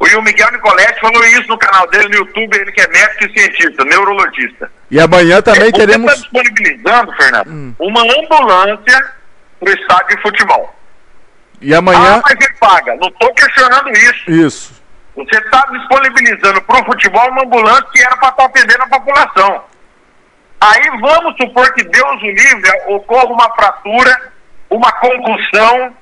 O 0.00 0.22
Miguel 0.22 0.50
Nicoletti 0.50 0.98
falou 1.00 1.24
isso 1.26 1.46
no 1.46 1.58
canal 1.58 1.86
dele 1.88 2.08
no 2.08 2.16
YouTube, 2.16 2.56
ele 2.56 2.72
que 2.72 2.80
é 2.80 2.88
médico 2.88 3.24
e 3.26 3.38
cientista, 3.38 3.84
neurologista. 3.84 4.70
E 4.90 4.98
amanhã 4.98 5.42
também 5.42 5.68
é, 5.68 5.72
teremos. 5.72 6.10
Você 6.10 6.16
está 6.16 6.40
disponibilizando, 6.40 7.12
Fernando, 7.16 7.48
hum. 7.48 7.74
uma 7.78 8.00
ambulância 8.00 9.12
para 9.60 9.70
o 9.70 9.72
estádio 9.72 10.16
de 10.16 10.22
futebol. 10.22 10.74
E 11.60 11.74
amanhã. 11.74 12.16
Ah, 12.16 12.22
mas 12.22 12.40
ele 12.40 12.54
paga. 12.58 12.94
Não 12.96 13.08
estou 13.08 13.34
questionando 13.34 13.90
isso. 13.90 14.30
Isso. 14.30 14.82
Você 15.16 15.36
está 15.36 15.62
disponibilizando 15.70 16.62
para 16.62 16.80
o 16.80 16.84
futebol 16.84 17.28
uma 17.30 17.42
ambulância 17.42 17.86
que 17.92 18.02
era 18.02 18.16
para 18.16 18.28
estar 18.30 18.42
tá 18.42 18.44
atendendo 18.44 18.82
a 18.82 18.88
população. 18.88 19.64
Aí 20.60 20.90
vamos 21.00 21.36
supor 21.36 21.72
que 21.72 21.84
Deus 21.84 22.22
o 22.22 22.26
livre, 22.26 22.70
ocorra 22.88 23.26
uma 23.26 23.54
fratura, 23.54 24.32
uma 24.68 24.92
concussão, 24.92 25.94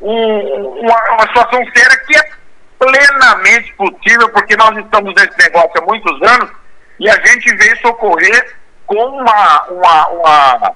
um, 0.00 0.80
uma, 0.80 1.12
uma 1.12 1.26
situação 1.28 1.62
séria 1.74 1.96
que 2.06 2.16
é 2.16 2.30
plenamente 2.78 3.72
possível, 3.74 4.28
porque 4.30 4.56
nós 4.56 4.76
estamos 4.78 5.14
nesse 5.14 5.38
negócio 5.38 5.72
há 5.76 5.84
muitos 5.84 6.22
anos 6.22 6.50
e 6.98 7.08
a 7.08 7.26
gente 7.26 7.54
vê 7.56 7.72
isso 7.72 7.88
ocorrer 7.88 8.56
com 8.86 8.96
uma, 8.96 9.62
uma, 9.68 10.08
uma, 10.08 10.74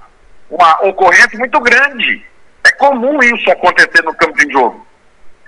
uma 0.51 0.89
ocorrência 0.89 1.39
muito 1.39 1.59
grande. 1.61 2.25
Comum 2.83 3.17
isso 3.23 3.49
acontecer 3.49 4.03
no 4.03 4.13
campo 4.17 4.37
de 4.39 4.53
jogo. 4.53 4.85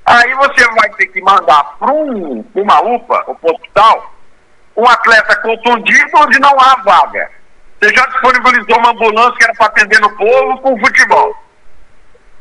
Aí 0.06 0.34
você 0.34 0.64
vai 0.68 0.88
ter 0.90 1.08
que 1.08 1.20
mandar 1.20 1.64
para 1.80 1.92
um, 1.92 2.44
uma 2.54 2.80
UPA, 2.80 3.24
o 3.26 3.50
hospital, 3.50 4.14
um 4.76 4.88
atleta 4.88 5.34
contundido 5.42 6.10
onde 6.14 6.38
não 6.38 6.56
há 6.60 6.76
vaga. 6.84 7.28
Você 7.80 7.92
já 7.92 8.06
disponibilizou 8.06 8.78
uma 8.78 8.90
ambulância 8.90 9.34
que 9.36 9.42
era 9.42 9.54
para 9.54 9.66
atender 9.66 10.00
no 10.00 10.16
povo 10.16 10.58
com 10.58 10.78
futebol. 10.78 11.34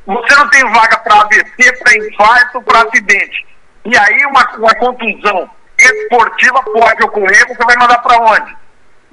Você 0.06 0.36
não 0.36 0.48
tem 0.52 0.64
vaga 0.72 0.98
para 1.00 1.22
AVC, 1.22 1.74
para 1.80 1.98
infarto, 1.98 2.62
para 2.62 2.84
acidente. 2.84 3.48
E 3.86 3.98
aí 3.98 4.26
uma, 4.28 4.48
uma 4.58 4.76
contusão 4.76 5.50
esportiva 5.80 6.62
pode 6.62 7.04
ocorrer, 7.04 7.48
você 7.48 7.66
vai 7.66 7.76
mandar 7.78 7.98
para 7.98 8.22
onde? 8.22 8.56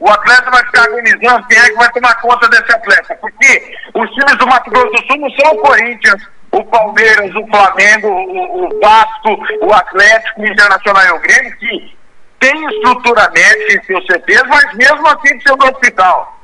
O 0.01 0.09
atleta 0.09 0.51
vai 0.51 0.65
ficar 0.65 0.85
agonizando, 0.85 1.47
quem 1.47 1.59
é 1.59 1.69
que 1.69 1.75
vai 1.75 1.93
tomar 1.93 2.15
conta 2.23 2.49
desse 2.49 2.73
atleta? 2.73 3.15
Porque 3.17 3.77
os 3.95 4.11
times 4.11 4.37
do 4.39 4.47
Mato 4.47 4.71
Grosso 4.71 4.91
do 4.91 5.07
Sul 5.07 5.17
não 5.19 5.31
são 5.31 5.53
o 5.53 5.59
Corinthians, 5.59 6.23
o 6.53 6.65
Palmeiras, 6.65 7.35
o 7.35 7.47
Flamengo, 7.47 8.09
o, 8.09 8.65
o 8.65 8.81
Vasco, 8.81 9.39
o 9.61 9.73
Atlético, 9.73 10.41
o 10.41 10.47
Internacional 10.47 11.05
e 11.05 11.11
o 11.13 11.21
Grêmio, 11.21 11.57
que 11.59 11.97
tem 12.41 12.67
estrutura 12.71 13.31
médica 13.31 13.75
em 13.75 13.85
seus 13.85 14.07
CTs, 14.07 14.43
mas 14.49 14.75
mesmo 14.75 15.07
assim 15.07 15.29
precisa 15.29 15.57
do 15.57 15.67
hospital. 15.67 16.41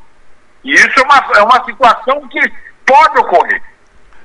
E 0.63 0.75
isso 0.75 1.01
é 1.01 1.03
uma, 1.03 1.39
é 1.39 1.43
uma 1.43 1.65
situação 1.65 2.29
que 2.29 2.41
pode 2.85 3.19
ocorrer. 3.21 3.63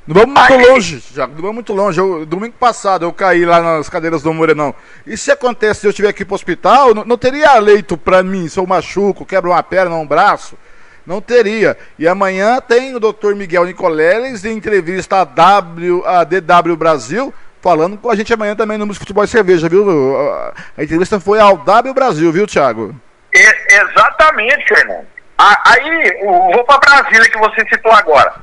Não 0.08 0.16
vamos 0.16 0.34
muito 0.39 0.68
longe, 0.70 1.04
já, 1.14 1.28
não 1.28 1.36
vamos 1.36 1.54
muito 1.56 1.74
longe. 1.74 1.99
Eu, 1.99 2.26
domingo 2.26 2.56
passado 2.60 3.06
eu 3.06 3.14
caí 3.14 3.45
lá 3.45 3.62
nas 3.62 3.88
cadeiras 3.88 4.24
do 4.24 4.34
Morenão. 4.34 4.74
E 5.06 5.16
se 5.16 5.32
acontece, 5.32 5.82
se 5.82 5.88
eu 5.88 5.93
tiver 5.93 6.12
que 6.12 6.24
ir 6.24 6.26
pro 6.26 6.36
hospital, 6.36 6.93
não, 6.95 7.06
não 7.06 7.18
teria 7.18 7.54
leito 7.60 7.95
pra 7.97 8.24
mim, 8.24 8.47
se 8.47 8.60
eu 8.60 8.66
machuco, 8.66 9.26
quebro 9.26 9.52
uma 9.52 9.62
perna, 9.62 9.95
um 9.95 10.06
braço. 10.08 10.58
Não 11.06 11.22
teria. 11.22 11.78
E 11.97 12.08
amanhã 12.08 12.60
tem 12.62 12.95
o 12.95 12.99
Dr. 12.99 13.34
Miguel 13.36 13.66
Nicoleles 13.66 14.43
em 14.43 14.56
entrevista 14.58 15.22
à, 15.22 15.26
w, 15.26 16.04
à 16.06 16.24
DW 16.24 16.76
Brasil, 16.76 17.34
falando 17.62 17.97
com 17.97 18.10
a 18.10 18.16
gente 18.16 18.34
amanhã 18.34 18.56
também 18.56 18.78
no 18.78 18.86
Música 18.88 19.04
Futebol 19.04 19.24
e 19.24 19.28
Cerveja, 19.28 19.70
viu? 19.70 20.16
A, 20.20 20.54
a 20.78 20.84
entrevista 20.84 21.20
foi 21.20 21.39
ao 21.39 21.58
W 21.58 21.93
Brasil, 21.93 22.32
viu, 22.32 22.45
Thiago? 22.47 22.95
E- 23.34 23.74
exatamente, 23.76 24.64
Fernando. 24.68 25.06
A- 25.38 25.72
Aí, 25.74 26.20
vou 26.54 26.64
para 26.66 26.80
Brasília, 26.80 27.30
que 27.30 27.38
você 27.38 27.66
citou 27.70 27.91
agora. 27.91 28.34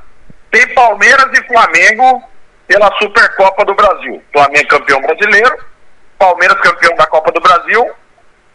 Tem 0.51 0.67
Palmeiras 0.73 1.27
e 1.37 1.47
Flamengo 1.47 2.23
pela 2.67 2.91
Supercopa 2.97 3.65
do 3.65 3.75
Brasil. 3.75 4.23
Flamengo 4.31 4.67
campeão 4.67 5.01
brasileiro, 5.01 5.65
Palmeiras 6.17 6.59
campeão 6.61 6.95
da 6.95 7.07
Copa 7.07 7.31
do 7.31 7.41
Brasil, 7.41 7.91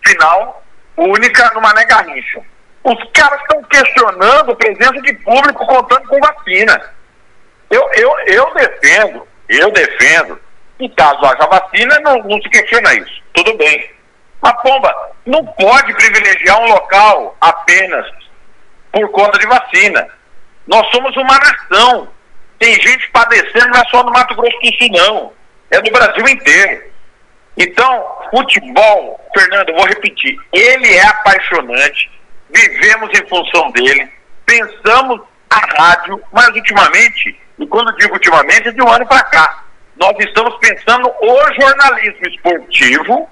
final 0.04 0.62
única 0.96 1.50
no 1.54 1.60
Mané 1.60 1.84
Garrincha. 1.84 2.40
Os 2.82 3.10
caras 3.12 3.40
estão 3.40 3.62
questionando 3.64 4.56
presença 4.56 5.00
de 5.02 5.12
público 5.14 5.66
contando 5.66 6.06
com 6.06 6.18
vacina. 6.20 6.94
Eu, 7.70 7.82
eu, 7.94 8.18
eu 8.26 8.54
defendo, 8.54 9.26
eu 9.48 9.70
defendo, 9.72 10.38
que 10.78 10.88
caso 10.90 11.24
haja 11.24 11.46
vacina, 11.46 11.98
não, 12.00 12.18
não 12.18 12.40
se 12.42 12.48
questiona 12.50 12.94
isso. 12.94 13.22
Tudo 13.32 13.56
bem. 13.56 13.90
Mas, 14.42 14.62
pomba, 14.62 14.94
não 15.24 15.44
pode 15.46 15.94
privilegiar 15.94 16.60
um 16.60 16.68
local 16.68 17.36
apenas 17.40 18.06
por 18.92 19.10
conta 19.10 19.38
de 19.38 19.46
vacina. 19.46 20.06
Nós 20.66 20.86
somos 20.90 21.16
uma 21.16 21.38
nação. 21.38 22.08
Tem 22.58 22.74
gente 22.80 23.10
padecendo, 23.10 23.68
não 23.68 23.80
é 23.80 23.84
só 23.90 24.02
no 24.02 24.12
Mato 24.12 24.34
Grosso 24.34 24.58
do 24.58 24.74
Sul, 24.78 24.88
não. 24.92 25.32
É 25.70 25.76
no 25.78 25.90
Brasil 25.90 26.28
inteiro. 26.28 26.94
Então, 27.56 28.04
futebol, 28.30 29.20
Fernando, 29.36 29.74
vou 29.74 29.86
repetir, 29.86 30.36
ele 30.52 30.92
é 30.92 31.06
apaixonante, 31.06 32.10
vivemos 32.50 33.10
em 33.16 33.28
função 33.28 33.70
dele, 33.70 34.10
pensamos 34.44 35.20
a 35.50 35.82
rádio, 35.82 36.20
mas 36.32 36.48
ultimamente, 36.48 37.38
e 37.58 37.66
quando 37.66 37.96
digo 37.96 38.14
ultimamente, 38.14 38.68
é 38.68 38.72
de 38.72 38.82
um 38.82 38.88
ano 38.88 39.06
para 39.06 39.22
cá, 39.24 39.64
nós 39.96 40.16
estamos 40.18 40.56
pensando 40.56 41.08
o 41.08 41.52
jornalismo 41.60 42.26
esportivo 42.28 43.30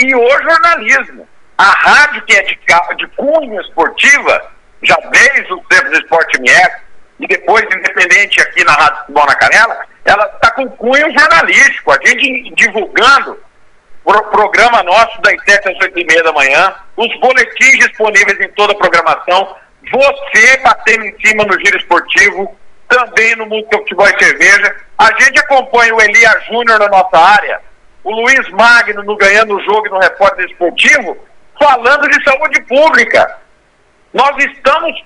e 0.00 0.14
o 0.14 0.42
jornalismo. 0.42 1.28
A 1.56 1.70
rádio 1.70 2.22
que 2.22 2.34
é 2.34 2.42
de, 2.42 2.58
de 2.96 3.06
cunho 3.16 3.60
esportiva, 3.60 4.50
já 4.82 4.96
desde 5.10 5.52
o 5.52 5.60
tempo 5.68 5.90
do 5.90 5.98
Esporte 5.98 6.38
MS, 6.38 6.70
e 7.18 7.26
depois 7.26 7.64
independente 7.64 8.40
aqui 8.40 8.64
na 8.64 8.72
Rádio 8.72 8.98
Futebol 9.00 9.26
na 9.26 9.34
Canela, 9.34 9.86
ela 10.04 10.24
está 10.34 10.50
com 10.52 10.68
cunho 10.70 11.18
jornalístico, 11.18 11.92
a 11.92 11.98
gente 12.06 12.54
divulgando 12.54 13.38
pro 14.02 14.22
programa 14.30 14.82
nosso 14.82 15.20
das 15.20 15.34
7 15.44 15.68
às 15.68 15.78
8 15.80 15.98
e 15.98 16.04
meia 16.04 16.22
da 16.22 16.32
manhã, 16.32 16.74
os 16.96 17.20
boletins 17.20 17.78
disponíveis 17.78 18.40
em 18.40 18.48
toda 18.52 18.72
a 18.72 18.76
programação, 18.76 19.54
você 19.92 20.56
batendo 20.58 21.04
em 21.04 21.16
cima 21.24 21.44
no 21.44 21.58
giro 21.58 21.76
esportivo, 21.76 22.56
também 22.88 23.36
no 23.36 23.46
Música 23.46 23.78
Futebol 23.78 24.08
e 24.08 24.24
Cerveja. 24.24 24.76
A 24.98 25.06
gente 25.20 25.38
acompanha 25.40 25.94
o 25.94 26.00
Elia 26.00 26.40
Júnior 26.48 26.78
na 26.78 26.88
nossa 26.88 27.16
área, 27.16 27.60
o 28.02 28.10
Luiz 28.10 28.48
Magno 28.50 29.02
no 29.04 29.16
Ganhando 29.16 29.56
o 29.56 29.62
Jogo 29.62 29.86
e 29.86 29.90
no 29.90 29.98
Repórter 29.98 30.46
Esportivo, 30.46 31.16
falando 31.58 32.08
de 32.08 32.24
saúde 32.24 32.60
pública. 32.62 33.38
Nós 34.12 34.36
estamos, 34.44 35.04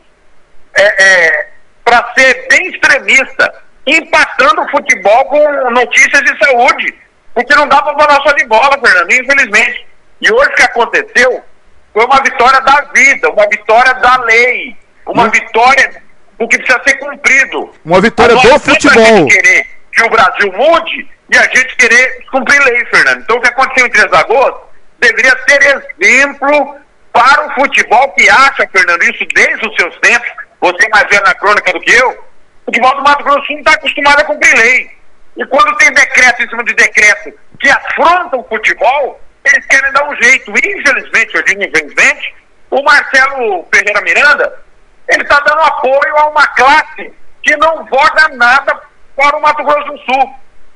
para 1.84 2.12
ser 2.16 2.46
bem 2.48 2.68
extremista, 2.70 3.62
empatando 3.86 4.62
o 4.62 4.70
futebol 4.70 5.24
com 5.26 5.70
notícias 5.70 6.22
de 6.22 6.38
saúde. 6.44 6.94
Porque 7.34 7.54
não 7.54 7.66
dá 7.66 7.82
para 7.82 7.98
falar 7.98 8.22
só 8.22 8.32
de 8.32 8.46
bola, 8.46 8.78
Fernando, 8.80 9.12
infelizmente. 9.12 9.86
E 10.20 10.32
hoje 10.32 10.50
o 10.50 10.54
que 10.54 10.62
aconteceu 10.62 11.44
foi 11.92 12.04
uma 12.04 12.22
vitória 12.22 12.60
da 12.60 12.80
vida, 12.94 13.28
uma 13.30 13.46
vitória 13.48 13.94
da 13.94 14.16
lei, 14.22 14.76
uma 15.06 15.28
vitória 15.28 16.02
do 16.38 16.48
que 16.48 16.58
precisa 16.58 16.80
ser 16.86 16.96
cumprido. 16.98 17.74
Uma 17.84 18.00
vitória 18.00 18.36
Agora, 18.36 18.54
do 18.54 18.60
futebol. 18.60 19.04
gente 19.04 19.34
querer 19.34 19.66
que 19.92 20.02
o 20.04 20.10
Brasil 20.10 20.52
mude 20.52 21.10
e 21.30 21.36
a 21.36 21.42
gente 21.42 21.76
querer 21.76 22.24
cumprir 22.30 22.60
lei, 22.64 22.84
Fernando. 22.86 23.22
Então 23.22 23.36
o 23.36 23.40
que 23.40 23.48
aconteceu 23.48 23.86
em 23.86 23.90
Três 23.90 24.10
Lagoas 24.10 24.54
deveria 25.00 25.36
ser 25.48 25.82
exemplo 26.00 26.76
para 27.14 27.46
o 27.46 27.54
futebol 27.54 28.12
que 28.12 28.28
acha, 28.28 28.68
Fernando, 28.72 29.04
isso 29.04 29.24
desde 29.32 29.68
os 29.68 29.76
seus 29.76 29.96
tempos, 30.00 30.28
você 30.60 30.88
mais 30.88 31.08
velho 31.08 31.22
na 31.22 31.34
crônica 31.34 31.72
do 31.72 31.80
que 31.80 31.92
eu, 31.92 32.10
o 32.10 32.64
futebol 32.64 32.96
do 32.96 33.02
Mato 33.04 33.22
Grosso 33.22 33.40
do 33.40 33.46
Sul 33.46 33.54
não 33.54 33.62
está 33.62 33.72
acostumado 33.74 34.20
a 34.20 34.24
cumprir 34.24 34.56
lei. 34.56 34.90
E 35.36 35.46
quando 35.46 35.76
tem 35.76 35.92
decreto 35.92 36.42
em 36.42 36.48
cima 36.48 36.64
de 36.64 36.74
decreto 36.74 37.32
que 37.60 37.70
afrontam 37.70 38.40
o 38.40 38.48
futebol, 38.48 39.20
eles 39.44 39.64
querem 39.66 39.92
dar 39.92 40.08
um 40.08 40.16
jeito. 40.16 40.50
Infelizmente, 40.50 41.34
eu 41.36 41.42
digo 41.44 41.62
infelizmente, 41.62 42.34
o 42.70 42.82
Marcelo 42.82 43.64
Ferreira 43.72 44.00
Miranda, 44.00 44.60
ele 45.08 45.22
está 45.22 45.38
dando 45.40 45.60
apoio 45.60 46.16
a 46.16 46.26
uma 46.26 46.46
classe 46.48 47.12
que 47.42 47.56
não 47.58 47.84
vota 47.84 48.28
nada 48.30 48.80
para 49.14 49.36
o 49.36 49.40
Mato 49.40 49.62
Grosso 49.62 49.92
do 49.92 49.98
Sul. 49.98 50.34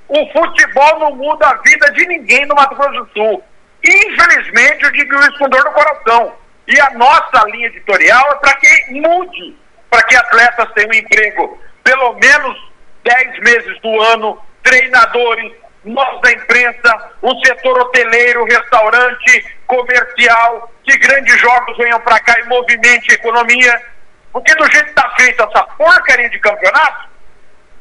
O 0.08 0.32
futebol 0.32 1.00
não 1.00 1.16
muda 1.16 1.48
a 1.48 1.54
vida 1.54 1.90
de 1.92 2.06
ninguém 2.06 2.46
no 2.46 2.54
Mato 2.54 2.76
Grosso 2.76 3.04
do 3.04 3.10
Sul. 3.12 3.44
Infelizmente, 3.88 4.84
eu 4.84 4.92
digo 4.92 5.18
isso 5.20 5.38
com 5.38 5.48
dor 5.48 5.64
no 5.64 5.72
coração. 5.72 6.34
E 6.66 6.78
a 6.78 6.90
nossa 6.90 7.44
linha 7.46 7.68
editorial 7.68 8.32
é 8.32 8.34
para 8.34 8.54
que 8.56 9.00
mude, 9.00 9.56
para 9.88 10.02
que 10.02 10.14
atletas 10.14 10.70
tenham 10.74 10.92
emprego 10.92 11.58
pelo 11.82 12.12
menos 12.14 12.72
10 13.02 13.38
meses 13.40 13.80
do 13.80 14.02
ano, 14.02 14.38
treinadores, 14.62 15.52
nós 15.84 16.20
da 16.20 16.32
imprensa, 16.32 17.12
o 17.22 17.34
setor 17.46 17.80
hoteleiro, 17.80 18.44
restaurante, 18.44 19.56
comercial, 19.66 20.70
que 20.84 20.98
grandes 20.98 21.40
jogos 21.40 21.78
venham 21.78 21.98
para 22.00 22.20
cá 22.20 22.38
e 22.40 22.44
movimente 22.44 23.10
a 23.10 23.14
economia. 23.14 23.82
Porque 24.30 24.54
do 24.56 24.70
jeito 24.70 24.84
que 24.84 24.90
está 24.90 25.08
feita 25.16 25.44
essa 25.44 25.62
porcaria 25.62 26.28
de 26.28 26.38
campeonato, 26.40 27.08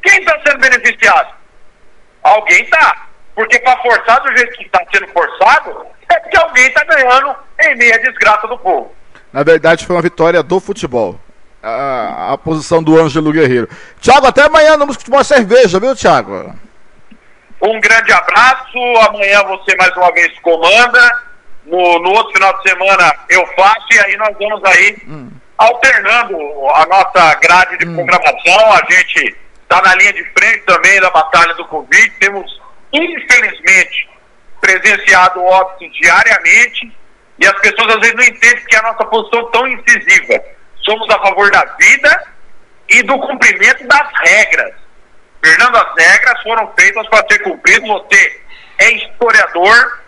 quem 0.02 0.18
está 0.20 0.40
sendo 0.46 0.60
beneficiado? 0.60 1.34
Alguém 2.22 2.62
está. 2.62 3.07
Porque 3.38 3.56
para 3.60 3.76
forçar 3.76 4.20
do 4.22 4.36
jeito 4.36 4.50
que 4.56 4.64
está 4.64 4.80
sendo 4.92 5.06
forçado, 5.12 5.86
é 6.10 6.18
porque 6.18 6.36
alguém 6.36 6.66
está 6.66 6.82
ganhando 6.82 7.36
em 7.60 7.76
meio 7.76 7.94
à 7.94 7.98
desgraça 7.98 8.48
do 8.48 8.58
povo. 8.58 8.92
Na 9.32 9.44
verdade, 9.44 9.86
foi 9.86 9.94
uma 9.94 10.02
vitória 10.02 10.42
do 10.42 10.58
futebol. 10.58 11.20
A, 11.62 12.32
a 12.32 12.38
posição 12.38 12.82
do 12.82 13.00
Ângelo 13.00 13.30
Guerreiro. 13.30 13.68
Thiago, 14.00 14.26
até 14.26 14.42
amanhã 14.42 14.76
no 14.76 14.92
Futebol 14.92 15.20
e 15.20 15.24
Cerveja, 15.24 15.78
viu, 15.78 15.94
Thiago? 15.94 16.52
Um 17.62 17.80
grande 17.80 18.12
abraço. 18.12 18.78
Amanhã 19.08 19.44
você 19.44 19.76
mais 19.76 19.96
uma 19.96 20.12
vez 20.12 20.36
comanda. 20.40 21.22
No, 21.64 22.00
no 22.00 22.10
outro 22.10 22.32
final 22.32 22.52
de 22.58 22.68
semana 22.68 23.14
eu 23.28 23.46
faço 23.54 23.86
e 23.92 24.00
aí 24.00 24.16
nós 24.16 24.34
vamos 24.36 24.64
aí 24.64 24.96
alternando 25.58 26.36
a 26.74 26.86
nossa 26.86 27.34
grade 27.36 27.78
de 27.78 27.86
programação. 27.86 28.72
A 28.72 28.82
gente 28.90 29.36
está 29.62 29.80
na 29.80 29.94
linha 29.94 30.12
de 30.12 30.24
frente 30.24 30.64
também 30.66 31.00
da 31.00 31.10
batalha 31.10 31.54
do 31.54 31.64
Covid. 31.66 32.10
Temos, 32.18 32.60
infelizmente, 32.92 34.08
presenciado 34.60 35.42
óbitos 35.42 35.96
diariamente 36.00 36.92
e 37.38 37.46
as 37.46 37.58
pessoas 37.60 37.94
às 37.94 38.00
vezes 38.00 38.14
não 38.14 38.24
entendem 38.24 38.64
que 38.64 38.76
a 38.76 38.82
nossa 38.82 39.04
posição 39.04 39.40
é 39.40 39.50
tão 39.52 39.66
incisiva. 39.68 40.42
Somos 40.84 41.08
a 41.10 41.18
favor 41.20 41.50
da 41.50 41.64
vida 41.80 42.26
e 42.88 43.02
do 43.02 43.18
cumprimento 43.18 43.86
das 43.86 44.08
regras. 44.24 44.74
Fernando, 45.44 45.76
as 45.76 46.04
regras 46.04 46.42
foram 46.42 46.72
feitas 46.78 47.06
para 47.08 47.26
ser 47.30 47.38
cumpridas. 47.40 47.88
Você 47.88 48.40
é 48.78 48.92
historiador, 48.92 50.02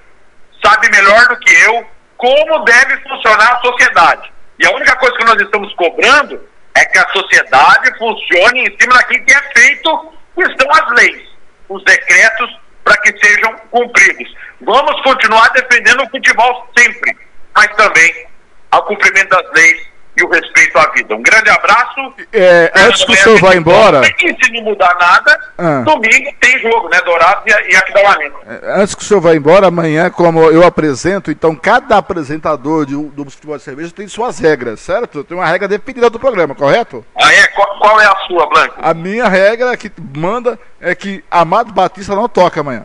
sabe 0.65 0.91
melhor 0.91 1.29
do 1.29 1.39
que 1.39 1.55
eu 1.65 1.87
como 2.17 2.65
deve 2.65 2.97
funcionar 3.09 3.55
a 3.55 3.61
sociedade. 3.61 4.31
E 4.59 4.67
a 4.67 4.71
única 4.73 4.95
coisa 4.97 5.17
que 5.17 5.25
nós 5.25 5.41
estamos 5.41 5.73
cobrando 5.75 6.49
é 6.75 6.85
que 6.85 6.99
a 6.99 7.09
sociedade 7.09 7.97
funcione 7.99 8.61
em 8.61 8.79
cima 8.79 8.95
daquilo 8.95 9.25
que 9.25 9.33
é 9.33 9.43
feito, 9.55 10.13
que 10.35 10.43
estão 10.43 10.71
as 10.71 10.91
leis, 10.99 11.29
os 11.69 11.83
decretos, 11.85 12.61
para 12.91 13.01
que 13.03 13.25
sejam 13.25 13.55
cumpridos. 13.71 14.35
Vamos 14.63 15.01
continuar 15.03 15.49
defendendo 15.53 16.03
o 16.03 16.11
futebol 16.11 16.69
sempre, 16.77 17.17
mas 17.55 17.69
também 17.77 18.27
ao 18.73 18.85
cumprimento 18.85 19.29
das 19.29 19.53
leis 19.53 19.90
e 20.21 20.25
o 20.25 20.29
respeito 20.29 20.79
à 20.79 20.91
vida. 20.91 21.15
Um 21.15 21.23
grande 21.23 21.51
abraço. 21.51 22.15
É, 22.33 22.71
antes 22.77 23.05
que 23.05 23.13
o 23.13 23.17
senhor 23.17 23.41
vá 23.41 23.55
embora. 23.55 24.03
E 24.07 24.45
se 24.45 24.53
não 24.53 24.63
mudar 24.63 24.95
nada, 25.01 25.41
Ah. 25.59 25.81
domingo 25.83 26.31
tem 26.41 26.59
jogo, 26.61 26.89
né? 26.89 27.01
Dourado 27.05 27.43
e, 27.47 27.73
e 27.73 27.77
Aquidauanense. 27.77 28.35
Antes 28.65 28.95
que 28.95 29.03
o 29.03 29.05
senhor 29.05 29.21
vá 29.21 29.35
embora, 29.35 29.69
amanhã, 29.69 30.11
como 30.11 30.43
eu 30.51 30.65
apresento, 30.65 31.31
então 31.31 31.55
cada 31.55 31.97
apresentador 31.97 32.85
de, 32.87 32.95
do 32.95 33.31
Futebol 33.31 33.57
de 33.57 33.63
Cerveja 33.63 33.93
tem 33.95 34.07
suas 34.09 34.39
regras, 34.39 34.81
certo? 34.81 35.25
Tem 35.25 35.37
uma 35.37 35.47
regra 35.47 35.67
definida 35.67 36.11
do 36.11 36.19
programa, 36.21 36.55
correto? 36.55 37.05
Ah, 37.17 37.33
é? 37.33 37.47
Qual, 37.49 37.79
qual 37.79 38.01
é 38.01 38.07
a 38.07 38.17
sua, 38.27 38.47
Blanco? 38.49 38.75
A 38.81 38.93
minha 38.95 39.29
regra 39.29 39.77
que 39.77 39.91
manda 40.17 40.59
é 40.81 40.95
que 40.95 41.25
Amado 41.31 41.73
Batista 41.73 42.15
não 42.15 42.29
toca 42.29 42.61
amanhã. 42.61 42.85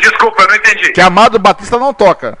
Desculpa, 0.00 0.42
eu 0.42 0.48
não 0.48 0.54
entendi. 0.56 0.92
Que 0.92 1.00
Amado 1.00 1.38
Batista 1.38 1.78
não 1.78 1.92
toca. 1.92 2.38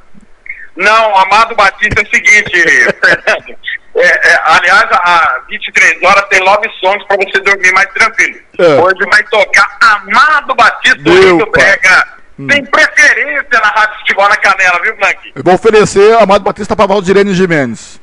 Não, 0.76 1.16
Amado 1.16 1.54
Batista 1.54 2.00
é 2.00 2.04
o 2.04 2.10
seguinte, 2.10 2.50
Fernando. 2.50 3.56
É, 3.96 4.06
é, 4.06 4.40
aliás, 4.46 4.90
a 4.90 5.42
23 5.48 6.02
horas 6.02 6.24
tem 6.28 6.40
love 6.40 6.68
songs 6.80 7.06
pra 7.06 7.16
você 7.16 7.40
dormir 7.42 7.72
mais 7.74 7.86
tranquilo. 7.92 8.40
É. 8.58 8.80
Hoje 8.80 9.08
vai 9.08 9.22
tocar 9.22 9.78
Amado 9.80 10.52
Batista 10.56 10.98
Meu 10.98 11.46
pai. 11.46 11.62
Brega. 11.62 12.08
Tem 12.48 12.64
preferência 12.64 13.46
na 13.52 13.68
Rádio 13.68 13.98
Futebol 14.00 14.28
na 14.28 14.36
Canela, 14.36 14.80
viu, 14.82 14.96
Blank? 14.96 15.32
Eu 15.36 15.44
vou 15.44 15.54
oferecer 15.54 16.16
Amado 16.20 16.42
Batista 16.42 16.74
para 16.74 16.86
Valdirene 16.86 17.32
Jimenez. 17.34 18.00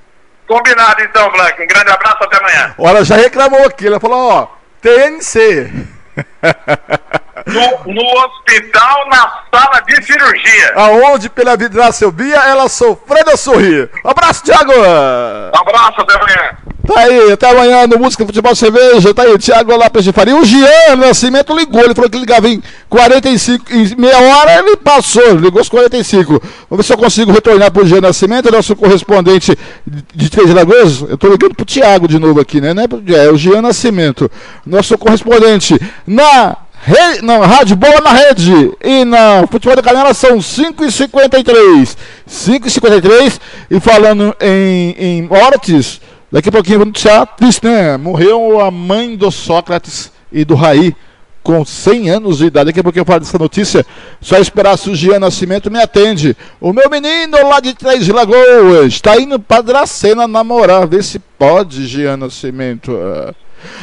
Combinado 0.48 1.02
então, 1.02 1.30
Blank. 1.32 1.62
Um 1.62 1.68
grande 1.68 1.92
abraço, 1.92 2.24
até 2.24 2.38
amanhã. 2.38 2.74
Olha, 2.78 3.04
já 3.04 3.18
reclamou 3.18 3.66
aqui. 3.66 3.88
Ela 3.88 4.00
falou, 4.00 4.32
ó, 4.32 4.48
TNC. 4.82 5.74
No, 7.48 7.94
no 7.94 8.02
hospital, 8.20 9.08
na 9.10 9.44
sala 9.54 9.82
de 9.82 10.04
cirurgia. 10.06 10.74
Aonde 10.76 11.30
pela 11.30 11.56
via, 11.58 12.38
ela 12.48 12.70
sofrendo 12.70 13.32
a 13.32 13.38
sorrir. 13.38 13.90
Um 14.06 14.10
abraço, 14.10 14.44
Thiago! 14.44 14.72
abraço, 14.72 16.02
até 16.02 16.16
amanhã. 16.16 16.58
Tá 16.86 17.00
aí, 17.00 17.32
até 17.32 17.50
amanhã 17.50 17.88
no 17.88 18.00
Música 18.00 18.26
Futebol 18.26 18.56
Cerveja. 18.56 19.14
Tá 19.14 19.24
aí 19.24 19.32
o 19.32 19.38
Thiago 19.38 19.76
Lopes 19.76 20.04
de 20.04 20.12
Faria. 20.12 20.36
O 20.36 20.44
Jean 20.44 20.96
Nascimento 20.98 21.56
ligou. 21.56 21.82
Ele 21.84 21.94
falou 21.94 22.10
que 22.10 22.18
ligava 22.18 22.50
em 22.50 22.62
45, 22.90 23.72
em 23.72 23.96
meia 23.96 24.20
hora. 24.20 24.60
Ele 24.60 24.76
passou, 24.78 25.36
ligou 25.36 25.60
aos 25.60 25.70
45. 25.70 26.42
Vamos 26.70 26.78
ver 26.78 26.84
se 26.84 26.94
eu 26.94 26.98
consigo 26.98 27.32
retornar 27.32 27.72
pro 27.72 27.86
Jean 27.86 28.02
Nascimento, 28.02 28.52
nosso 28.52 28.76
correspondente 28.76 29.58
de, 29.86 30.30
Três 30.30 30.54
Lagoas. 30.54 31.02
Eu 31.02 31.18
tô 31.18 31.28
ligando 31.28 31.56
pro 31.56 31.66
Thiago 31.66 32.08
de 32.08 32.18
novo 32.18 32.42
aqui, 32.42 32.60
né? 32.60 32.72
É, 32.72 33.26
é 33.26 33.32
o 33.32 33.38
Jean 33.38 33.62
Nascimento, 33.62 34.30
nosso 34.66 34.98
correspondente 34.98 35.80
na 36.08 36.58
Re... 36.84 37.22
Não, 37.22 37.42
Rádio 37.42 37.76
Boa 37.76 38.02
na 38.02 38.12
Rede 38.12 38.72
e 38.84 39.06
na 39.06 39.46
Futebol 39.48 39.76
da 39.76 39.84
Canela 39.84 40.14
são 40.14 40.40
5h53. 40.40 41.96
5h53 42.28 43.40
e 43.70 43.80
falando 43.80 44.36
em, 44.42 44.96
em 44.98 45.30
daqui 46.32 46.50
a 46.50 46.52
pouquinho 46.52 46.80
vamos 46.80 46.94
noticiar 46.94 47.28
triste, 47.38 47.66
né? 47.66 47.98
Morreu 47.98 48.60
a 48.60 48.72
mãe 48.72 49.16
do 49.16 49.30
Sócrates 49.30 50.12
e 50.32 50.44
do 50.44 50.56
Raí 50.56 50.96
com 51.44 51.64
100 51.64 52.10
anos 52.10 52.38
de 52.40 52.46
idade. 52.46 52.68
Daqui 52.68 52.80
a 52.80 52.84
pouquinho 52.84 53.02
eu 53.02 53.06
falo 53.06 53.20
dessa 53.20 53.38
notícia. 53.38 53.86
Só 54.20 54.38
esperar 54.38 54.78
Gian 54.96 55.20
Nascimento 55.20 55.70
me 55.70 55.80
atende. 55.80 56.36
O 56.60 56.74
meu 56.74 56.90
menino 56.90 57.38
lá 57.48 57.60
de 57.60 57.74
Três 57.74 58.08
Lagoas 58.08 58.88
está 58.88 59.20
indo 59.20 59.40
para 59.40 59.62
Dracena 59.62 60.28
namorar. 60.28 60.88
Vê 60.88 61.04
se 61.04 61.20
pode, 61.20 61.86
Gian 61.86 62.18
Nascimento. 62.18 62.92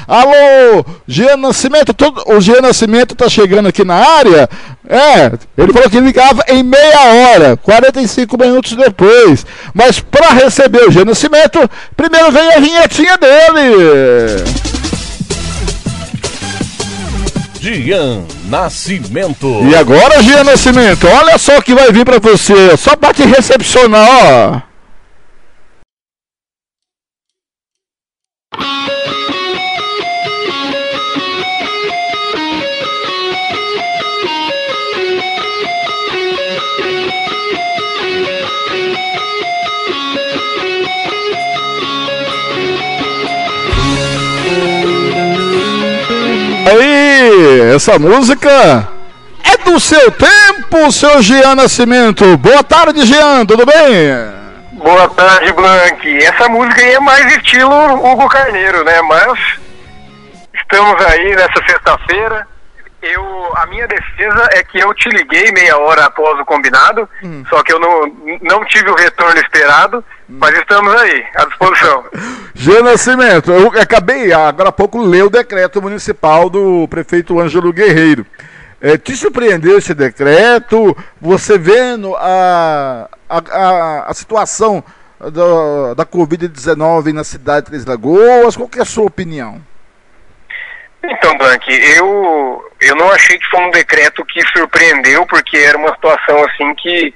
Alô, 0.06 0.84
Jean 1.06 1.36
Nascimento, 1.36 1.92
todo, 1.92 2.22
o 2.26 2.40
Jean 2.40 2.60
Nascimento 2.60 3.14
tá 3.14 3.28
chegando 3.28 3.68
aqui 3.68 3.84
na 3.84 3.94
área. 3.94 4.48
É, 4.88 5.32
ele 5.56 5.72
falou 5.72 5.90
que 5.90 6.00
ligava 6.00 6.42
em 6.48 6.62
meia 6.62 7.34
hora, 7.34 7.56
45 7.58 8.38
minutos 8.38 8.72
depois. 8.74 9.44
Mas 9.74 10.00
para 10.00 10.30
receber 10.30 10.88
o 10.88 10.90
Jean 10.90 11.04
Nascimento, 11.04 11.58
primeiro 11.96 12.32
vem 12.32 12.54
a 12.54 12.60
vinhetinha 12.60 13.16
dele. 13.18 14.44
Gian 17.60 18.24
Nascimento. 18.48 19.62
E 19.68 19.76
agora, 19.76 20.22
Jean 20.22 20.44
Nascimento, 20.44 21.06
olha 21.06 21.36
só 21.36 21.58
o 21.58 21.62
que 21.62 21.74
vai 21.74 21.92
vir 21.92 22.04
para 22.04 22.18
você. 22.18 22.76
Só 22.76 22.96
para 22.96 23.12
te 23.12 23.24
recepcionar, 23.24 24.08
ó. 24.08 24.68
Essa 47.68 47.98
música 47.98 48.88
é 49.44 49.56
do 49.58 49.78
seu 49.78 50.10
tempo, 50.10 50.90
seu 50.90 51.20
Jean 51.20 51.54
Nascimento. 51.54 52.36
Boa 52.38 52.64
tarde, 52.64 53.04
Jean, 53.04 53.44
tudo 53.44 53.66
bem? 53.66 54.08
Boa 54.72 55.08
tarde, 55.10 55.52
Blank. 55.52 56.24
Essa 56.24 56.48
música 56.48 56.80
aí 56.80 56.94
é 56.94 57.00
mais 57.00 57.36
estilo 57.36 57.94
Hugo 57.94 58.28
Carneiro, 58.28 58.82
né? 58.84 59.02
Mas 59.02 59.38
estamos 60.54 61.04
aí 61.06 61.36
nessa 61.36 61.62
sexta-feira. 61.66 62.46
Eu, 63.02 63.52
a 63.56 63.66
minha 63.66 63.86
defesa 63.86 64.48
é 64.52 64.62
que 64.64 64.78
eu 64.78 64.92
te 64.94 65.08
liguei 65.10 65.52
meia 65.52 65.76
hora 65.76 66.06
após 66.06 66.40
o 66.40 66.44
combinado, 66.44 67.08
só 67.48 67.62
que 67.62 67.72
eu 67.72 67.78
não, 67.78 68.12
não 68.42 68.64
tive 68.64 68.90
o 68.90 68.96
retorno 68.96 69.38
esperado, 69.40 70.04
mas 70.28 70.54
estamos 70.58 70.94
aí, 70.94 71.24
à 71.34 71.44
disposição. 71.46 72.04
Jean 72.54 72.82
Nascimento, 72.82 73.50
eu 73.50 73.68
acabei 73.80 74.32
agora 74.32 74.68
há 74.68 74.72
pouco 74.72 75.00
ler 75.00 75.24
o 75.24 75.30
decreto 75.30 75.80
municipal 75.80 76.50
do 76.50 76.86
prefeito 76.88 77.38
Ângelo 77.40 77.72
Guerreiro. 77.72 78.26
É, 78.80 78.96
te 78.96 79.16
surpreendeu 79.16 79.78
esse 79.78 79.94
decreto? 79.94 80.96
Você 81.20 81.58
vendo 81.58 82.14
a, 82.16 83.08
a, 83.28 83.38
a, 83.38 84.10
a 84.10 84.14
situação 84.14 84.84
da, 85.18 85.94
da 85.94 86.06
Covid-19 86.06 87.12
na 87.12 87.24
cidade 87.24 87.66
de 87.66 87.70
Três 87.70 87.84
Lagoas? 87.84 88.56
Qual 88.56 88.68
que 88.68 88.78
é 88.78 88.82
a 88.82 88.86
sua 88.86 89.06
opinião? 89.06 89.60
Então, 91.02 91.36
Blank, 91.38 91.64
eu, 91.96 92.64
eu 92.80 92.96
não 92.96 93.10
achei 93.10 93.38
que 93.38 93.46
foi 93.46 93.60
um 93.60 93.70
decreto 93.70 94.24
que 94.24 94.40
surpreendeu, 94.48 95.26
porque 95.26 95.56
era 95.56 95.78
uma 95.78 95.94
situação 95.94 96.44
assim 96.44 96.74
que 96.74 97.14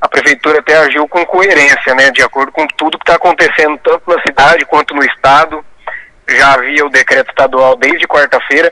a 0.00 0.08
prefeitura 0.08 0.60
até 0.60 0.76
agiu 0.76 1.08
com 1.08 1.24
coerência, 1.26 1.94
né, 1.94 2.10
de 2.10 2.22
acordo 2.22 2.52
com 2.52 2.66
tudo 2.68 2.98
que 2.98 3.02
está 3.04 3.16
acontecendo, 3.16 3.78
tanto 3.78 4.02
na 4.08 4.22
cidade 4.22 4.64
quanto 4.66 4.94
no 4.94 5.04
estado. 5.04 5.64
Já 6.28 6.54
havia 6.54 6.84
o 6.84 6.90
decreto 6.90 7.30
estadual 7.30 7.76
desde 7.76 8.06
quarta-feira, 8.06 8.70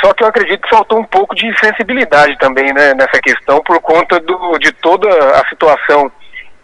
só 0.00 0.12
que 0.12 0.22
eu 0.22 0.28
acredito 0.28 0.62
que 0.62 0.68
faltou 0.68 0.98
um 0.98 1.04
pouco 1.04 1.34
de 1.34 1.52
sensibilidade 1.58 2.38
também 2.38 2.72
né, 2.72 2.94
nessa 2.94 3.20
questão, 3.20 3.62
por 3.62 3.80
conta 3.80 4.20
do, 4.20 4.58
de 4.58 4.70
toda 4.72 5.08
a 5.40 5.48
situação 5.48 6.10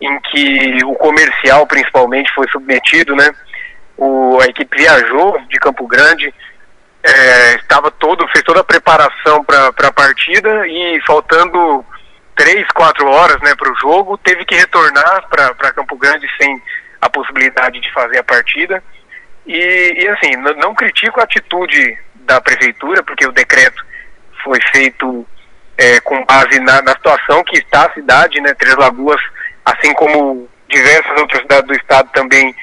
em 0.01 0.21
que 0.21 0.85
o 0.85 0.95
comercial, 0.95 1.67
principalmente, 1.67 2.33
foi 2.35 2.49
submetido, 2.49 3.15
né? 3.15 3.31
O, 3.97 4.39
a 4.41 4.47
equipe 4.47 4.77
viajou 4.77 5.39
de 5.49 5.59
Campo 5.59 5.87
Grande, 5.87 6.33
é, 7.05 7.55
estava 7.55 7.91
todo, 7.91 8.27
fez 8.29 8.45
toda 8.45 8.61
a 8.61 8.65
preparação 8.65 9.45
para 9.45 9.69
a 9.69 9.93
partida 9.93 10.67
e 10.67 11.01
faltando 11.07 11.85
três, 12.35 12.67
quatro 12.69 13.09
horas 13.09 13.41
né, 13.43 13.55
para 13.55 13.71
o 13.71 13.77
jogo, 13.77 14.19
teve 14.19 14.45
que 14.45 14.55
retornar 14.55 15.29
para 15.29 15.73
Campo 15.73 15.97
Grande 15.97 16.27
sem 16.41 16.61
a 17.01 17.11
possibilidade 17.11 17.81
de 17.81 17.93
fazer 17.93 18.19
a 18.19 18.25
partida. 18.25 18.83
E, 19.47 19.97
e 19.99 20.09
assim, 20.09 20.37
não 20.37 20.75
critico 20.75 21.21
a 21.21 21.25
atitude 21.25 21.99
da 22.15 22.41
prefeitura, 22.41 23.03
porque 23.03 23.27
o 23.27 23.33
decreto 23.33 23.85
foi 24.43 24.59
feito 24.73 25.27
é, 25.77 26.01
com 26.01 26.25
base 26.25 26.61
na, 26.61 26.83
na 26.83 26.93
situação 26.93 27.43
que 27.45 27.59
está 27.59 27.87
a 27.87 27.93
cidade, 27.93 28.41
né? 28.41 28.55
Três 28.55 28.77
Lagoas, 28.77 29.21
assim 29.65 29.93
como 29.95 30.49
diversas 30.69 31.21
outras 31.21 31.43
cidades 31.43 31.67
do 31.67 31.75
estado 31.75 32.09
também 32.13 32.55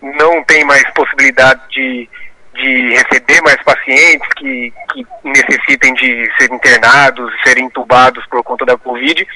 não 0.00 0.44
tem 0.44 0.64
mais 0.64 0.88
possibilidade 0.92 1.60
de, 1.70 2.08
de 2.56 2.94
receber 2.94 3.40
mais 3.42 3.62
pacientes 3.62 4.28
que, 4.36 4.72
que 4.92 5.06
necessitem 5.24 5.94
de 5.94 6.30
ser 6.38 6.52
internados, 6.52 7.32
serem 7.44 7.66
entubados 7.66 8.24
por 8.26 8.42
conta 8.42 8.64
da 8.64 8.76
Covid. 8.76 9.26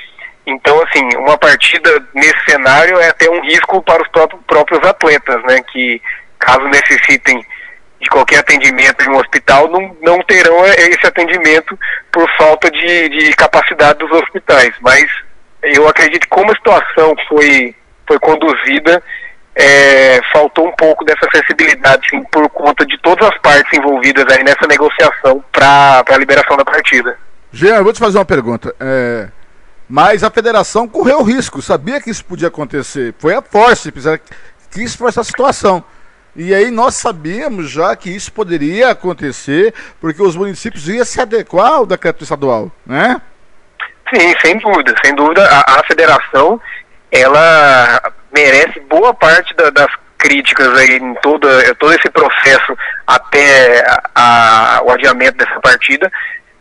Então, 0.46 0.82
assim, 0.82 1.08
uma 1.16 1.38
partida 1.38 2.02
nesse 2.14 2.44
cenário 2.48 2.98
é 2.98 3.08
até 3.08 3.30
um 3.30 3.40
risco 3.42 3.82
para 3.82 4.02
os 4.02 4.08
próprios, 4.08 4.42
próprios 4.46 4.82
atletas, 4.84 5.42
né? 5.44 5.62
Que 5.70 6.00
caso 6.38 6.64
necessitem 6.68 7.44
de 8.00 8.08
qualquer 8.08 8.38
atendimento 8.38 9.04
em 9.04 9.10
um 9.10 9.18
hospital, 9.18 9.68
não, 9.68 9.96
não 10.00 10.22
terão 10.22 10.64
esse 10.64 11.06
atendimento 11.06 11.78
por 12.10 12.26
falta 12.38 12.70
de, 12.70 13.08
de 13.10 13.32
capacidade 13.34 13.98
dos 13.98 14.10
hospitais. 14.10 14.72
Mas 14.80 15.04
eu 15.62 15.86
acredito 15.86 16.22
que 16.22 16.28
como 16.28 16.50
a 16.50 16.56
situação 16.56 17.14
foi, 17.28 17.74
foi 18.06 18.18
conduzida, 18.18 19.02
é, 19.54 20.20
faltou 20.32 20.68
um 20.68 20.72
pouco 20.72 21.04
dessa 21.04 21.28
sensibilidade 21.34 22.08
sim, 22.08 22.22
por 22.24 22.48
conta 22.50 22.86
de 22.86 22.96
todas 22.98 23.28
as 23.28 23.38
partes 23.38 23.78
envolvidas 23.78 24.24
aí 24.30 24.44
nessa 24.44 24.66
negociação 24.66 25.44
para 25.52 26.04
a 26.08 26.18
liberação 26.18 26.56
da 26.56 26.64
partida. 26.64 27.16
Jean, 27.52 27.76
eu 27.76 27.84
vou 27.84 27.92
te 27.92 27.98
fazer 27.98 28.18
uma 28.18 28.24
pergunta. 28.24 28.74
É, 28.78 29.28
mas 29.88 30.22
a 30.22 30.30
federação 30.30 30.86
correu 30.86 31.22
risco, 31.22 31.60
sabia 31.60 32.00
que 32.00 32.10
isso 32.10 32.24
podia 32.24 32.48
acontecer. 32.48 33.14
Foi 33.18 33.34
a 33.34 33.42
Force 33.42 33.90
que 33.90 34.00
quis 34.70 34.94
forçar 34.94 35.22
a 35.22 35.24
situação. 35.24 35.82
E 36.36 36.54
aí 36.54 36.70
nós 36.70 36.94
sabíamos 36.94 37.68
já 37.68 37.94
que 37.96 38.08
isso 38.08 38.32
poderia 38.32 38.90
acontecer, 38.90 39.74
porque 40.00 40.22
os 40.22 40.36
municípios 40.36 40.88
iam 40.88 41.04
se 41.04 41.20
adequar 41.20 41.72
ao 41.72 41.86
decreto 41.86 42.22
estadual, 42.22 42.70
né? 42.86 43.20
Sim, 44.14 44.34
sem 44.40 44.58
dúvida, 44.58 44.94
sem 45.04 45.14
dúvida. 45.14 45.44
A, 45.44 45.80
a 45.80 45.84
federação, 45.84 46.60
ela 47.10 48.12
merece 48.32 48.80
boa 48.80 49.12
parte 49.14 49.54
da- 49.54 49.70
das 49.70 49.90
críticas 50.18 50.68
aí 50.78 50.96
em 50.96 51.14
toda, 51.16 51.74
todo 51.76 51.92
esse 51.94 52.10
processo 52.10 52.76
até 53.06 53.80
a- 53.86 54.10
a- 54.14 54.82
o 54.84 54.90
adiamento 54.92 55.38
dessa 55.38 55.58
partida. 55.60 56.10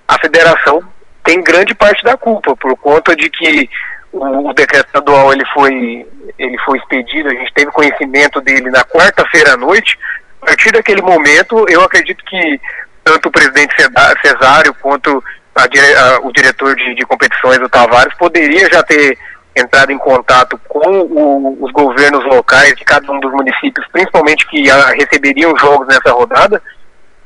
A 0.08 0.18
federação 0.20 0.82
tem 1.24 1.44
grande 1.44 1.74
parte 1.76 2.04
da 2.04 2.16
culpa, 2.18 2.56
por 2.56 2.76
conta 2.78 3.16
de 3.16 3.30
que 3.30 3.70
o, 4.12 4.50
o 4.50 4.54
decreto 4.54 4.88
estadual 4.88 5.32
ele 5.34 5.46
foi 5.54 6.08
ele 6.38 6.58
foi 6.60 6.78
expedido, 6.78 7.28
a 7.30 7.34
gente 7.34 7.54
teve 7.54 7.70
conhecimento 7.72 8.40
dele 8.40 8.70
na 8.72 8.84
quarta-feira 8.84 9.54
à 9.54 9.58
noite. 9.58 10.00
A 10.42 10.46
partir 10.46 10.72
daquele 10.72 11.02
momento, 11.02 11.66
eu 11.68 11.82
acredito 11.84 12.24
que 12.24 12.62
tanto 13.04 13.28
o 13.28 13.32
presidente 13.32 13.76
Cesário 14.22 14.74
quanto 14.76 15.22
a- 15.54 16.20
o 16.24 16.32
diretor 16.32 16.76
de, 16.78 16.96
de 16.96 17.06
competições, 17.06 17.58
o 17.58 17.68
Tavares, 17.68 18.14
poderia 18.18 18.70
já 18.72 18.82
ter 18.84 19.18
entrado 19.60 19.92
em 19.92 19.98
contato 19.98 20.60
com 20.68 20.80
o- 21.02 21.58
os 21.64 21.72
governos 21.72 22.24
locais 22.26 22.76
de 22.76 22.84
cada 22.86 23.12
um 23.12 23.20
dos 23.20 23.32
municípios, 23.32 23.86
principalmente 23.92 24.48
que 24.48 24.70
ah, 24.70 24.94
receberiam 24.98 25.56
jogos 25.58 25.88
nessa 25.88 26.12
rodada, 26.12 26.62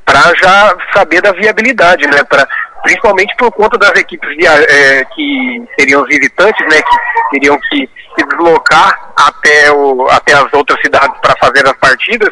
para 0.05 0.33
já 0.35 0.75
saber 0.93 1.21
da 1.21 1.31
viabilidade, 1.31 2.05
né? 2.07 2.23
Pra, 2.23 2.45
principalmente 2.83 3.33
por 3.37 3.51
conta 3.51 3.77
das 3.77 3.91
equipes 3.97 4.29
via- 4.35 4.65
eh, 4.69 5.05
que 5.15 5.63
seriam 5.79 6.01
os 6.01 6.07
visitantes, 6.09 6.65
né? 6.67 6.81
Que 6.81 7.29
teriam 7.31 7.57
que 7.69 7.89
se 8.15 8.25
deslocar 8.27 9.13
até, 9.15 9.71
o, 9.71 10.07
até 10.09 10.33
as 10.33 10.51
outras 10.53 10.79
cidades 10.81 11.17
para 11.21 11.35
fazer 11.39 11.65
as 11.65 11.73
partidas, 11.77 12.29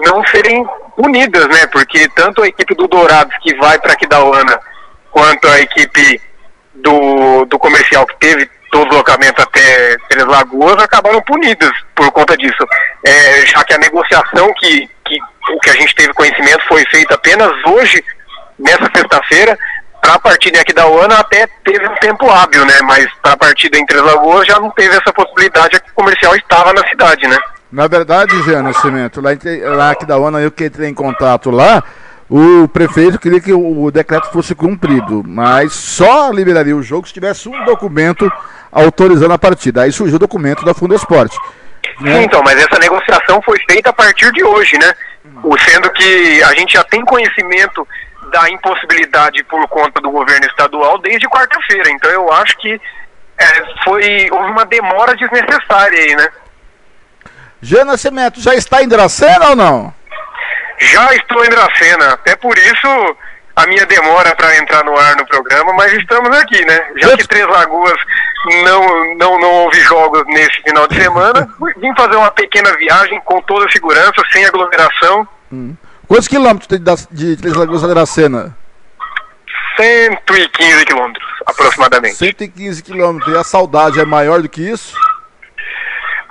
não 0.00 0.24
serem 0.26 0.64
unidas, 0.98 1.46
né? 1.48 1.66
Porque 1.72 2.06
tanto 2.10 2.42
a 2.42 2.46
equipe 2.48 2.74
do 2.74 2.86
Dourados 2.86 3.34
que 3.42 3.54
vai 3.56 3.78
para 3.80 3.94
Aquidauana, 3.94 4.60
quanto 5.10 5.48
a 5.48 5.58
equipe 5.60 6.20
do, 6.74 7.44
do 7.46 7.58
comercial 7.58 8.06
que 8.06 8.16
teve 8.18 8.48
todo 8.70 8.82
o 8.82 8.88
deslocamento 8.88 9.42
até 9.42 9.96
Três 10.08 10.26
Lagoas 10.26 10.82
acabaram 10.82 11.20
punidas 11.22 11.72
por 11.94 12.10
conta 12.12 12.36
disso. 12.36 12.66
É, 13.06 13.46
já 13.46 13.64
que 13.64 13.74
a 13.74 13.78
negociação 13.78 14.52
que, 14.54 14.88
que 15.04 15.18
o 15.52 15.58
que 15.60 15.70
a 15.70 15.74
gente 15.74 15.94
teve 15.94 16.12
conhecimento 16.12 16.66
foi 16.68 16.84
feita 16.86 17.14
apenas 17.14 17.50
hoje, 17.66 18.04
nessa 18.58 18.90
sexta-feira, 18.94 19.58
para 20.00 20.14
a 20.14 20.18
partida 20.18 20.58
em 20.58 20.60
Aquidauana 20.60 21.16
até 21.18 21.46
teve 21.64 21.86
um 21.86 21.94
tempo 21.96 22.30
hábil, 22.30 22.64
né? 22.64 22.74
Mas 22.82 23.06
para 23.22 23.32
a 23.32 23.36
partida 23.36 23.78
em 23.78 23.86
Três 23.86 24.02
Lagoas 24.02 24.46
já 24.46 24.58
não 24.60 24.70
teve 24.70 24.94
essa 24.96 25.12
possibilidade, 25.12 25.74
já 25.74 25.80
que 25.80 25.90
o 25.90 25.94
comercial 25.94 26.36
estava 26.36 26.72
na 26.72 26.86
cidade, 26.88 27.26
né? 27.26 27.38
Na 27.70 27.86
verdade, 27.86 28.42
Jean 28.44 28.62
Nascimento, 28.62 29.20
lá, 29.20 29.30
lá 29.76 29.90
aqui 29.90 30.06
da 30.06 30.16
ONU, 30.16 30.38
eu 30.38 30.50
que 30.50 30.64
entrei 30.64 30.88
em 30.88 30.94
contato 30.94 31.50
lá, 31.50 31.82
o 32.30 32.66
prefeito 32.68 33.18
queria 33.18 33.40
que 33.40 33.52
o 33.52 33.90
decreto 33.90 34.30
fosse 34.30 34.54
cumprido, 34.54 35.22
mas 35.26 35.72
só 35.72 36.30
liberaria 36.30 36.76
o 36.76 36.82
jogo 36.82 37.06
se 37.06 37.12
tivesse 37.12 37.48
um 37.48 37.64
documento 37.64 38.30
autorizando 38.72 39.32
a 39.32 39.38
partida. 39.38 39.82
Aí 39.82 39.92
surgiu 39.92 40.16
o 40.16 40.20
documento 40.20 40.64
da 40.64 40.74
Fundo 40.74 40.94
Esporte. 40.94 41.36
Sim, 42.02 42.22
então, 42.22 42.42
mas 42.44 42.56
essa 42.58 42.78
negociação 42.78 43.40
foi 43.42 43.58
feita 43.68 43.90
a 43.90 43.92
partir 43.92 44.30
de 44.32 44.44
hoje, 44.44 44.78
né? 44.78 44.92
O- 45.42 45.58
Sendo 45.58 45.90
que 45.90 46.42
a 46.44 46.54
gente 46.54 46.72
já 46.74 46.84
tem 46.84 47.04
conhecimento 47.04 47.86
da 48.32 48.48
impossibilidade 48.50 49.42
por 49.44 49.66
conta 49.68 50.00
do 50.00 50.10
governo 50.10 50.46
estadual 50.46 50.98
desde 50.98 51.28
quarta-feira. 51.28 51.90
Então 51.90 52.10
eu 52.10 52.32
acho 52.32 52.56
que 52.58 52.80
é, 53.38 53.46
foi 53.84 54.28
houve 54.30 54.50
uma 54.50 54.64
demora 54.66 55.14
desnecessária 55.16 55.98
aí, 55.98 56.14
né? 56.16 56.28
Jean 57.60 57.84
Nascimento, 57.84 58.40
já 58.40 58.54
está 58.54 58.82
em 58.82 58.88
Dracena 58.88 59.50
ou 59.50 59.56
não? 59.56 59.94
Já 60.78 61.12
estou 61.14 61.44
em 61.44 61.48
Dracena, 61.48 62.12
até 62.12 62.36
por 62.36 62.56
isso 62.56 63.16
a 63.58 63.66
minha 63.66 63.84
demora 63.86 64.34
para 64.36 64.56
entrar 64.56 64.84
no 64.84 64.96
ar 64.96 65.16
no 65.16 65.26
programa, 65.26 65.72
mas 65.74 65.92
estamos 65.92 66.36
aqui, 66.36 66.64
né? 66.64 66.80
Já 66.96 67.16
que 67.16 67.26
Três 67.26 67.46
Lagoas 67.46 67.98
não, 68.64 69.14
não, 69.16 69.38
não 69.38 69.50
houve 69.50 69.80
jogos 69.80 70.22
nesse 70.28 70.62
final 70.62 70.86
de 70.86 71.00
semana, 71.00 71.48
vim 71.76 71.94
fazer 71.96 72.16
uma 72.16 72.30
pequena 72.30 72.76
viagem 72.76 73.20
com 73.24 73.40
toda 73.42 73.66
a 73.66 73.70
segurança, 73.70 74.22
sem 74.32 74.44
aglomeração, 74.46 75.28
Quantos 76.06 76.28
quilômetros 76.28 76.66
tem 76.66 76.82
de 77.10 77.36
Três 77.36 77.54
Lagoas 77.54 77.84
a 77.84 77.86
Dracena? 77.86 78.56
115 79.76 80.84
quilômetros, 80.86 81.26
aproximadamente. 81.46 82.16
115 82.16 82.82
quilômetros. 82.82 83.34
E 83.34 83.36
a 83.36 83.44
saudade 83.44 84.00
é 84.00 84.04
maior 84.04 84.40
do 84.40 84.48
que 84.48 84.62
isso? 84.62 84.94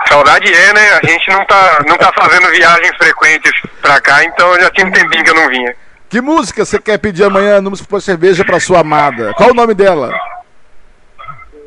Saudade 0.07 0.51
é, 0.51 0.73
né? 0.73 0.99
A 1.03 1.07
gente 1.07 1.29
não 1.29 1.45
tá, 1.45 1.83
não 1.87 1.97
tá 1.97 2.11
fazendo 2.13 2.49
viagens 2.49 2.95
frequentes 2.97 3.51
pra 3.81 4.01
cá, 4.01 4.23
então 4.23 4.59
já 4.59 4.69
tinha 4.71 4.87
um 4.87 4.91
tempinho 4.91 5.23
que 5.23 5.29
eu 5.29 5.35
não 5.35 5.49
vinha. 5.49 5.75
Que 6.09 6.21
música 6.21 6.63
você 6.63 6.79
quer 6.79 6.97
pedir 6.97 7.23
amanhã 7.23 7.59
no 7.59 7.69
Música 7.69 7.89
por 7.89 8.01
Cerveja 8.01 8.45
para 8.45 8.59
sua 8.59 8.79
amada? 8.79 9.33
Qual 9.33 9.51
o 9.51 9.53
nome 9.53 9.73
dela? 9.73 10.13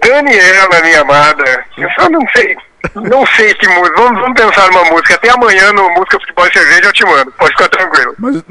Daniela, 0.03 0.81
minha 0.83 1.03
amada, 1.03 1.65
eu 1.77 1.89
só 1.91 2.09
não 2.09 2.21
sei, 2.35 2.57
não 2.95 3.27
sei 3.27 3.53
que 3.55 3.69
música, 3.69 4.01
vamos, 4.01 4.19
vamos 4.19 4.41
pensar 4.41 4.67
numa 4.69 4.85
música. 4.85 5.15
Até 5.15 5.31
amanhã 5.31 5.73
no 5.75 5.91
Música 5.91 6.19
Futebol 6.21 6.47
e 6.47 6.53
Cerveja 6.53 6.87
eu 6.87 6.93
te 6.93 7.05
mando, 7.05 7.31
pode 7.33 7.51
ficar 7.51 7.69
tranquilo. 7.69 8.15
Mas 8.19 8.43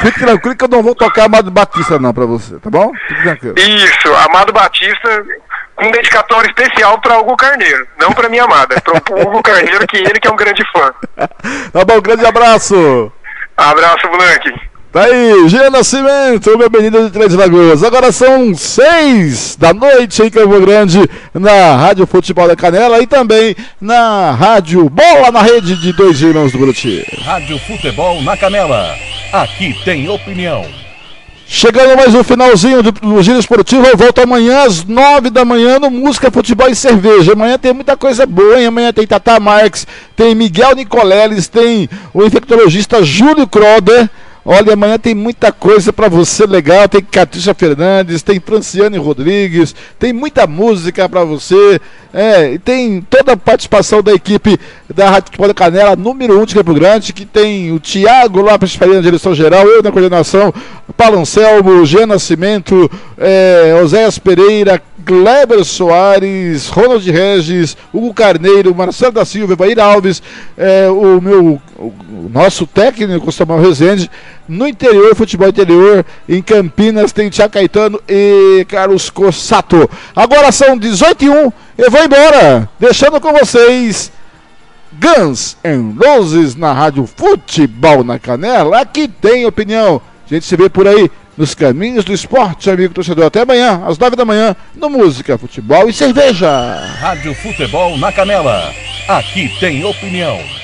fique 0.00 0.20
tranquilo 0.20 0.56
que 0.56 0.64
eu 0.64 0.68
não 0.68 0.82
vou 0.82 0.94
tocar 0.94 1.24
Amado 1.24 1.50
Batista 1.50 1.98
não 1.98 2.14
pra 2.14 2.24
você, 2.24 2.56
tá 2.60 2.70
bom? 2.70 2.92
Fique 3.08 3.22
tranquilo. 3.22 3.54
Isso, 3.58 4.14
Amado 4.14 4.52
Batista, 4.52 5.24
com 5.74 5.86
um 5.86 5.90
dedicatório 5.90 6.48
especial 6.48 7.00
pra 7.00 7.18
Hugo 7.18 7.36
Carneiro, 7.36 7.86
não 7.98 8.12
pra 8.12 8.28
minha 8.28 8.44
amada, 8.44 8.80
pro 8.80 9.20
Hugo 9.20 9.42
Carneiro, 9.42 9.84
que 9.88 9.96
ele 9.96 10.20
que 10.20 10.28
é 10.28 10.30
um 10.30 10.36
grande 10.36 10.62
fã. 10.72 10.94
Tá 11.72 11.84
bom, 11.84 12.00
grande 12.00 12.24
abraço. 12.24 13.12
Abraço, 13.56 14.08
Blanque. 14.08 14.71
Tá 14.92 15.04
aí, 15.04 15.48
Jean 15.48 15.70
Nascimento, 15.70 16.58
meu 16.58 16.68
menino 16.68 17.06
de 17.06 17.10
Três 17.10 17.32
Lagoas. 17.32 17.82
Agora 17.82 18.12
são 18.12 18.54
seis 18.54 19.56
da 19.56 19.72
noite 19.72 20.22
em 20.22 20.28
Campo 20.28 20.60
Grande, 20.60 20.98
na 21.32 21.76
Rádio 21.76 22.06
Futebol 22.06 22.46
da 22.46 22.54
Canela 22.54 23.00
e 23.00 23.06
também 23.06 23.56
na 23.80 24.32
Rádio 24.32 24.90
Bola 24.90 25.32
na 25.32 25.40
Rede 25.40 25.76
de 25.76 25.94
Dois 25.94 26.20
Irmãos 26.20 26.52
do 26.52 26.58
Buriti. 26.58 27.06
Rádio 27.24 27.58
Futebol 27.60 28.20
na 28.20 28.36
Canela. 28.36 28.94
Aqui 29.32 29.74
tem 29.82 30.10
opinião. 30.10 30.62
Chegando 31.46 31.96
mais 31.96 32.14
um 32.14 32.22
finalzinho 32.22 32.82
do, 32.82 32.92
do 32.92 33.22
Giro 33.22 33.38
Esportivo, 33.38 33.86
eu 33.86 33.96
volto 33.96 34.20
amanhã 34.20 34.64
às 34.64 34.84
nove 34.84 35.30
da 35.30 35.42
manhã 35.42 35.78
no 35.78 35.90
Música, 35.90 36.30
Futebol 36.30 36.68
e 36.68 36.76
Cerveja. 36.76 37.32
Amanhã 37.32 37.58
tem 37.58 37.72
muita 37.72 37.96
coisa 37.96 38.26
boa, 38.26 38.60
hein? 38.60 38.66
Amanhã 38.66 38.92
tem 38.92 39.06
Tata 39.06 39.40
Marques, 39.40 39.86
tem 40.14 40.34
Miguel 40.34 40.74
Nicoleles, 40.74 41.48
tem 41.48 41.88
o 42.12 42.22
infectologista 42.24 43.02
Júlio 43.02 43.46
Croder. 43.46 44.10
Olha, 44.44 44.72
amanhã 44.72 44.98
tem 44.98 45.14
muita 45.14 45.52
coisa 45.52 45.92
pra 45.92 46.08
você 46.08 46.46
legal. 46.46 46.88
Tem 46.88 47.00
Catrícia 47.00 47.54
Fernandes, 47.54 48.22
tem 48.22 48.40
Franciane 48.40 48.98
Rodrigues, 48.98 49.74
tem 49.98 50.12
muita 50.12 50.46
música 50.46 51.08
pra 51.08 51.24
você. 51.24 51.80
É, 52.12 52.58
tem 52.58 53.00
toda 53.08 53.32
a 53.32 53.36
participação 53.36 54.02
da 54.02 54.12
equipe 54.12 54.58
da 54.92 55.08
Rádio 55.08 55.26
Futebol 55.26 55.48
da 55.48 55.54
Canela, 55.54 55.96
número 55.96 56.38
1 56.38 56.42
um 56.42 56.44
de 56.44 56.54
Campo 56.54 56.74
Grande, 56.74 57.12
que 57.12 57.24
tem 57.24 57.72
o 57.72 57.80
Thiago 57.80 58.42
Lopes 58.42 58.74
Faria 58.74 58.96
na 58.96 59.00
direção 59.00 59.34
geral, 59.34 59.66
eu 59.66 59.82
na 59.82 59.90
coordenação, 59.90 60.52
Paulo 60.94 61.20
Anselmo, 61.20 61.86
Jean 61.86 62.06
Nascimento, 62.06 62.90
é, 63.16 63.80
Oséias 63.82 64.18
Pereira, 64.18 64.82
Kleber 65.06 65.64
Soares, 65.64 66.68
Ronald 66.68 67.10
Regis, 67.10 67.76
Hugo 67.92 68.12
Carneiro, 68.12 68.74
Marcelo 68.74 69.12
da 69.12 69.24
Silva, 69.24 69.54
Evair 69.54 69.78
Alves, 69.80 70.22
é, 70.56 70.88
o 70.88 71.20
meu 71.20 71.60
o 71.82 72.30
nosso 72.32 72.66
técnico 72.66 73.32
Samuel 73.32 73.60
Rezende, 73.60 74.10
no 74.48 74.66
interior, 74.66 75.14
futebol 75.16 75.48
interior, 75.48 76.04
em 76.28 76.40
Campinas 76.40 77.12
tem 77.12 77.28
Tiago 77.28 77.54
Caetano 77.54 78.00
e 78.08 78.64
Carlos 78.68 79.10
Cossato. 79.10 79.88
Agora 80.14 80.52
são 80.52 80.76
18 80.76 81.24
e 81.24 81.28
1, 81.28 81.52
eu 81.78 81.90
vou 81.90 82.04
embora, 82.04 82.68
deixando 82.78 83.20
com 83.20 83.32
vocês 83.32 84.12
Guns 84.92 85.56
and 85.64 85.94
Roses 85.98 86.54
na 86.54 86.72
Rádio 86.72 87.06
Futebol 87.06 88.04
na 88.04 88.18
Canela. 88.18 88.80
Aqui 88.80 89.08
tem 89.08 89.46
opinião. 89.46 90.00
A 90.24 90.34
gente 90.34 90.46
se 90.46 90.56
vê 90.56 90.68
por 90.68 90.86
aí 90.86 91.10
nos 91.36 91.54
caminhos 91.54 92.04
do 92.04 92.12
esporte, 92.12 92.70
amigo 92.70 92.94
torcedor. 92.94 93.26
Até 93.26 93.40
amanhã, 93.40 93.82
às 93.86 93.98
9 93.98 94.16
da 94.16 94.24
manhã, 94.24 94.54
no 94.74 94.90
Música, 94.90 95.38
Futebol 95.38 95.88
e 95.88 95.92
Cerveja. 95.92 96.48
Rádio 97.00 97.34
Futebol 97.34 97.96
na 97.98 98.12
Canela. 98.12 98.72
Aqui 99.08 99.48
tem 99.58 99.84
opinião. 99.84 100.61